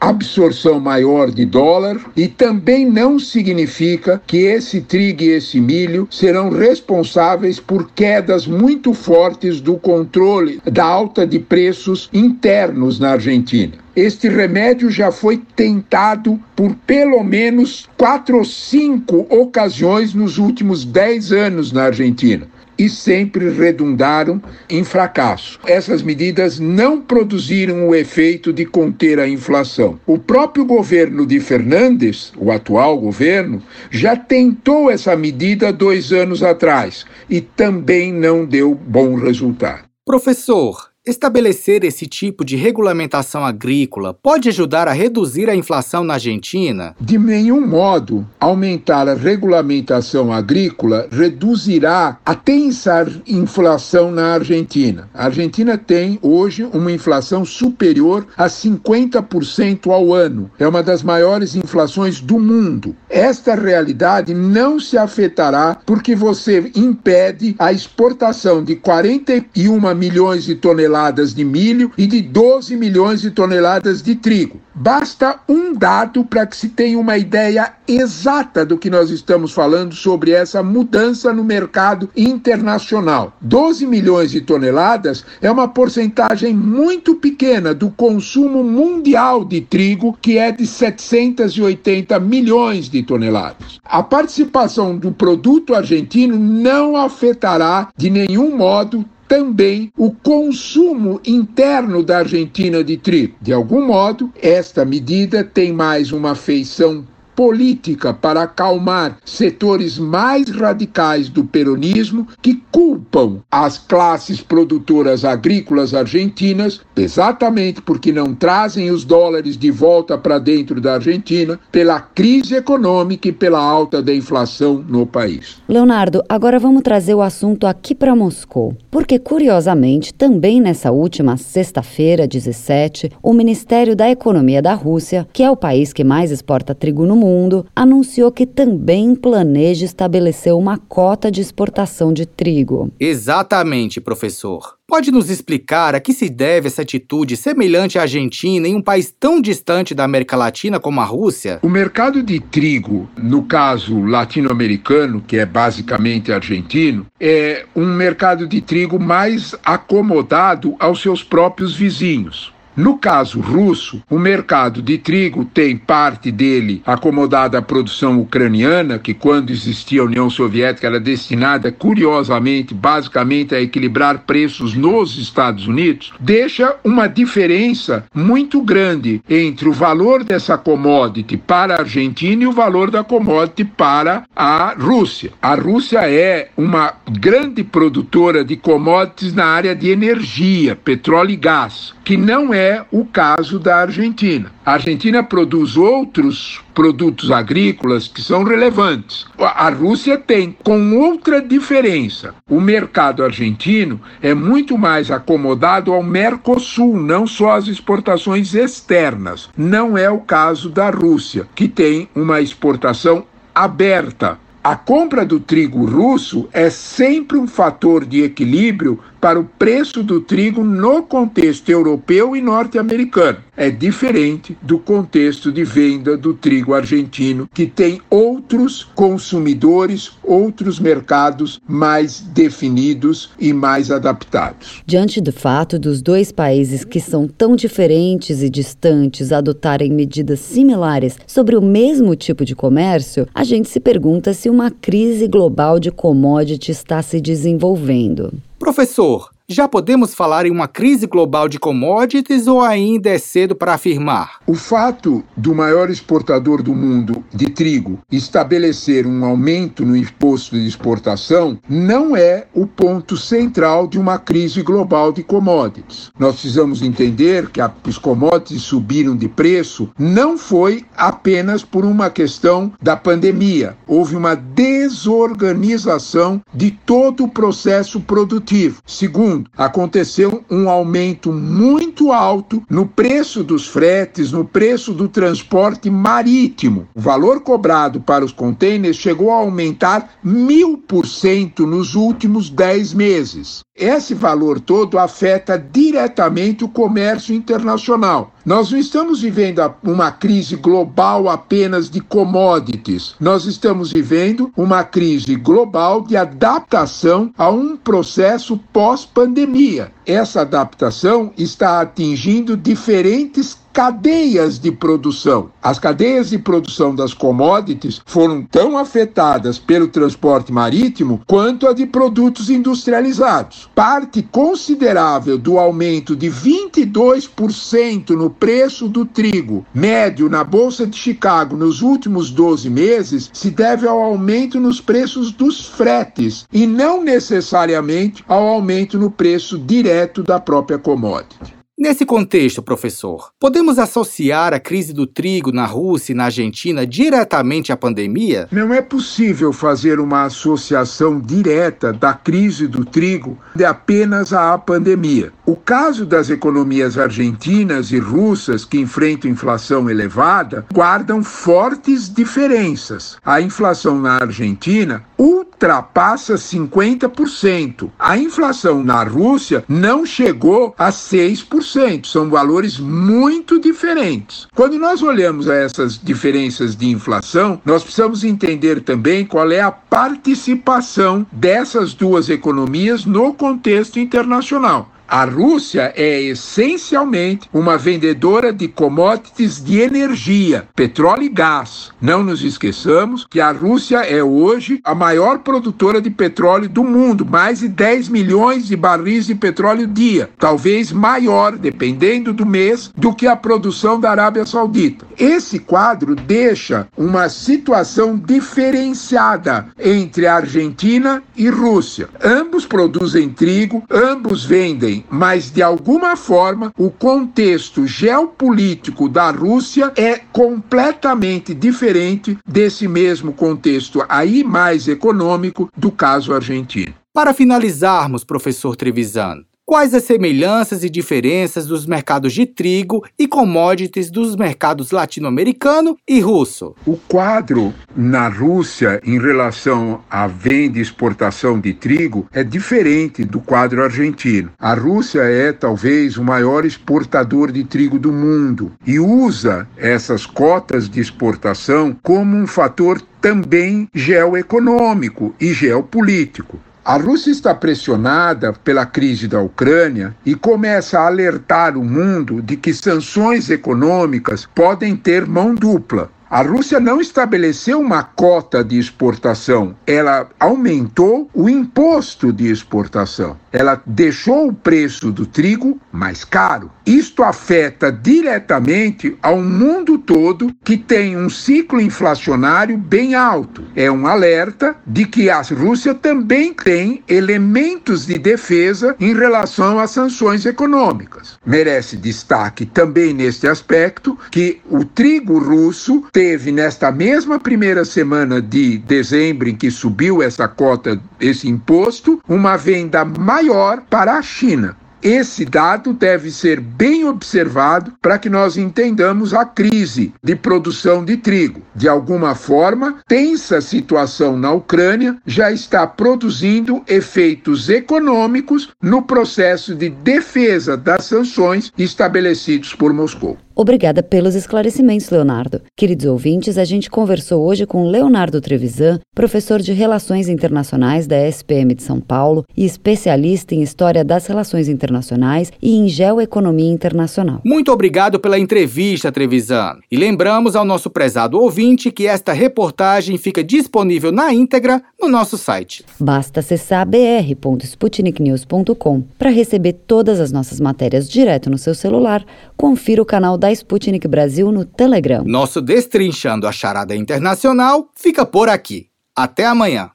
absorção 0.03 0.81
maior 0.81 1.31
de 1.31 1.45
dólar 1.45 1.97
e 2.17 2.27
também 2.27 2.85
não 2.85 3.21
significa 3.21 4.21
que 4.27 4.39
esse 4.39 4.81
trigo 4.81 5.23
e 5.23 5.29
esse 5.29 5.61
milho 5.61 6.09
serão 6.11 6.51
responsáveis 6.51 7.61
por 7.61 7.89
quedas 7.93 8.45
muito 8.45 8.93
fortes 8.93 9.61
do 9.61 9.77
controle 9.77 10.61
da 10.65 10.85
alta 10.85 11.25
de 11.25 11.39
preços 11.39 12.11
internos 12.13 12.99
na 12.99 13.13
Argentina. 13.13 13.75
Este 13.95 14.29
remédio 14.29 14.91
já 14.91 15.13
foi 15.13 15.41
tentado 15.55 16.41
por 16.57 16.75
pelo 16.85 17.23
menos 17.23 17.89
quatro 17.97 18.39
ou 18.39 18.45
cinco 18.45 19.27
ocasiões 19.31 20.15
nos 20.15 20.37
últimos 20.37 20.85
dez 20.85 21.31
anos 21.31 21.71
na 21.71 21.85
Argentina 21.85 22.49
e 22.83 22.89
sempre 22.89 23.49
redundaram 23.49 24.43
em 24.69 24.83
fracasso. 24.83 25.61
Essas 25.65 26.03
medidas 26.03 26.59
não 26.59 27.01
produziram 27.01 27.89
o 27.89 27.95
efeito 27.95 28.53
de 28.53 28.67
conter 28.67 29.21
a 29.21 29.29
inflação. 29.29 30.01
O 30.05 30.19
próprio 30.19 30.65
governo 30.65 31.25
de 31.25 31.39
Fernandes, 31.39 32.33
o 32.37 32.51
atual 32.51 32.99
governo, 32.99 33.63
já 33.89 34.17
tentou 34.17 34.91
essa 34.91 35.15
medida 35.15 35.73
dois 35.73 36.13
anos 36.13 36.43
atrás 36.43 37.07
e 37.31 37.41
também 37.41 38.13
não 38.13 38.45
deu 38.45 38.75
bom 38.75 39.15
resultado. 39.15 39.85
Professor, 40.05 40.92
Estabelecer 41.05 41.83
esse 41.83 42.07
tipo 42.07 42.45
de 42.45 42.55
regulamentação 42.55 43.45
agrícola 43.45 44.15
pode 44.15 44.49
ajudar 44.49 44.87
a 44.87 44.93
reduzir 44.93 45.51
a 45.51 45.57
inflação 45.57 46.05
na 46.05 46.15
Argentina? 46.15 46.95
De 47.01 47.19
nenhum 47.19 47.67
modo. 47.67 48.25
Aumentar 48.39 49.09
a 49.09 49.15
regulamentação 49.15 50.33
agrícola 50.33 51.09
reduzirá 51.11 52.19
a 52.25 52.37
tensa 52.37 53.05
inflação 53.27 54.13
na 54.13 54.35
Argentina. 54.35 55.09
A 55.13 55.25
Argentina 55.25 55.77
tem 55.77 56.21
hoje 56.23 56.63
uma 56.73 56.93
inflação 56.93 57.45
superior 57.45 58.25
a 58.37 58.47
50% 58.47 59.91
ao 59.91 60.15
ano. 60.15 60.53
É 60.57 60.69
uma 60.69 60.85
das 60.85 61.03
maiores 61.03 61.57
inflações 61.57 62.21
do 62.21 62.39
mundo. 62.39 62.95
Esta 63.11 63.57
realidade 63.57 64.35
não 64.35 64.79
se 64.79 64.97
afetará 64.97 65.77
porque 65.85 66.15
você 66.15 66.71
impede 66.77 67.57
a 67.59 67.73
exportação 67.73 68.63
de 68.63 68.77
41 68.77 69.95
milhões 69.97 70.45
de 70.45 70.55
toneladas 70.55 70.92
toneladas 70.93 71.35
de 71.35 71.43
milho 71.45 71.91
e 71.97 72.07
de 72.07 72.21
12 72.21 72.77
milhões 72.77 73.23
de 73.23 73.31
toneladas 73.31 74.03
de 74.03 74.15
trigo. 74.15 74.61
Basta 74.75 75.41
um 75.49 75.75
dado 75.75 76.25
para 76.25 76.47
que 76.47 76.57
se 76.57 76.69
tenha 76.69 76.99
uma 76.99 77.17
ideia 77.19 77.75
exata 77.87 78.65
do 78.65 78.79
que 78.79 78.89
nós 78.89 79.11
estamos 79.11 79.53
falando 79.53 79.95
sobre 79.95 80.31
essa 80.31 80.63
mudança 80.63 81.33
no 81.33 81.45
mercado 81.45 82.09
internacional. 82.17 83.37
12 83.41 83.87
milhões 83.87 84.31
de 84.31 84.41
toneladas 84.41 85.25
é 85.41 85.51
uma 85.51 85.69
porcentagem 85.69 86.55
muito 86.55 87.15
pequena 87.15 87.75
do 87.75 87.91
consumo 87.91 88.65
mundial 88.65 89.45
de 89.45 89.61
trigo, 89.61 90.17
que 90.21 90.39
é 90.39 90.51
de 90.51 90.67
780 90.67 92.19
milhões 92.19 92.89
de 92.89 93.03
toneladas. 93.03 93.79
A 93.85 94.03
participação 94.03 94.97
do 94.97 95.13
produto 95.13 95.75
argentino 95.75 96.39
não 96.39 96.97
afetará 96.97 97.89
de 97.97 98.09
nenhum 98.09 98.57
modo 98.57 99.05
também 99.33 99.91
o 99.97 100.11
consumo 100.11 101.19
interno 101.25 102.03
da 102.03 102.19
Argentina 102.19 102.85
de 102.85 102.99
trigo. 102.99 103.35
De 103.41 103.51
algum 103.51 103.87
modo, 103.87 104.31
esta 104.39 104.85
medida 104.85 105.43
tem 105.43 105.73
mais 105.73 106.13
uma 106.13 106.35
feição 106.35 107.03
política 107.35 108.13
para 108.13 108.43
acalmar 108.43 109.19
setores 109.25 109.99
mais 109.99 110.49
radicais 110.51 111.29
do 111.29 111.45
peronismo 111.45 112.27
que 112.41 112.63
culpam 112.71 113.39
as 113.51 113.79
classes 113.79 114.41
produtoras 114.41 115.25
agrícolas 115.25 115.95
argentinas, 115.95 116.81
exatamente 116.97 117.81
porque 117.81 118.13
não 118.13 118.35
trazem 118.35 118.91
os 118.91 119.05
dólares 119.05 119.57
de 119.57 119.71
volta 119.71 120.17
para 120.19 120.39
dentro 120.39 120.81
da 120.81 120.95
Argentina, 120.95 121.59
pela 121.71 122.01
crise 122.01 122.55
econômica 122.55 123.29
e 123.29 123.33
pela 123.33 123.61
alta 123.61 124.03
da 124.03 124.15
inflação 124.15 124.85
no 124.87 125.07
país. 125.07 125.61
Leonardo, 125.69 126.23
agora 126.29 126.59
vamos 126.59 126.83
trazer 126.83 127.15
o 127.15 127.23
assunto 127.23 127.67
aqui 127.67 127.95
para 127.95 128.17
Moscou, 128.17 128.77
porque 128.91 129.19
curiosamente, 129.19 130.13
também 130.13 130.61
nessa 130.61 130.91
última 130.91 131.37
sexta-feira, 131.37 132.27
17, 132.27 133.11
o 133.23 133.33
Ministério 133.33 133.97
da 133.97 134.11
Economia 134.11 134.61
da 134.61 134.75
Rússia, 134.75 135.27
que 135.33 135.43
é 135.43 135.51
o 135.51 135.57
país 135.57 135.93
que 135.93 136.05
mais 136.05 136.31
exporta 136.31 136.75
trigo 136.75 137.07
no 137.07 137.17
mundo, 137.23 137.65
anunciou 137.75 138.33
que 138.33 138.45
também 138.45 139.15
planeja 139.15 139.85
estabelecer 139.85 140.53
uma 140.53 140.77
cota 140.77 141.31
de 141.31 141.41
exportação 141.41 142.13
de 142.13 142.27
trigo. 142.27 142.91
Exatamente, 142.99 144.01
professor. 144.01 144.77
Pode 144.93 145.11
nos 145.11 145.31
explicar 145.31 145.95
a 145.95 146.01
que 146.01 146.13
se 146.13 146.29
deve 146.29 146.67
essa 146.67 146.83
atitude 146.83 147.35
semelhante 147.35 147.99
à 147.99 148.03
Argentina 148.03 148.69
em 148.69 148.75
um 148.75 148.83
país 148.83 149.11
tão 149.11 149.41
distante 149.41 149.95
da 149.95 150.05
América 150.05 150.37
Latina 150.37 150.79
como 150.79 151.01
a 151.01 151.05
Rússia? 151.05 151.61
O 151.63 151.69
mercado 151.69 152.23
de 152.23 152.39
trigo, 152.39 153.09
no 153.17 153.45
caso 153.45 154.05
latino-americano, 154.05 155.25
que 155.27 155.39
é 155.39 155.47
basicamente 155.47 156.31
argentino, 156.31 157.07
é 157.19 157.65
um 157.75 157.87
mercado 157.87 158.47
de 158.47 158.61
trigo 158.61 159.01
mais 159.01 159.55
acomodado 159.65 160.77
aos 160.79 161.01
seus 161.01 161.25
próprios 161.25 161.75
vizinhos. 161.75 162.52
No 162.75 162.97
caso 162.97 163.39
russo, 163.39 164.03
o 164.09 164.19
mercado 164.19 164.81
de 164.81 164.97
trigo 164.97 165.45
tem 165.45 165.77
parte 165.77 166.31
dele 166.31 166.83
acomodada 166.87 167.59
à 167.59 167.63
produção 167.63 168.19
ucraniana, 168.19 168.99
que 168.99 169.13
quando 169.13 169.51
existia 169.51 170.01
a 170.01 170.07
União 170.07 170.31
Soviética 170.31 170.87
era 170.87 170.99
destinada, 170.99 171.71
curiosamente, 171.71 172.73
basicamente 172.73 173.55
a 173.55 173.61
equilibrar 173.61 174.21
preços 174.21 174.75
nos 174.75 175.19
Estados 175.19 175.67
Unidos, 175.67 176.15
deixa 176.19 176.75
uma 176.83 177.07
diferença 177.09 178.07
muito 178.15 178.63
grande 178.63 179.21
entre 179.29 179.69
o 179.69 179.73
valor 179.73 180.25
dessa 180.25 180.57
commodity 180.57 181.37
para 181.37 181.75
a 181.75 181.81
Argentina 181.81 182.43
e 182.43 182.47
o 182.47 182.53
valor 182.53 182.91
da 182.91 183.05
commodity 183.05 183.67
para 183.67 184.23
a 184.35 184.75
Rússia. 184.79 185.33
A 185.43 185.55
Rússia 185.55 186.11
é 186.11 186.49
uma 186.57 186.95
grande 187.21 187.63
produtora 187.63 188.43
de 188.43 188.57
commodities 188.57 189.35
na 189.35 189.45
área 189.45 189.77
de 189.77 189.91
energia, 189.91 190.75
petróleo 190.75 191.33
e 191.33 191.37
gás, 191.37 191.93
que 192.03 192.17
não 192.17 192.55
é 192.55 192.62
é 192.63 192.85
o 192.93 193.05
caso 193.05 193.59
da 193.59 193.77
Argentina. 193.79 194.53
A 194.65 194.75
Argentina 194.75 195.23
produz 195.23 195.77
outros 195.77 196.61
produtos 196.73 197.31
agrícolas 197.31 198.07
que 198.07 198.23
são 198.23 198.45
relevantes. 198.45 199.27
A 199.37 199.69
Rússia 199.69 200.17
tem, 200.17 200.57
com 200.63 200.97
outra 200.97 201.43
diferença. 201.43 202.35
O 202.49 202.61
mercado 202.61 203.25
argentino 203.25 204.01
é 204.23 204.33
muito 204.33 204.79
mais 204.79 205.11
acomodado 205.11 205.93
ao 205.93 206.03
Mercosul, 206.03 206.97
não 206.97 207.27
só 207.27 207.57
às 207.57 207.67
exportações 207.67 208.55
externas. 208.55 209.51
Não 209.57 209.99
é 209.99 210.09
o 210.09 210.21
caso 210.21 210.71
da 210.71 210.89
Rússia, 210.91 211.49
que 211.55 211.67
tem 211.67 212.09
uma 212.15 212.41
exportação 212.41 213.27
aberta. 213.55 214.39
A 214.65 214.77
compra 214.77 215.27
do 215.27 215.41
trigo 215.41 215.85
russo 215.85 216.49
é 216.53 216.71
sempre 216.71 217.37
um 217.37 217.49
fator 217.49 218.05
de 218.05 218.23
equilíbrio 218.23 219.01
para 219.23 219.39
o 219.39 219.45
preço 219.45 220.03
do 220.03 220.21
trigo 220.21 220.65
no 220.65 221.05
contexto 221.05 221.69
europeu 221.69 222.35
e 222.35 222.43
norte-americano. 222.43 223.39
É 223.57 223.71
diferente 223.71 224.59
do 224.61 224.81
contexto 224.81 225.53
de 225.53 225.63
venda 225.63 226.17
do 226.17 226.35
trigo 226.35 226.75
argentino, 226.75 227.49
que 227.55 227.65
tem 227.65 228.01
outros 228.11 228.83
consumidores, 228.83 230.11
outros 230.25 230.81
mercados 230.81 231.61
mais 231.69 232.21
definidos 232.21 233.31
e 233.39 233.53
mais 233.53 233.93
adaptados. 233.93 234.83
Diante 234.85 235.21
do 235.21 235.31
fato 235.31 235.79
dos 235.79 236.03
dois 236.03 236.33
países 236.33 236.85
que 236.85 236.99
são 236.99 237.29
tão 237.29 237.55
diferentes 237.55 238.43
e 238.43 238.51
distantes 238.51 239.31
adotarem 239.31 239.93
medidas 239.93 240.41
similares 240.41 241.17
sobre 241.29 241.55
o 241.55 241.63
mesmo 241.63 242.17
tipo 242.17 242.45
de 242.45 242.57
comércio, 242.57 243.29
a 243.33 243.45
gente 243.45 243.69
se 243.69 243.79
pergunta 243.79 244.35
se 244.35 244.51
uma 244.51 244.69
crise 244.69 245.29
global 245.29 245.79
de 245.79 245.93
commodities 245.93 246.79
está 246.79 247.01
se 247.03 247.21
desenvolvendo. 247.21 248.33
Professor, 248.63 249.29
já 249.53 249.69
podemos 249.69 250.15
falar 250.15 250.47
em 250.47 250.51
uma 250.51 250.67
crise 250.67 251.07
global 251.07 251.49
de 251.49 251.59
commodities 251.59 252.47
ou 252.47 252.61
ainda 252.61 253.11
é 253.11 253.19
cedo 253.19 253.55
para 253.55 253.75
afirmar? 253.75 254.39
O 254.47 254.55
fato 254.55 255.23
do 255.37 255.55
maior 255.55 255.91
exportador 255.91 256.63
do 256.63 256.75
mundo 256.75 257.25
de 257.33 257.51
trigo 257.51 257.99
estabelecer 258.11 259.07
um 259.07 259.25
aumento 259.25 259.85
no 259.85 259.97
imposto 259.97 260.57
de 260.57 260.67
exportação 260.67 261.59
não 261.69 262.17
é 262.17 262.47
o 262.55 262.67
ponto 262.67 263.17
central 263.17 263.87
de 263.87 263.99
uma 263.99 264.19
crise 264.19 264.63
global 264.63 265.13
de 265.13 265.23
commodities. 265.23 266.11
Nós 266.19 266.35
precisamos 266.35 266.83
entender 266.83 267.51
que 267.51 267.61
os 267.87 267.99
commodities 267.99 268.63
subiram 268.63 269.17
de 269.17 269.29
preço 269.29 269.91
não 269.99 270.39
foi 270.39 270.85
apenas 270.97 271.63
por 271.63 271.85
uma 271.85 272.11
questão 272.11 272.73
da 272.81 272.97
pandemia. 272.97 273.77
Houve 273.87 274.17
uma 274.17 274.35
desorganização 274.35 276.41
de 276.55 276.71
todo 276.71 277.25
o 277.25 277.29
processo 277.29 278.01
produtivo. 278.01 278.81
Segundo, 278.87 279.42
aconteceu 279.57 280.45
um 280.51 280.69
aumento 280.69 281.33
muito 281.33 282.13
alto 282.13 282.63
no 282.69 282.87
preço 282.87 283.43
dos 283.43 283.67
fretes, 283.67 284.33
no 284.33 284.45
preço 284.45 284.93
do 284.93 285.09
transporte 285.09 285.91
marítimo. 285.91 286.89
O 286.95 287.01
valor 287.01 287.41
cobrado 287.41 288.01
para 288.01 288.25
os 288.25 288.33
contêineres 288.33 288.97
chegou 288.97 289.31
a 289.31 289.37
aumentar 289.37 290.15
mil 290.23 290.79
por 290.79 291.07
cento 291.07 291.67
nos 291.67 291.95
últimos 291.95 292.51
dez 292.51 292.93
meses. 292.93 293.63
Esse 293.75 294.13
valor 294.13 294.61
todo 294.61 294.99
afeta 294.99 295.59
diretamente 295.59 296.63
o 296.63 296.69
comércio 296.69 297.35
internacional. 297.35 298.31
Nós 298.45 298.71
não 298.71 298.79
estamos 298.79 299.23
vivendo 299.23 299.63
uma 299.83 300.13
crise 300.13 300.57
global 300.57 301.27
apenas 301.29 301.89
de 301.89 301.99
commodities. 301.99 303.15
Nós 303.19 303.47
estamos 303.47 303.91
vivendo 303.91 304.53
uma 304.55 304.85
crise 304.85 305.37
global 305.37 306.03
de 306.03 306.19
adaptação 306.19 307.33
a 307.39 307.49
um 307.49 307.75
processo 307.75 308.59
pós-pandemia. 308.73 309.91
Essa 310.05 310.43
adaptação 310.43 311.33
está 311.39 311.81
atingindo 311.81 312.59
diferentes 312.59 313.57
cadeias 313.73 314.59
de 314.59 314.71
produção. 314.71 315.51
As 315.63 315.79
cadeias 315.79 316.31
de 316.31 316.39
produção 316.39 316.95
das 316.95 317.15
commodities 317.15 318.01
foram 318.05 318.43
tão 318.43 318.77
afetadas 318.77 319.59
pelo 319.59 319.89
transporte 319.89 320.53
marítimo 320.53 321.23
quanto 321.27 321.67
a 321.67 321.73
de 321.73 321.87
produtos 321.87 322.51
industrializados. 322.51 323.71
Parte 323.75 324.23
considerável 324.23 325.39
do 325.39 325.59
aumento 325.59 326.15
de 326.15 326.29
22% 326.31 328.11
no 328.11 328.29
preço 328.29 328.89
do 328.89 329.07
trigo 329.07 329.65
médio 329.75 330.29
na 330.29 330.45
Bolsa 330.45 330.87
de 330.87 330.97
Chicago 330.97 331.57
nos 331.57 331.81
últimos 331.81 332.31
12 332.31 332.69
meses 332.69 333.31
se 333.33 333.51
deve 333.51 333.89
ao 333.89 334.01
aumento 334.01 334.61
nos 334.61 334.81
preços 334.81 335.33
dos 335.33 335.65
fretes 335.65 336.47
e 336.53 336.67
não 336.67 337.03
necessariamente 337.03 338.23
ao 338.29 338.47
aumento 338.47 338.99
no 338.99 339.11
preço 339.11 339.59
direto 339.59 340.23
da 340.23 340.39
própria 340.39 340.79
commodity. 340.79 341.62
Nesse 341.79 342.05
contexto, 342.05 342.63
professor, 342.63 343.31
podemos 343.41 343.79
associar 343.79 344.53
a 344.53 344.61
crise 344.61 344.93
do 344.93 345.07
trigo 345.07 345.51
na 345.51 345.65
Rússia 345.65 346.13
e 346.13 346.15
na 346.15 346.27
Argentina 346.27 346.87
diretamente 346.87 347.73
à 347.73 347.77
pandemia? 347.79 348.47
Não 348.53 348.75
é 348.75 348.83
possível 348.83 349.55
fazer 349.55 349.99
uma 349.99 350.25
associação 350.25 351.19
direta 351.19 351.91
da 351.91 352.13
crise 352.13 352.69
do 352.69 352.85
trigo 352.85 353.39
de 353.57 353.65
apenas 353.65 354.35
à 354.35 354.57
pandemia. 354.59 355.33
O 355.45 355.57
caso 355.57 356.07
das 356.07 356.31
economias 356.31 356.97
argentinas 356.97 357.91
e 357.91 357.99
russas 357.99 358.65
que 358.65 358.79
enfrentam 358.79 359.29
inflação 359.29 359.91
elevada 359.91 360.65
guardam 360.73 361.21
fortes 361.25 362.09
diferenças. 362.09 363.17
A 363.25 363.41
inflação 363.41 364.01
na 364.01 364.19
Argentina 364.19 365.03
ultrapassa 365.19 366.35
50%. 366.35 367.91
A 367.99 368.17
inflação 368.17 368.85
na 368.85 369.03
Rússia 369.03 369.65
não 369.69 370.07
chegou 370.07 370.77
a 370.79 370.91
6%. 370.91 372.07
São 372.07 372.31
valores 372.31 372.79
muito 372.79 373.59
diferentes. 373.61 374.47
Quando 374.55 374.79
nós 374.79 375.03
olhamos 375.03 375.49
a 375.49 375.55
essas 375.55 375.99
diferenças 375.99 376.77
de 376.77 376.89
inflação, 376.89 377.61
nós 377.65 377.83
precisamos 377.83 378.23
entender 378.23 378.81
também 378.81 379.27
qual 379.27 379.51
é 379.51 379.61
a 379.61 379.73
participação 379.73 381.27
dessas 381.33 381.95
duas 381.95 382.31
economias 382.31 383.05
no 383.05 383.35
contexto 383.35 383.99
internacional. 383.99 384.92
A 385.13 385.27
Rússia 385.27 385.93
é 385.95 386.23
essencialmente 386.23 387.47
uma 387.53 387.77
vendedora 387.77 388.51
de 388.51 388.67
commodities 388.67 389.63
de 389.63 389.79
energia, 389.79 390.67
petróleo 390.75 391.25
e 391.25 391.29
gás. 391.29 391.91
Não 392.01 392.23
nos 392.23 392.43
esqueçamos 392.43 393.27
que 393.29 393.39
a 393.39 393.53
Rússia 393.53 393.99
é 393.99 394.25
hoje 394.25 394.81
a 394.83 394.95
maior 394.95 395.41
produtora 395.41 396.01
de 396.01 396.09
petróleo 396.09 396.67
do 396.67 396.83
mundo, 396.83 397.27
mais 397.27 397.59
de 397.59 397.69
10 397.69 398.09
milhões 398.09 398.67
de 398.67 398.75
barris 398.75 399.27
de 399.27 399.35
petróleo 399.35 399.87
dia, 399.87 400.31
talvez 400.39 400.91
maior, 400.91 401.59
dependendo 401.59 402.33
do 402.33 402.47
mês, 402.47 402.91
do 402.97 403.15
que 403.15 403.27
a 403.27 403.37
produção 403.37 404.01
da 404.01 404.11
Arábia 404.11 404.47
Saudita. 404.47 405.05
Esse 405.19 405.59
quadro 405.59 406.17
deixa 406.17 406.89
uma 406.97 407.29
situação 407.29 408.17
diferenciada 408.17 409.67
entre 409.79 410.27
a 410.27 410.37
Argentina 410.37 411.23
e 411.37 411.51
Rússia. 411.51 412.09
Ambos 412.25 412.65
produzem 412.65 413.29
trigo, 413.29 413.85
ambos 413.91 414.43
vendem 414.43 415.02
mas 415.11 415.51
de 415.51 415.63
alguma 415.63 416.17
forma 416.17 416.73
o 416.79 416.91
contexto 416.91 417.87
geopolítico 417.87 419.09
da 419.09 419.31
Rússia 419.31 419.93
é 419.97 420.19
completamente 420.33 421.55
diferente 421.55 422.39
desse 422.47 422.87
mesmo 422.89 423.33
contexto 423.33 424.05
aí 424.09 424.43
mais 424.45 424.89
econômico 424.89 425.71
do 425.77 425.91
caso 425.91 426.33
argentino. 426.33 426.95
Para 427.13 427.35
finalizarmos, 427.35 428.25
professor 428.25 428.75
Trevisan, 428.75 429.45
Quais 429.65 429.95
as 429.95 430.03
semelhanças 430.03 430.83
e 430.83 430.91
diferenças 430.91 431.67
dos 431.67 431.87
mercados 431.87 432.33
de 432.33 432.45
trigo 432.45 433.05
e 433.17 433.29
commodities 433.29 434.11
dos 434.11 434.35
mercados 434.35 434.91
latino-americano 434.91 435.97
e 436.07 436.19
russo? 436.19 436.75
O 436.85 436.97
quadro 436.97 437.73
na 437.97 438.27
Rússia 438.27 439.01
em 439.05 439.21
relação 439.21 440.03
à 440.11 440.27
venda 440.27 440.79
e 440.79 440.83
exportação 440.83 441.61
de 441.61 441.73
trigo 441.73 442.27
é 442.33 442.43
diferente 442.43 443.25
do 443.25 443.41
quadro 443.41 443.85
argentino. 443.85 444.51
A 444.59 444.75
Rússia 444.75 445.23
é 445.23 445.53
talvez 445.53 446.17
o 446.17 446.25
maior 446.25 446.65
exportador 446.65 447.53
de 447.53 447.63
trigo 447.63 448.01
do 448.01 448.13
mundo 448.13 448.73
e 448.85 448.99
usa 448.99 449.69
essas 449.77 450.27
cotas 450.27 450.89
de 450.89 451.01
exportação 451.01 451.97
como 452.03 452.37
um 452.37 452.49
fator 452.49 453.01
também 453.21 453.89
geoeconômico 453.95 455.33
e 455.41 455.55
geopolítico. 455.55 456.59
A 456.85 456.97
Rússia 456.97 457.31
está 457.31 457.55
pressionada 457.55 458.53
pela 458.53 458.85
crise 458.85 459.29
da 459.29 459.41
Ucrânia 459.41 460.17
e 460.27 460.35
começa 460.35 460.99
a 460.99 461.07
alertar 461.07 461.77
o 461.77 461.85
mundo 461.85 462.43
de 462.43 462.57
que 462.57 462.75
sanções 462.75 463.49
econômicas 463.51 464.49
podem 464.53 464.97
ter 464.97 465.25
mão 465.25 465.55
dupla. 465.55 466.11
A 466.33 466.41
Rússia 466.41 466.81
não 466.81 466.99
estabeleceu 466.99 467.79
uma 467.79 468.03
cota 468.03 468.65
de 468.65 468.79
exportação, 468.79 469.77
ela 469.87 470.31
aumentou 470.41 471.29
o 471.35 471.47
imposto 471.47 472.33
de 472.33 472.51
exportação. 472.51 473.37
Ela 473.53 473.83
deixou 473.85 474.49
o 474.49 474.53
preço 474.55 475.13
do 475.13 475.27
trigo 475.27 475.79
mais 475.93 476.25
caro. 476.25 476.71
Isto 476.87 477.23
afeta 477.23 477.93
diretamente 477.93 479.15
ao 479.23 479.43
mundo 479.43 479.99
todo 479.99 480.51
que 480.65 480.79
tem 480.79 481.19
um 481.19 481.29
ciclo 481.29 481.79
inflacionário 481.79 482.79
bem 482.79 483.15
alto. 483.15 483.63
É 483.77 483.91
um 483.91 484.07
alerta 484.07 484.75
de 484.87 485.05
que 485.05 485.29
a 485.29 485.43
Rússia 485.43 485.95
também 485.95 486.55
tem 486.55 487.05
elementos 487.07 488.07
de 488.07 488.19
defesa 488.19 488.97
em 488.99 489.13
relação 489.13 489.79
às 489.79 489.91
sanções 489.91 490.47
econômicas. 490.47 491.39
Merece 491.45 491.99
destaque 491.99 492.65
também 492.65 493.13
neste 493.13 493.47
aspecto 493.47 494.19
que 494.31 494.63
o 494.71 494.83
trigo 494.83 495.39
russo 495.39 496.07
teve 496.23 496.53
nesta 496.53 496.93
mesma 496.93 497.41
primeira 497.41 497.85
semana 497.85 498.41
de 498.41 498.79
dezembro 498.79 499.49
em 499.49 499.57
que 499.57 499.73
subiu 499.73 500.23
essa 500.23 500.47
cota, 500.47 501.03
esse 501.19 501.49
imposto, 501.49 502.23
uma 502.29 502.57
venda 502.57 503.05
maior 503.05 503.83
para 503.91 504.15
a 504.15 504.23
China. 504.23 504.77
Esse 505.03 505.45
dado 505.45 505.93
deve 505.93 506.31
ser 506.31 506.61
bem 506.61 507.05
observado 507.05 507.93
para 508.01 508.21
que 508.21 508.31
nós 508.31 508.57
entendamos 508.57 509.35
a 509.35 509.45
crise 509.45 510.15
de 510.23 510.37
produção 510.37 511.05
de 511.05 511.17
trigo. 511.17 511.61
De 511.75 511.89
alguma 511.89 512.37
forma, 512.37 512.99
tensa 513.09 513.61
situação 513.61 514.37
na 514.37 514.53
Ucrânia 514.53 515.17
já 515.27 515.51
está 515.51 515.89
produzindo 515.89 516.85
efeitos 516.87 517.69
econômicos 517.69 518.69
no 518.81 519.03
processo 519.03 519.75
de 519.75 519.91
defesa 519.91 520.77
das 520.77 521.05
sanções 521.05 521.73
estabelecidos 521.77 522.73
por 522.73 522.93
Moscou. 522.93 523.37
Obrigada 523.55 524.03
pelos 524.03 524.35
esclarecimentos, 524.35 525.11
Leonardo. 525.11 525.61
Queridos 525.77 526.07
ouvintes, 526.07 526.59
a 526.59 526.65
gente 526.65 526.91
conversou 526.91 527.45
hoje 527.45 527.67
com 527.67 527.89
Leonardo 527.89 528.41
Trevisan, 528.41 528.99
professor 529.15 529.61
de 529.61 529.73
Relações 529.73 530.29
Internacionais 530.29 531.07
da 531.07 531.17
SPM 531.29 531.75
de 531.75 531.83
São 531.83 532.01
Paulo 532.01 532.45
e 532.57 532.65
especialista 532.65 533.55
em 533.55 533.63
História 533.63 534.05
das 534.05 534.27
Relações 534.27 534.69
Internacionais 534.69 535.53
e 535.61 535.77
em 535.77 535.89
Geoeconomia 535.89 536.73
Internacional. 536.73 537.43
Muito 537.45 537.71
obrigado 537.71 538.19
pela 538.19 538.39
entrevista, 538.39 539.13
Trevisan. 539.13 539.77
E 539.91 539.97
lembramos 539.97 540.57
ao 540.57 540.65
nosso 540.65 540.89
prezado 540.91 541.39
ouvinte 541.39 541.91
que 541.91 542.07
esta 542.07 542.33
reportagem 542.33 543.19
fica 543.19 543.45
disponível 543.45 544.11
na 544.11 544.33
íntegra 544.33 544.83
no 545.01 545.09
nosso 545.09 545.37
site. 545.37 545.85
Basta 546.01 546.41
acessar 546.41 546.87
br.sputniknews.com 546.87 549.03
para 549.19 549.31
receber 549.31 549.73
todas 549.73 550.21
as 550.21 550.31
nossas 550.33 550.61
matérias 550.61 551.09
direto 551.09 551.51
no 551.51 551.59
seu 551.59 551.75
celular. 551.75 552.25
Confira 552.63 553.03
o 553.03 553.05
canal 553.05 553.37
da 553.37 553.51
Sputnik 553.51 554.07
Brasil 554.07 554.53
no 554.53 554.65
Telegram. 554.65 555.25
Nosso 555.25 555.61
Destrinchando 555.61 556.47
a 556.47 556.53
Charada 556.53 556.95
Internacional 556.95 557.89
fica 557.93 558.25
por 558.25 558.49
aqui. 558.49 558.87
Até 559.17 559.45
amanhã. 559.45 559.91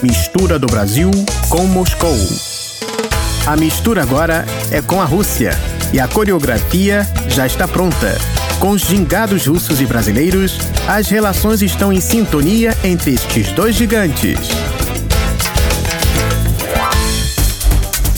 Mistura 0.00 0.56
do 0.56 0.68
Brasil 0.68 1.10
com 1.48 1.66
Moscou. 1.66 2.14
A 3.44 3.56
mistura 3.56 4.04
agora 4.04 4.44
é 4.70 4.80
com 4.80 5.02
a 5.02 5.04
Rússia 5.04 5.50
e 5.92 5.98
a 5.98 6.06
coreografia 6.06 7.02
já 7.28 7.46
está 7.46 7.66
pronta. 7.66 8.14
Com 8.60 8.70
os 8.70 8.82
gingados 8.82 9.48
russos 9.48 9.80
e 9.80 9.84
brasileiros, 9.84 10.58
as 10.86 11.08
relações 11.08 11.60
estão 11.60 11.92
em 11.92 12.00
sintonia 12.00 12.70
entre 12.84 13.14
estes 13.14 13.50
dois 13.50 13.74
gigantes. 13.74 14.38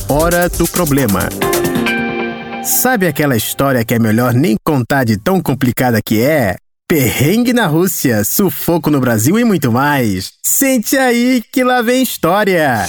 Hora 0.09 0.48
do 0.48 0.68
problema. 0.68 1.28
Sabe 2.62 3.09
aquela 3.09 3.36
história 3.36 3.84
que 3.84 3.92
é 3.92 3.98
melhor 3.98 4.32
nem 4.32 4.57
contar 4.64 5.02
de 5.02 5.16
tão 5.16 5.40
complicada 5.40 6.00
que 6.00 6.22
é? 6.22 6.57
perrengue 6.88 7.52
na 7.52 7.66
Rússia, 7.66 8.22
sufoco 8.24 8.90
no 8.90 9.00
Brasil 9.00 9.36
e 9.36 9.44
muito 9.44 9.72
mais. 9.72 10.34
Sente 10.44 10.96
aí 10.96 11.42
que 11.52 11.64
lá 11.64 11.82
vem 11.82 12.02
história. 12.02 12.86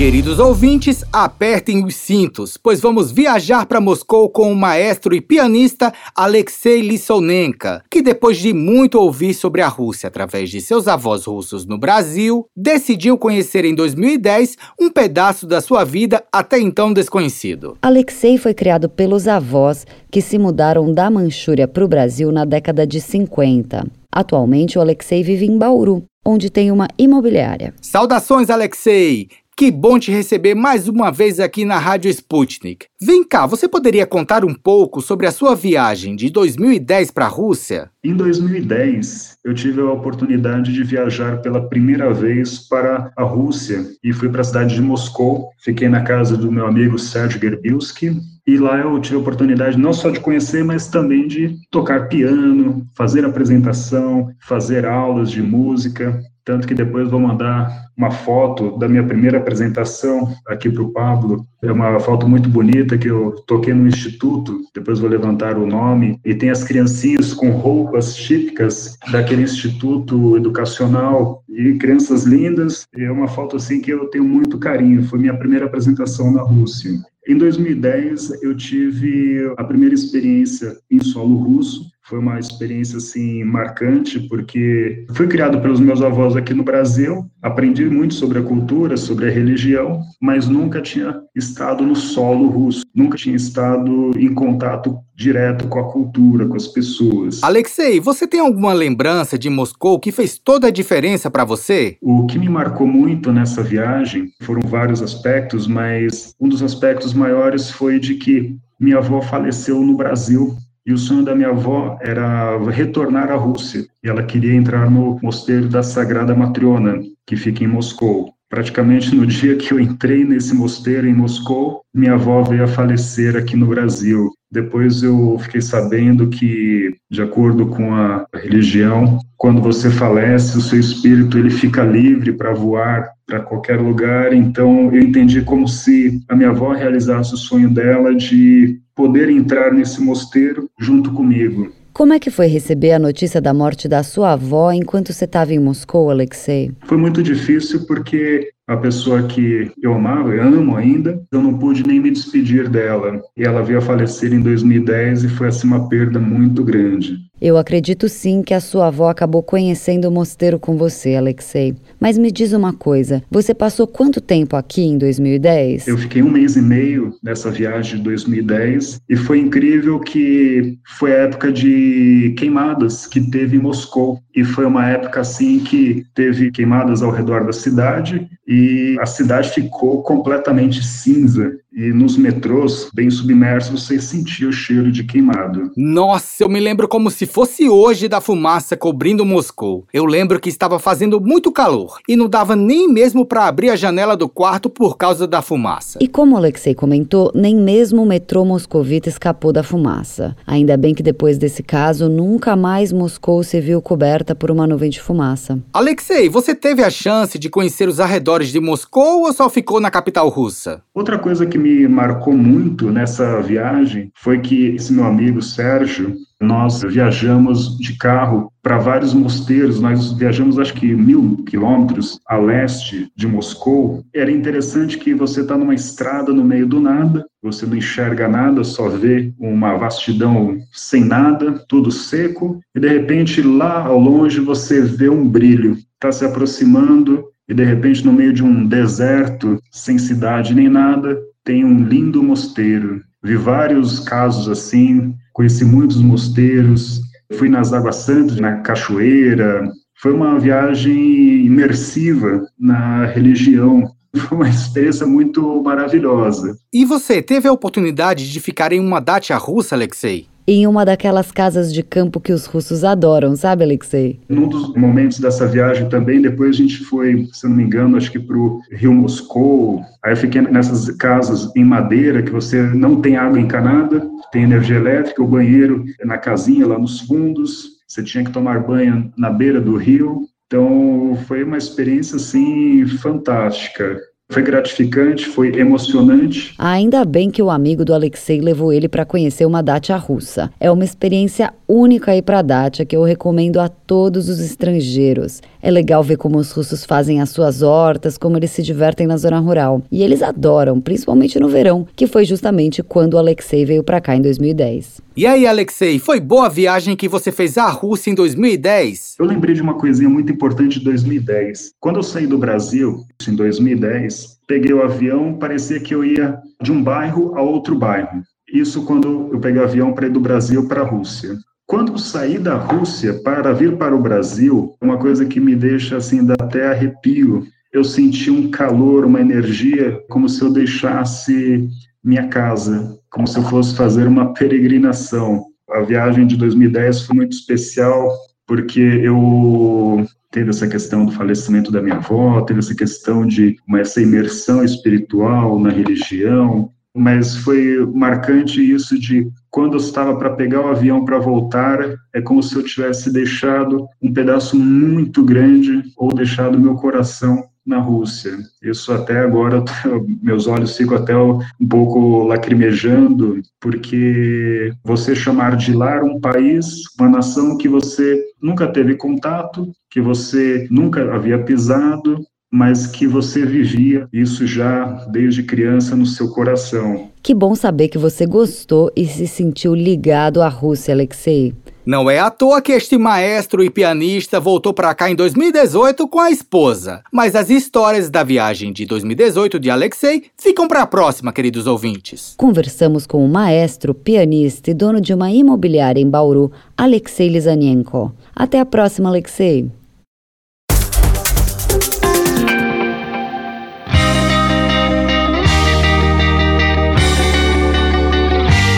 Queridos 0.00 0.38
ouvintes, 0.38 1.04
apertem 1.12 1.84
os 1.84 1.94
cintos, 1.94 2.56
pois 2.56 2.80
vamos 2.80 3.12
viajar 3.12 3.66
para 3.66 3.82
Moscou 3.82 4.30
com 4.30 4.50
o 4.50 4.56
maestro 4.56 5.14
e 5.14 5.20
pianista 5.20 5.92
Alexei 6.16 6.80
Lissonenka, 6.80 7.84
que 7.90 8.00
depois 8.00 8.38
de 8.38 8.54
muito 8.54 8.98
ouvir 8.98 9.34
sobre 9.34 9.60
a 9.60 9.68
Rússia 9.68 10.06
através 10.06 10.48
de 10.48 10.58
seus 10.62 10.88
avós 10.88 11.26
russos 11.26 11.66
no 11.66 11.76
Brasil, 11.76 12.46
decidiu 12.56 13.18
conhecer 13.18 13.66
em 13.66 13.74
2010 13.74 14.56
um 14.80 14.88
pedaço 14.88 15.46
da 15.46 15.60
sua 15.60 15.84
vida 15.84 16.24
até 16.32 16.58
então 16.58 16.94
desconhecido. 16.94 17.76
Alexei 17.82 18.38
foi 18.38 18.54
criado 18.54 18.88
pelos 18.88 19.28
avós 19.28 19.86
que 20.10 20.22
se 20.22 20.38
mudaram 20.38 20.90
da 20.94 21.10
Manchúria 21.10 21.68
para 21.68 21.84
o 21.84 21.88
Brasil 21.88 22.32
na 22.32 22.46
década 22.46 22.86
de 22.86 23.02
50. 23.02 23.86
Atualmente, 24.10 24.78
o 24.78 24.80
Alexei 24.80 25.22
vive 25.22 25.44
em 25.44 25.58
Bauru, 25.58 26.02
onde 26.24 26.48
tem 26.48 26.72
uma 26.72 26.88
imobiliária. 26.98 27.74
Saudações, 27.82 28.48
Alexei! 28.48 29.28
Que 29.60 29.70
bom 29.70 29.98
te 29.98 30.10
receber 30.10 30.54
mais 30.54 30.88
uma 30.88 31.12
vez 31.12 31.38
aqui 31.38 31.66
na 31.66 31.78
Rádio 31.78 32.10
Sputnik. 32.10 32.86
Vem 32.98 33.22
cá, 33.22 33.44
você 33.44 33.68
poderia 33.68 34.06
contar 34.06 34.42
um 34.42 34.54
pouco 34.54 35.02
sobre 35.02 35.26
a 35.26 35.30
sua 35.30 35.54
viagem 35.54 36.16
de 36.16 36.30
2010 36.30 37.10
para 37.10 37.26
a 37.26 37.28
Rússia? 37.28 37.90
Em 38.02 38.14
2010, 38.14 39.36
eu 39.44 39.52
tive 39.52 39.82
a 39.82 39.92
oportunidade 39.92 40.72
de 40.72 40.82
viajar 40.82 41.42
pela 41.42 41.68
primeira 41.68 42.10
vez 42.10 42.58
para 42.70 43.12
a 43.14 43.22
Rússia 43.22 43.84
e 44.02 44.14
fui 44.14 44.30
para 44.30 44.40
a 44.40 44.44
cidade 44.44 44.74
de 44.74 44.80
Moscou. 44.80 45.50
Fiquei 45.62 45.90
na 45.90 46.00
casa 46.00 46.38
do 46.38 46.50
meu 46.50 46.66
amigo 46.66 46.98
Sérgio 46.98 47.38
Gerbilski 47.38 48.16
e 48.46 48.56
lá 48.56 48.78
eu 48.78 48.98
tive 48.98 49.16
a 49.16 49.18
oportunidade 49.18 49.76
não 49.76 49.92
só 49.92 50.08
de 50.08 50.20
conhecer, 50.20 50.64
mas 50.64 50.88
também 50.88 51.28
de 51.28 51.54
tocar 51.70 52.08
piano, 52.08 52.86
fazer 52.96 53.26
apresentação, 53.26 54.30
fazer 54.40 54.86
aulas 54.86 55.30
de 55.30 55.42
música. 55.42 56.18
Tanto 56.50 56.66
que 56.66 56.74
depois 56.74 57.08
vou 57.08 57.20
mandar 57.20 57.70
uma 57.96 58.10
foto 58.10 58.76
da 58.76 58.88
minha 58.88 59.04
primeira 59.04 59.38
apresentação 59.38 60.34
aqui 60.48 60.68
para 60.68 60.82
o 60.82 60.92
Pablo. 60.92 61.46
É 61.62 61.70
uma 61.70 62.00
foto 62.00 62.28
muito 62.28 62.48
bonita 62.48 62.98
que 62.98 63.06
eu 63.06 63.36
toquei 63.46 63.72
no 63.72 63.86
instituto, 63.86 64.60
depois 64.74 64.98
vou 64.98 65.08
levantar 65.08 65.56
o 65.56 65.64
nome. 65.64 66.18
E 66.24 66.34
tem 66.34 66.50
as 66.50 66.64
criancinhas 66.64 67.32
com 67.32 67.50
roupas 67.50 68.16
típicas 68.16 68.98
daquele 69.12 69.42
instituto 69.42 70.36
educacional 70.36 71.44
e 71.48 71.74
crianças 71.74 72.24
lindas. 72.24 72.84
E 72.96 73.04
é 73.04 73.12
uma 73.12 73.28
foto 73.28 73.54
assim 73.54 73.80
que 73.80 73.92
eu 73.92 74.08
tenho 74.08 74.24
muito 74.24 74.58
carinho. 74.58 75.04
Foi 75.04 75.20
minha 75.20 75.38
primeira 75.38 75.66
apresentação 75.66 76.32
na 76.32 76.42
Rússia. 76.42 76.90
Em 77.28 77.38
2010, 77.38 78.42
eu 78.42 78.56
tive 78.56 79.54
a 79.56 79.62
primeira 79.62 79.94
experiência 79.94 80.76
em 80.90 81.00
solo 81.00 81.36
russo. 81.36 81.88
Foi 82.10 82.18
uma 82.18 82.40
experiência 82.40 82.96
assim 82.96 83.44
marcante 83.44 84.18
porque 84.18 85.06
fui 85.14 85.28
criado 85.28 85.60
pelos 85.60 85.78
meus 85.78 86.02
avós 86.02 86.34
aqui 86.34 86.52
no 86.52 86.64
Brasil, 86.64 87.24
aprendi 87.40 87.84
muito 87.84 88.14
sobre 88.14 88.40
a 88.40 88.42
cultura, 88.42 88.96
sobre 88.96 89.28
a 89.28 89.30
religião, 89.30 90.02
mas 90.20 90.48
nunca 90.48 90.82
tinha 90.82 91.20
estado 91.36 91.86
no 91.86 91.94
solo 91.94 92.48
russo, 92.48 92.82
nunca 92.92 93.16
tinha 93.16 93.36
estado 93.36 94.10
em 94.18 94.34
contato 94.34 94.98
direto 95.14 95.68
com 95.68 95.78
a 95.78 95.84
cultura, 95.92 96.48
com 96.48 96.56
as 96.56 96.66
pessoas. 96.66 97.44
Alexei, 97.44 98.00
você 98.00 98.26
tem 98.26 98.40
alguma 98.40 98.72
lembrança 98.72 99.38
de 99.38 99.48
Moscou 99.48 100.00
que 100.00 100.10
fez 100.10 100.36
toda 100.36 100.66
a 100.66 100.72
diferença 100.72 101.30
para 101.30 101.44
você? 101.44 101.96
O 102.02 102.26
que 102.26 102.40
me 102.40 102.48
marcou 102.48 102.88
muito 102.88 103.32
nessa 103.32 103.62
viagem 103.62 104.32
foram 104.42 104.62
vários 104.68 105.00
aspectos, 105.00 105.68
mas 105.68 106.34
um 106.40 106.48
dos 106.48 106.60
aspectos 106.60 107.14
maiores 107.14 107.70
foi 107.70 108.00
de 108.00 108.16
que 108.16 108.56
minha 108.80 108.98
avó 108.98 109.22
faleceu 109.22 109.80
no 109.80 109.94
Brasil 109.94 110.56
e 110.90 110.92
o 110.92 110.98
sonho 110.98 111.24
da 111.24 111.36
minha 111.36 111.50
avó 111.50 111.96
era 112.00 112.58
retornar 112.68 113.30
à 113.30 113.36
Rússia. 113.36 113.86
E 114.02 114.08
ela 114.08 114.24
queria 114.24 114.54
entrar 114.54 114.90
no 114.90 115.20
mosteiro 115.22 115.68
da 115.68 115.84
Sagrada 115.84 116.34
Matriona, 116.34 116.98
que 117.24 117.36
fica 117.36 117.62
em 117.62 117.68
Moscou. 117.68 118.34
Praticamente 118.48 119.14
no 119.14 119.24
dia 119.24 119.54
que 119.54 119.72
eu 119.72 119.78
entrei 119.78 120.24
nesse 120.24 120.52
mosteiro 120.52 121.06
em 121.06 121.14
Moscou, 121.14 121.82
minha 121.94 122.14
avó 122.14 122.42
veio 122.42 122.64
a 122.64 122.66
falecer 122.66 123.36
aqui 123.36 123.54
no 123.56 123.68
Brasil. 123.68 124.32
Depois 124.50 125.04
eu 125.04 125.38
fiquei 125.38 125.60
sabendo 125.60 126.26
que, 126.28 126.92
de 127.08 127.22
acordo 127.22 127.66
com 127.66 127.94
a 127.94 128.26
religião, 128.34 129.20
quando 129.36 129.62
você 129.62 129.88
falece, 129.90 130.58
o 130.58 130.60
seu 130.60 130.80
espírito 130.80 131.38
ele 131.38 131.50
fica 131.50 131.84
livre 131.84 132.32
para 132.32 132.52
voar 132.52 133.10
para 133.24 133.38
qualquer 133.38 133.80
lugar. 133.80 134.32
Então 134.32 134.92
eu 134.92 135.00
entendi 135.00 135.42
como 135.42 135.68
se 135.68 136.20
a 136.28 136.34
minha 136.34 136.50
avó 136.50 136.72
realizasse 136.72 137.32
o 137.32 137.36
sonho 137.36 137.70
dela 137.70 138.12
de 138.12 138.79
poder 139.00 139.30
entrar 139.30 139.72
nesse 139.72 139.98
mosteiro 139.98 140.68
junto 140.78 141.10
comigo. 141.10 141.72
Como 141.90 142.12
é 142.12 142.18
que 142.20 142.30
foi 142.30 142.48
receber 142.48 142.92
a 142.92 142.98
notícia 142.98 143.40
da 143.40 143.54
morte 143.54 143.88
da 143.88 144.02
sua 144.02 144.32
avó 144.32 144.70
enquanto 144.72 145.10
você 145.10 145.24
estava 145.24 145.54
em 145.54 145.58
Moscou, 145.58 146.10
Alexei? 146.10 146.70
Foi 146.84 146.98
muito 146.98 147.22
difícil 147.22 147.86
porque 147.86 148.50
a 148.70 148.76
pessoa 148.76 149.24
que 149.24 149.68
eu 149.82 149.92
amava, 149.92 150.32
eu 150.32 150.44
amo 150.44 150.76
ainda, 150.76 151.20
eu 151.32 151.42
não 151.42 151.58
pude 151.58 151.84
nem 151.84 151.98
me 151.98 152.08
despedir 152.08 152.68
dela. 152.68 153.20
E 153.36 153.42
ela 153.42 153.64
veio 153.64 153.80
a 153.80 153.82
falecer 153.82 154.32
em 154.32 154.40
2010 154.40 155.24
e 155.24 155.28
foi 155.28 155.48
assim 155.48 155.66
uma 155.66 155.88
perda 155.88 156.20
muito 156.20 156.62
grande. 156.62 157.18
Eu 157.40 157.56
acredito 157.56 158.06
sim 158.06 158.42
que 158.42 158.52
a 158.52 158.60
sua 158.60 158.88
avó 158.88 159.08
acabou 159.08 159.42
conhecendo 159.42 160.06
o 160.06 160.10
mosteiro 160.10 160.58
com 160.58 160.76
você, 160.76 161.16
Alexei. 161.16 161.74
Mas 161.98 162.18
me 162.18 162.30
diz 162.30 162.52
uma 162.52 162.72
coisa: 162.72 163.22
você 163.30 163.54
passou 163.54 163.86
quanto 163.86 164.20
tempo 164.20 164.56
aqui 164.56 164.82
em 164.82 164.98
2010? 164.98 165.88
Eu 165.88 165.96
fiquei 165.96 166.22
um 166.22 166.30
mês 166.30 166.56
e 166.56 166.62
meio 166.62 167.14
nessa 167.22 167.50
viagem 167.50 167.96
de 167.96 168.04
2010 168.04 169.00
e 169.08 169.16
foi 169.16 169.38
incrível 169.38 169.98
que 169.98 170.78
foi 170.98 171.12
a 171.12 171.22
época 171.22 171.50
de 171.50 172.34
queimadas 172.36 173.06
que 173.06 173.20
teve 173.30 173.56
em 173.56 173.60
Moscou. 173.60 174.20
E 174.36 174.44
foi 174.44 174.66
uma 174.66 174.86
época 174.86 175.20
assim 175.20 175.60
que 175.60 176.04
teve 176.14 176.50
queimadas 176.50 177.02
ao 177.02 177.10
redor 177.10 177.46
da 177.46 177.52
cidade 177.52 178.28
e 178.50 178.96
a 178.98 179.06
cidade 179.06 179.50
ficou 179.50 180.02
completamente 180.02 180.82
cinza 180.82 181.59
e 181.72 181.92
nos 181.92 182.16
metrôs, 182.16 182.90
bem 182.92 183.08
submersos, 183.10 183.84
você 183.84 184.00
sentia 184.00 184.48
o 184.48 184.52
cheiro 184.52 184.90
de 184.90 185.04
queimado. 185.04 185.70
Nossa, 185.76 186.42
eu 186.42 186.48
me 186.48 186.58
lembro 186.58 186.88
como 186.88 187.10
se 187.10 187.26
fosse 187.26 187.68
hoje 187.68 188.08
da 188.08 188.20
fumaça 188.20 188.76
cobrindo 188.76 189.24
Moscou. 189.24 189.86
Eu 189.92 190.04
lembro 190.04 190.40
que 190.40 190.48
estava 190.48 190.78
fazendo 190.78 191.20
muito 191.20 191.52
calor 191.52 191.98
e 192.08 192.16
não 192.16 192.28
dava 192.28 192.56
nem 192.56 192.92
mesmo 192.92 193.24
para 193.24 193.46
abrir 193.46 193.70
a 193.70 193.76
janela 193.76 194.16
do 194.16 194.28
quarto 194.28 194.68
por 194.68 194.96
causa 194.96 195.26
da 195.26 195.40
fumaça. 195.40 195.98
E 196.00 196.08
como 196.08 196.36
Alexei 196.36 196.74
comentou, 196.74 197.30
nem 197.34 197.54
mesmo 197.54 198.02
o 198.02 198.06
metrô 198.06 198.44
moscovita 198.44 199.08
escapou 199.08 199.52
da 199.52 199.62
fumaça. 199.62 200.36
Ainda 200.46 200.76
bem 200.76 200.94
que 200.94 201.02
depois 201.02 201.38
desse 201.38 201.62
caso, 201.62 202.08
nunca 202.08 202.56
mais 202.56 202.92
Moscou 202.92 203.44
se 203.44 203.60
viu 203.60 203.80
coberta 203.80 204.34
por 204.34 204.50
uma 204.50 204.66
nuvem 204.66 204.90
de 204.90 205.00
fumaça. 205.00 205.58
Alexei, 205.72 206.28
você 206.28 206.54
teve 206.54 206.82
a 206.82 206.90
chance 206.90 207.38
de 207.38 207.48
conhecer 207.48 207.88
os 207.88 208.00
arredores 208.00 208.48
de 208.48 208.58
Moscou 208.58 209.22
ou 209.22 209.32
só 209.32 209.48
ficou 209.48 209.80
na 209.80 209.90
capital 209.90 210.28
russa? 210.28 210.82
Outra 210.92 211.18
coisa 211.18 211.46
que 211.46 211.59
me 211.60 211.86
marcou 211.86 212.34
muito 212.34 212.90
nessa 212.90 213.40
viagem 213.42 214.10
foi 214.16 214.40
que 214.40 214.68
esse 214.68 214.92
meu 214.92 215.04
amigo 215.04 215.42
Sérgio, 215.42 216.16
nós 216.40 216.82
viajamos 216.82 217.76
de 217.78 217.98
carro 217.98 218.50
para 218.62 218.78
vários 218.78 219.12
mosteiros, 219.12 219.78
nós 219.78 220.12
viajamos 220.12 220.58
acho 220.58 220.72
que 220.72 220.94
mil 220.94 221.44
quilômetros 221.46 222.18
a 222.26 222.38
leste 222.38 223.08
de 223.14 223.26
Moscou. 223.26 224.02
Era 224.14 224.30
interessante 224.30 224.98
que 224.98 225.14
você 225.14 225.42
está 225.42 225.56
numa 225.56 225.74
estrada 225.74 226.32
no 226.32 226.42
meio 226.42 226.66
do 226.66 226.80
nada, 226.80 227.26
você 227.42 227.66
não 227.66 227.76
enxerga 227.76 228.26
nada, 228.26 228.64
só 228.64 228.88
vê 228.88 229.32
uma 229.38 229.76
vastidão 229.76 230.58
sem 230.72 231.04
nada, 231.04 231.62
tudo 231.68 231.90
seco, 231.90 232.58
e 232.74 232.80
de 232.80 232.88
repente 232.88 233.42
lá 233.42 233.84
ao 233.84 233.98
longe 233.98 234.40
você 234.40 234.80
vê 234.80 235.10
um 235.10 235.28
brilho, 235.28 235.76
está 235.94 236.10
se 236.10 236.24
aproximando, 236.24 237.24
e 237.48 237.54
de 237.54 237.64
repente 237.64 238.06
no 238.06 238.12
meio 238.12 238.32
de 238.32 238.44
um 238.44 238.66
deserto, 238.66 239.60
sem 239.70 239.98
cidade 239.98 240.54
nem 240.54 240.68
nada, 240.68 241.18
tem 241.44 241.64
um 241.64 241.84
lindo 241.84 242.22
mosteiro. 242.22 243.02
Vi 243.22 243.36
vários 243.36 244.00
casos 244.00 244.48
assim, 244.48 245.14
conheci 245.32 245.64
muitos 245.64 246.00
mosteiros, 246.00 247.00
fui 247.38 247.48
nas 247.48 247.72
Águas 247.72 247.96
Santas, 247.96 248.38
na 248.38 248.58
cachoeira. 248.58 249.70
Foi 250.00 250.12
uma 250.12 250.38
viagem 250.38 251.44
imersiva 251.44 252.46
na 252.58 253.06
religião. 253.06 253.90
Foi 254.16 254.38
uma 254.38 254.48
experiência 254.48 255.06
muito 255.06 255.62
maravilhosa. 255.62 256.56
E 256.72 256.84
você 256.84 257.22
teve 257.22 257.46
a 257.46 257.52
oportunidade 257.52 258.32
de 258.32 258.40
ficar 258.40 258.72
em 258.72 258.80
uma 258.80 258.98
dacha 258.98 259.36
russa, 259.36 259.76
Alexei? 259.76 260.26
Em 260.52 260.66
uma 260.66 260.84
daquelas 260.84 261.30
casas 261.30 261.72
de 261.72 261.80
campo 261.80 262.18
que 262.18 262.32
os 262.32 262.44
russos 262.44 262.82
adoram, 262.82 263.36
sabe, 263.36 263.62
Alexei? 263.62 264.18
Num 264.28 264.48
dos 264.48 264.74
momentos 264.74 265.20
dessa 265.20 265.46
viagem 265.46 265.88
também, 265.88 266.20
depois 266.20 266.56
a 266.56 266.58
gente 266.58 266.78
foi, 266.78 267.28
se 267.32 267.48
não 267.48 267.54
me 267.54 267.62
engano, 267.62 267.96
acho 267.96 268.10
que 268.10 268.18
para 268.18 268.36
o 268.36 268.60
Rio 268.72 268.92
Moscou. 268.92 269.80
Aí 270.02 270.12
eu 270.12 270.16
fiquei 270.16 270.42
nessas 270.42 270.90
casas 270.96 271.54
em 271.54 271.64
madeira 271.64 272.20
que 272.20 272.32
você 272.32 272.60
não 272.62 273.00
tem 273.00 273.16
água 273.16 273.38
encanada, 273.38 274.10
tem 274.32 274.42
energia 274.42 274.76
elétrica, 274.76 275.22
o 275.22 275.28
banheiro 275.28 275.84
é 276.00 276.04
na 276.04 276.18
casinha 276.18 276.66
lá 276.66 276.76
nos 276.76 277.00
fundos. 277.02 277.78
Você 277.86 278.02
tinha 278.02 278.24
que 278.24 278.32
tomar 278.32 278.60
banho 278.60 279.12
na 279.16 279.30
beira 279.30 279.60
do 279.60 279.76
rio. 279.76 280.26
Então 280.46 281.16
foi 281.28 281.44
uma 281.44 281.58
experiência 281.58 282.16
assim 282.16 282.84
fantástica. 282.86 284.00
Foi 284.30 284.42
gratificante, 284.42 285.26
foi 285.26 285.58
emocionante. 285.58 286.54
Ainda 286.56 287.04
bem 287.04 287.32
que 287.32 287.42
o 287.42 287.50
amigo 287.50 287.84
do 287.84 287.92
Alexei 287.92 288.40
levou 288.40 288.72
ele 288.72 288.88
para 288.88 289.04
conhecer 289.04 289.44
uma 289.44 289.60
dacha 289.60 289.96
russa. 289.96 290.52
É 290.60 290.70
uma 290.70 290.84
experiência 290.84 291.52
única 291.66 292.12
aí 292.12 292.22
para 292.22 292.40
dacha 292.40 292.84
que 292.84 292.94
eu 292.94 293.02
recomendo 293.02 293.58
a 293.58 293.68
todos 293.68 294.28
os 294.28 294.38
estrangeiros. 294.38 295.42
É 295.62 295.70
legal 295.70 296.02
ver 296.02 296.16
como 296.16 296.38
os 296.38 296.50
russos 296.52 296.84
fazem 296.84 297.20
as 297.20 297.30
suas 297.30 297.60
hortas, 297.62 298.16
como 298.16 298.36
eles 298.36 298.50
se 298.50 298.62
divertem 298.62 299.06
na 299.06 299.16
zona 299.16 299.38
rural. 299.38 299.82
E 299.92 300.02
eles 300.02 300.22
adoram, 300.22 300.80
principalmente 300.80 301.38
no 301.38 301.48
verão, 301.48 301.86
que 301.94 302.06
foi 302.06 302.24
justamente 302.24 302.82
quando 302.82 303.14
o 303.14 303.18
Alexei 303.18 303.64
veio 303.64 303.84
para 303.84 304.00
cá 304.00 304.16
em 304.16 304.22
2010. 304.22 305.02
E 305.16 305.26
aí, 305.26 305.46
Alexei, 305.46 305.98
foi 305.98 306.18
boa 306.18 306.46
a 306.46 306.48
viagem 306.48 306.96
que 306.96 307.08
você 307.08 307.30
fez 307.30 307.58
à 307.58 307.68
Rússia 307.68 308.10
em 308.10 308.14
2010? 308.14 309.16
Eu 309.18 309.26
lembrei 309.26 309.54
de 309.54 309.60
uma 309.60 309.74
coisinha 309.74 310.08
muito 310.08 310.32
importante 310.32 310.78
de 310.78 310.84
2010. 310.84 311.72
Quando 311.78 311.96
eu 311.96 312.02
saí 312.02 312.26
do 312.26 312.38
Brasil, 312.38 313.04
em 313.28 313.34
2010, 313.34 314.38
peguei 314.46 314.72
o 314.72 314.82
avião, 314.82 315.34
parecia 315.34 315.78
que 315.78 315.94
eu 315.94 316.02
ia 316.04 316.38
de 316.62 316.72
um 316.72 316.82
bairro 316.82 317.36
a 317.36 317.42
outro 317.42 317.76
bairro. 317.76 318.22
Isso 318.52 318.84
quando 318.84 319.28
eu 319.32 319.38
peguei 319.38 319.60
o 319.60 319.64
avião 319.64 319.92
para 319.92 320.06
ir 320.06 320.10
do 320.10 320.20
Brasil 320.20 320.66
para 320.66 320.80
a 320.80 320.86
Rússia. 320.86 321.36
Quando 321.70 321.96
saí 322.00 322.36
da 322.36 322.56
Rússia 322.56 323.14
para 323.22 323.52
vir 323.52 323.76
para 323.76 323.94
o 323.94 324.02
Brasil, 324.02 324.74
uma 324.82 324.98
coisa 324.98 325.24
que 325.24 325.38
me 325.38 325.54
deixa 325.54 325.98
assim, 325.98 326.26
dá 326.26 326.34
até 326.34 326.66
arrepio. 326.66 327.46
Eu 327.72 327.84
senti 327.84 328.28
um 328.28 328.50
calor, 328.50 329.04
uma 329.04 329.20
energia, 329.20 330.02
como 330.10 330.28
se 330.28 330.42
eu 330.42 330.52
deixasse 330.52 331.68
minha 332.02 332.26
casa, 332.26 332.98
como 333.08 333.24
se 333.24 333.38
eu 333.38 333.44
fosse 333.44 333.76
fazer 333.76 334.08
uma 334.08 334.34
peregrinação. 334.34 335.44
A 335.70 335.82
viagem 335.82 336.26
de 336.26 336.36
2010 336.36 337.02
foi 337.02 337.14
muito 337.14 337.34
especial 337.34 338.18
porque 338.48 338.80
eu 338.80 340.04
teve 340.32 340.50
essa 340.50 340.66
questão 340.66 341.06
do 341.06 341.12
falecimento 341.12 341.70
da 341.70 341.80
minha 341.80 341.98
avó, 341.98 342.40
teve 342.40 342.58
essa 342.58 342.74
questão 342.74 343.24
de 343.24 343.56
essa 343.76 344.02
imersão 344.02 344.64
espiritual 344.64 345.56
na 345.60 345.70
religião, 345.70 346.72
mas 347.00 347.34
foi 347.34 347.78
marcante 347.94 348.60
isso 348.60 348.98
de 349.00 349.26
quando 349.50 349.72
eu 349.72 349.80
estava 349.80 350.18
para 350.18 350.34
pegar 350.36 350.60
o 350.60 350.68
avião 350.68 351.02
para 351.02 351.18
voltar, 351.18 351.96
é 352.12 352.20
como 352.20 352.42
se 352.42 352.54
eu 352.54 352.62
tivesse 352.62 353.10
deixado 353.10 353.86
um 354.02 354.12
pedaço 354.12 354.54
muito 354.54 355.24
grande 355.24 355.82
ou 355.96 356.12
deixado 356.12 356.60
meu 356.60 356.74
coração 356.74 357.42
na 357.66 357.78
Rússia. 357.78 358.36
Isso 358.62 358.92
até 358.92 359.20
agora, 359.20 359.64
meus 360.22 360.46
olhos 360.46 360.76
ficam 360.76 360.98
até 360.98 361.16
um 361.16 361.40
pouco 361.66 362.24
lacrimejando, 362.24 363.40
porque 363.58 364.70
você 364.84 365.16
chamar 365.16 365.56
de 365.56 365.72
lar 365.72 366.02
um 366.02 366.20
país, 366.20 366.82
uma 366.98 367.08
nação 367.08 367.56
que 367.56 367.68
você 367.68 368.22
nunca 368.42 368.66
teve 368.66 368.94
contato, 368.94 369.72
que 369.90 370.02
você 370.02 370.68
nunca 370.70 371.14
havia 371.14 371.42
pisado, 371.42 372.22
mas 372.50 372.86
que 372.86 373.06
você 373.06 373.46
vivia 373.46 374.08
isso 374.12 374.46
já 374.46 374.84
desde 375.10 375.42
criança 375.42 375.94
no 375.94 376.04
seu 376.04 376.28
coração. 376.28 377.08
Que 377.22 377.34
bom 377.34 377.54
saber 377.54 377.88
que 377.88 377.98
você 377.98 378.26
gostou 378.26 378.90
e 378.96 379.06
se 379.06 379.26
sentiu 379.28 379.74
ligado 379.74 380.42
à 380.42 380.48
Rússia, 380.48 380.92
Alexei. 380.92 381.54
Não 381.84 382.10
é 382.10 382.18
à 382.18 382.30
toa 382.30 382.60
que 382.60 382.72
este 382.72 382.98
maestro 382.98 383.64
e 383.64 383.70
pianista 383.70 384.38
voltou 384.38 384.72
para 384.72 384.94
cá 384.94 385.10
em 385.10 385.14
2018 385.14 386.06
com 386.08 386.20
a 386.20 386.30
esposa. 386.30 387.02
Mas 387.10 387.34
as 387.34 387.50
histórias 387.50 388.10
da 388.10 388.22
viagem 388.22 388.72
de 388.72 388.84
2018 388.84 389.58
de 389.58 389.70
Alexei 389.70 390.24
ficam 390.36 390.68
para 390.68 390.82
a 390.82 390.86
próxima, 390.86 391.32
queridos 391.32 391.66
ouvintes. 391.66 392.34
Conversamos 392.36 393.06
com 393.06 393.24
o 393.24 393.28
maestro, 393.28 393.94
pianista 393.94 394.70
e 394.70 394.74
dono 394.74 395.00
de 395.00 395.14
uma 395.14 395.30
imobiliária 395.30 396.00
em 396.00 396.08
Bauru, 396.08 396.52
Alexei 396.76 397.28
Lizanenko. 397.28 398.12
Até 398.36 398.60
a 398.60 398.66
próxima, 398.66 399.08
Alexei. 399.08 399.70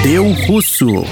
Deu 0.03 0.33
Russo. 0.49 1.05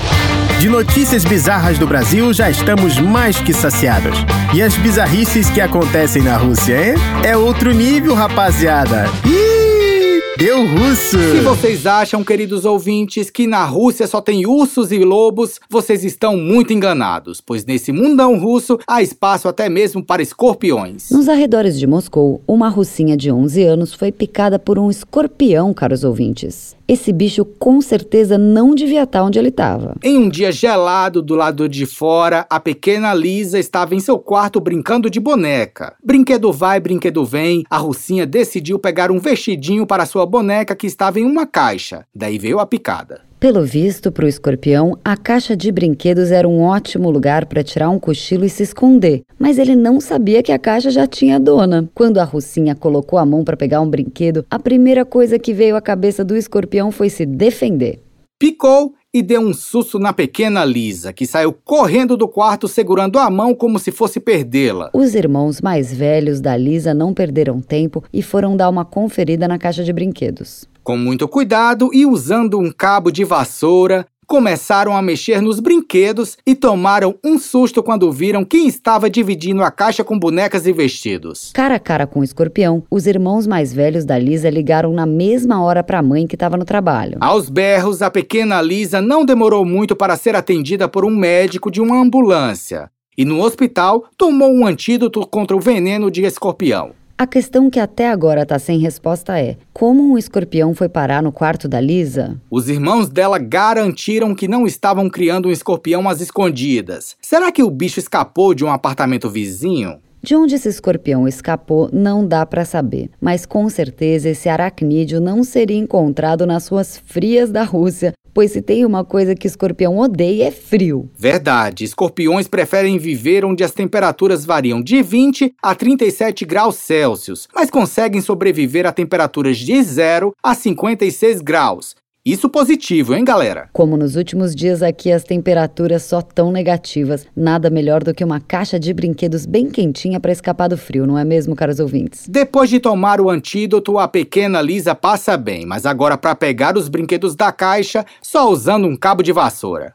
De 0.59 0.68
notícias 0.68 1.24
bizarras 1.24 1.78
do 1.78 1.86
Brasil 1.86 2.32
já 2.32 2.51
estamos 2.51 2.99
mais 2.99 3.38
que 3.38 3.53
saciados. 3.53 4.18
E 4.53 4.61
as 4.61 4.76
bizarrices 4.78 5.49
que 5.49 5.61
acontecem 5.61 6.22
na 6.22 6.36
Rússia, 6.36 6.74
hein? 6.74 6.95
É 7.24 7.36
outro 7.36 7.72
nível, 7.72 8.14
rapaziada. 8.14 9.05
Ih, 9.24 10.20
deu 10.36 10.66
russo! 10.66 11.16
Se 11.18 11.38
vocês 11.38 11.86
acham, 11.86 12.24
queridos 12.24 12.64
ouvintes, 12.64 13.30
que 13.30 13.47
na 13.47 13.64
Rússia 13.64 14.09
só 14.09 14.20
tem 14.20 14.45
ursos 14.45 14.91
e 14.91 14.99
lobos, 14.99 15.61
vocês 15.70 16.03
estão 16.03 16.36
muito 16.36 16.72
enganados, 16.72 17.41
pois 17.41 17.64
nesse 17.64 17.93
mundão 17.93 18.41
russo 18.41 18.76
há 18.88 19.01
espaço 19.01 19.47
até 19.47 19.68
mesmo 19.68 20.03
para 20.03 20.20
escorpiões. 20.20 21.11
Nos 21.12 21.28
arredores 21.28 21.78
de 21.78 21.86
Moscou, 21.86 22.43
uma 22.45 22.68
russinha 22.68 23.16
de 23.16 23.30
11 23.30 23.62
anos 23.62 23.95
foi 23.95 24.11
picada 24.11 24.59
por 24.59 24.80
um 24.80 24.91
escorpião, 24.91 25.72
caros 25.72 26.03
ouvintes. 26.03 26.74
Esse 26.91 27.12
bicho 27.12 27.45
com 27.45 27.80
certeza 27.80 28.36
não 28.36 28.74
devia 28.74 29.05
estar 29.05 29.22
onde 29.22 29.38
ele 29.38 29.51
estava. 29.51 29.95
Em 30.03 30.18
um 30.18 30.28
dia 30.28 30.51
gelado 30.51 31.22
do 31.22 31.36
lado 31.36 31.68
de 31.68 31.86
fora, 31.86 32.45
a 32.51 32.59
pequena 32.59 33.14
Lisa 33.14 33.61
estava 33.61 33.95
em 33.95 34.01
seu 34.01 34.18
quarto 34.18 34.59
brincando 34.59 35.09
de 35.09 35.20
boneca. 35.20 35.95
Brinquedo 36.03 36.53
vai, 36.53 36.80
brinquedo 36.80 37.24
vem, 37.24 37.62
a 37.70 37.78
russinha 37.78 38.26
decidiu 38.26 38.76
pegar 38.76 39.12
um 39.12 39.20
vestidinho 39.20 39.86
para 39.86 40.05
sua 40.05 40.26
boneca 40.26 40.74
que 40.74 40.88
estava 40.88 41.20
em 41.20 41.24
uma 41.24 41.47
caixa. 41.47 42.05
Daí 42.12 42.38
veio 42.38 42.59
a 42.59 42.66
picada. 42.66 43.30
Pelo 43.41 43.64
visto, 43.64 44.12
para 44.12 44.26
o 44.26 44.28
escorpião, 44.28 44.99
a 45.03 45.16
caixa 45.16 45.57
de 45.57 45.72
brinquedos 45.72 46.30
era 46.30 46.47
um 46.47 46.61
ótimo 46.61 47.11
lugar 47.11 47.47
para 47.47 47.64
tirar 47.64 47.88
um 47.88 47.99
cochilo 47.99 48.45
e 48.45 48.51
se 48.51 48.62
esconder, 48.62 49.22
mas 49.38 49.57
ele 49.57 49.74
não 49.74 49.99
sabia 49.99 50.43
que 50.43 50.53
a 50.53 50.59
caixa 50.59 50.91
já 50.91 51.07
tinha 51.07 51.41
dona. 51.41 51.88
Quando 51.95 52.18
a 52.18 52.24
russinha 52.24 52.74
colocou 52.74 53.18
a 53.18 53.24
mão 53.24 53.43
para 53.43 53.57
pegar 53.57 53.80
um 53.80 53.88
brinquedo, 53.88 54.45
a 54.51 54.59
primeira 54.59 55.07
coisa 55.07 55.38
que 55.38 55.55
veio 55.55 55.74
à 55.74 55.80
cabeça 55.80 56.22
do 56.22 56.36
escorpião 56.36 56.93
foi 56.93 57.09
se 57.09 57.24
defender. 57.24 58.03
Picou 58.38 58.93
e 59.12 59.22
deu 59.22 59.41
um 59.41 59.55
susto 59.55 59.99
na 59.99 60.12
pequena 60.12 60.62
Lisa, 60.62 61.11
que 61.11 61.26
saiu 61.26 61.53
correndo 61.64 62.18
do 62.18 62.28
quarto 62.28 62.68
segurando 62.68 63.18
a 63.18 63.30
mão 63.30 63.55
como 63.55 63.78
se 63.78 63.91
fosse 63.91 64.20
perdê-la. 64.20 64.91
Os 64.93 65.14
irmãos 65.14 65.62
mais 65.62 65.91
velhos 65.91 66.43
da 66.43 66.55
Lisa 66.59 66.93
não 66.93 67.14
perderam 67.14 67.62
tempo 67.62 68.05
e 68.12 68.22
foram 68.22 68.55
dar 68.55 68.68
uma 68.68 68.84
conferida 68.84 69.49
na 69.49 69.59
caixa 69.59 69.82
de 69.82 69.95
brinquedos. 69.95 70.68
Com 70.83 70.97
muito 70.97 71.28
cuidado 71.28 71.91
e 71.93 72.07
usando 72.07 72.59
um 72.59 72.72
cabo 72.72 73.11
de 73.11 73.22
vassoura, 73.22 74.07
começaram 74.26 74.97
a 74.97 75.03
mexer 75.03 75.43
nos 75.43 75.59
brinquedos 75.59 76.39
e 76.47 76.55
tomaram 76.55 77.16
um 77.22 77.37
susto 77.37 77.83
quando 77.83 78.11
viram 78.12 78.45
quem 78.45 78.68
estava 78.68 79.11
dividindo 79.11 79.62
a 79.62 79.72
caixa 79.72 80.05
com 80.05 80.16
bonecas 80.16 80.66
e 80.66 80.72
vestidos. 80.72 81.51
Cara 81.53 81.74
a 81.74 81.78
cara 81.81 82.07
com 82.07 82.20
o 82.20 82.24
escorpião, 82.24 82.85
os 82.89 83.07
irmãos 83.07 83.47
mais 83.47 83.72
velhos 83.72 84.05
da 84.05 84.16
Lisa 84.16 84.49
ligaram 84.49 84.93
na 84.93 85.05
mesma 85.05 85.61
hora 85.62 85.83
para 85.83 85.99
a 85.99 86.03
mãe 86.03 86.28
que 86.28 86.37
estava 86.37 86.57
no 86.57 86.64
trabalho. 86.64 87.18
Aos 87.20 87.51
berros, 87.51 88.03
a 88.03 88.11
pequena 88.11 88.62
Lisa 88.62 89.03
não 89.03 89.24
demorou 89.24 89.64
muito 89.64 89.97
para 89.97 90.16
ser 90.16 90.37
atendida 90.37 90.89
por 90.89 91.05
um 91.05 91.11
médico 91.11 91.68
de 91.68 91.81
uma 91.81 92.01
ambulância. 92.01 92.89
E 93.18 93.24
no 93.24 93.43
hospital 93.43 94.05
tomou 94.16 94.51
um 94.53 94.64
antídoto 94.64 95.26
contra 95.26 95.57
o 95.57 95.61
veneno 95.61 96.09
de 96.09 96.22
escorpião. 96.22 96.93
A 97.20 97.26
questão 97.26 97.68
que 97.68 97.78
até 97.78 98.08
agora 98.08 98.44
está 98.44 98.58
sem 98.58 98.78
resposta 98.78 99.38
é: 99.38 99.58
como 99.74 100.02
um 100.02 100.16
escorpião 100.16 100.74
foi 100.74 100.88
parar 100.88 101.22
no 101.22 101.30
quarto 101.30 101.68
da 101.68 101.78
Lisa? 101.78 102.40
Os 102.50 102.66
irmãos 102.66 103.10
dela 103.10 103.38
garantiram 103.38 104.34
que 104.34 104.48
não 104.48 104.66
estavam 104.66 105.06
criando 105.10 105.50
um 105.50 105.52
escorpião 105.52 106.08
às 106.08 106.22
escondidas. 106.22 107.18
Será 107.20 107.52
que 107.52 107.62
o 107.62 107.70
bicho 107.70 108.00
escapou 108.00 108.54
de 108.54 108.64
um 108.64 108.72
apartamento 108.72 109.28
vizinho? 109.28 109.98
De 110.22 110.36
onde 110.36 110.54
esse 110.54 110.68
escorpião 110.68 111.26
escapou 111.26 111.88
não 111.90 112.26
dá 112.26 112.44
para 112.44 112.66
saber, 112.66 113.10
mas 113.18 113.46
com 113.46 113.66
certeza 113.70 114.28
esse 114.28 114.50
aracnídeo 114.50 115.18
não 115.18 115.42
seria 115.42 115.78
encontrado 115.78 116.46
nas 116.46 116.68
ruas 116.68 116.98
frias 116.98 117.50
da 117.50 117.64
Rússia, 117.64 118.12
pois 118.34 118.52
se 118.52 118.60
tem 118.60 118.84
uma 118.84 119.02
coisa 119.02 119.34
que 119.34 119.46
escorpião 119.46 119.96
odeia 119.96 120.48
é 120.48 120.50
frio. 120.50 121.08
Verdade, 121.16 121.84
escorpiões 121.84 122.46
preferem 122.46 122.98
viver 122.98 123.46
onde 123.46 123.64
as 123.64 123.72
temperaturas 123.72 124.44
variam 124.44 124.82
de 124.82 125.02
20 125.02 125.54
a 125.62 125.74
37 125.74 126.44
graus 126.44 126.76
Celsius, 126.76 127.48
mas 127.54 127.70
conseguem 127.70 128.20
sobreviver 128.20 128.86
a 128.86 128.92
temperaturas 128.92 129.56
de 129.56 129.82
0 129.82 130.34
a 130.42 130.54
56 130.54 131.40
graus. 131.40 131.96
Isso 132.22 132.50
positivo, 132.50 133.14
hein, 133.14 133.24
galera? 133.24 133.70
Como 133.72 133.96
nos 133.96 134.14
últimos 134.14 134.54
dias 134.54 134.82
aqui 134.82 135.10
as 135.10 135.24
temperaturas 135.24 136.02
só 136.02 136.20
tão 136.20 136.52
negativas, 136.52 137.26
nada 137.34 137.70
melhor 137.70 138.04
do 138.04 138.12
que 138.12 138.22
uma 138.22 138.38
caixa 138.38 138.78
de 138.78 138.92
brinquedos 138.92 139.46
bem 139.46 139.70
quentinha 139.70 140.20
para 140.20 140.30
escapar 140.30 140.68
do 140.68 140.76
frio, 140.76 141.06
não 141.06 141.16
é 141.16 141.24
mesmo, 141.24 141.56
caros 141.56 141.80
ouvintes? 141.80 142.26
Depois 142.28 142.68
de 142.68 142.78
tomar 142.78 143.22
o 143.22 143.30
antídoto, 143.30 143.98
a 143.98 144.06
pequena 144.06 144.60
Lisa 144.60 144.94
passa 144.94 145.34
bem, 145.34 145.64
mas 145.64 145.86
agora 145.86 146.18
para 146.18 146.34
pegar 146.34 146.76
os 146.76 146.90
brinquedos 146.90 147.34
da 147.34 147.50
caixa, 147.50 148.04
só 148.20 148.50
usando 148.50 148.86
um 148.86 148.96
cabo 148.96 149.22
de 149.22 149.32
vassoura. 149.32 149.94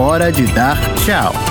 Hora 0.00 0.32
de 0.32 0.46
dar 0.54 0.78
tchau. 1.04 1.47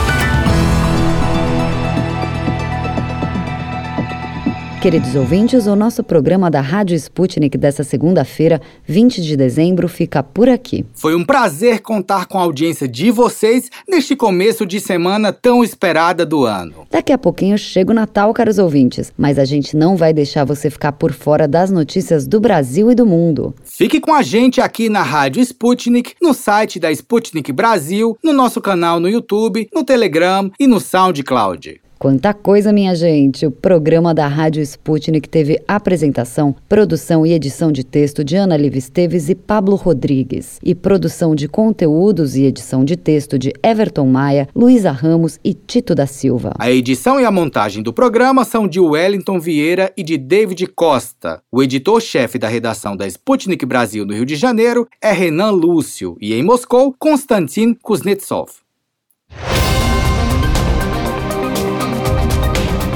Queridos 4.80 5.16
ouvintes, 5.16 5.66
o 5.66 5.76
nosso 5.76 6.04
programa 6.04 6.52
da 6.52 6.62
Rádio 6.62 6.96
Sputnik 6.96 7.58
dessa 7.58 7.84
segunda-feira, 7.84 8.62
20 8.86 9.24
de 9.24 9.36
dezembro, 9.36 9.90
fica 9.90 10.22
por 10.22 10.48
aqui. 10.48 10.86
Foi 10.94 11.16
um 11.16 11.26
prazer 11.26 11.82
contar 11.82 12.28
com 12.28 12.38
a 12.38 12.44
audiência 12.44 12.88
de 12.88 13.10
vocês 13.10 13.72
neste 13.90 14.16
começo 14.16 14.68
de 14.68 14.80
semana 14.80 15.34
tão 15.34 15.64
esperada 15.64 16.24
do 16.24 16.46
ano. 16.46 16.86
Daqui 16.92 17.12
a 17.12 17.18
pouquinho 17.18 17.58
chega 17.58 17.92
o 17.92 17.96
Natal, 17.96 18.32
caros 18.36 18.60
ouvintes, 18.60 19.12
mas 19.18 19.40
a 19.40 19.46
gente 19.46 19.76
não 19.76 19.98
vai 19.98 20.14
deixar 20.14 20.46
você 20.46 20.70
ficar 20.70 20.92
por 20.92 21.12
fora 21.12 21.48
das 21.48 21.72
notícias 21.72 22.28
do 22.28 22.40
Brasil 22.40 22.92
e 22.92 22.96
do 22.96 23.06
mundo. 23.06 23.56
Fique 23.66 24.00
com 24.00 24.14
a 24.14 24.22
gente 24.22 24.62
aqui 24.62 24.90
na 24.90 25.02
Rádio 25.02 25.42
Sputnik, 25.42 26.14
no 26.22 26.36
site 26.36 26.80
da 26.80 26.92
Sputnik 26.92 27.52
Brasil, 27.52 28.16
no 28.24 28.32
nosso 28.32 28.62
canal 28.62 29.00
no 29.00 29.10
YouTube, 29.10 29.68
no 29.74 29.84
Telegram 29.84 30.52
e 30.60 30.68
no 30.68 30.80
SoundCloud. 30.80 31.82
Quanta 32.00 32.32
coisa, 32.32 32.72
minha 32.72 32.94
gente! 32.94 33.48
O 33.48 33.50
programa 33.50 34.14
da 34.14 34.28
Rádio 34.28 34.62
Sputnik 34.62 35.28
teve 35.28 35.60
apresentação, 35.68 36.56
produção 36.70 37.26
e 37.26 37.34
edição 37.34 37.72
de 37.72 37.84
texto 37.84 38.24
de 38.24 38.36
Ana 38.36 38.56
Liv 38.56 38.76
Esteves 38.76 39.30
e 39.30 39.36
Pablo 39.36 39.76
Rodrigues, 39.76 40.60
e 40.64 40.76
produção 40.76 41.34
de 41.34 41.48
conteúdos 41.48 42.36
e 42.36 42.44
edição 42.44 42.86
de 42.86 42.96
texto 42.96 43.40
de 43.40 43.52
Everton 43.64 44.06
Maia, 44.06 44.48
Luísa 44.56 44.92
Ramos 44.92 45.40
e 45.44 45.56
Tito 45.56 45.96
da 45.96 46.06
Silva. 46.06 46.54
A 46.60 46.70
edição 46.70 47.20
e 47.20 47.26
a 47.26 47.32
montagem 47.32 47.82
do 47.82 47.92
programa 47.92 48.46
são 48.46 48.68
de 48.68 48.80
Wellington 48.80 49.40
Vieira 49.40 49.92
e 49.98 50.04
de 50.04 50.20
David 50.20 50.68
Costa. 50.68 51.42
O 51.52 51.64
editor-chefe 51.64 52.38
da 52.38 52.48
redação 52.48 52.96
da 52.96 53.08
Sputnik 53.08 53.66
Brasil 53.66 54.06
no 54.06 54.14
Rio 54.14 54.26
de 54.26 54.36
Janeiro 54.36 54.88
é 55.02 55.12
Renan 55.12 55.50
Lúcio 55.50 56.16
e 56.22 56.36
em 56.36 56.44
Moscou, 56.44 56.94
Konstantin 57.00 57.74
Kuznetsov. 57.74 58.67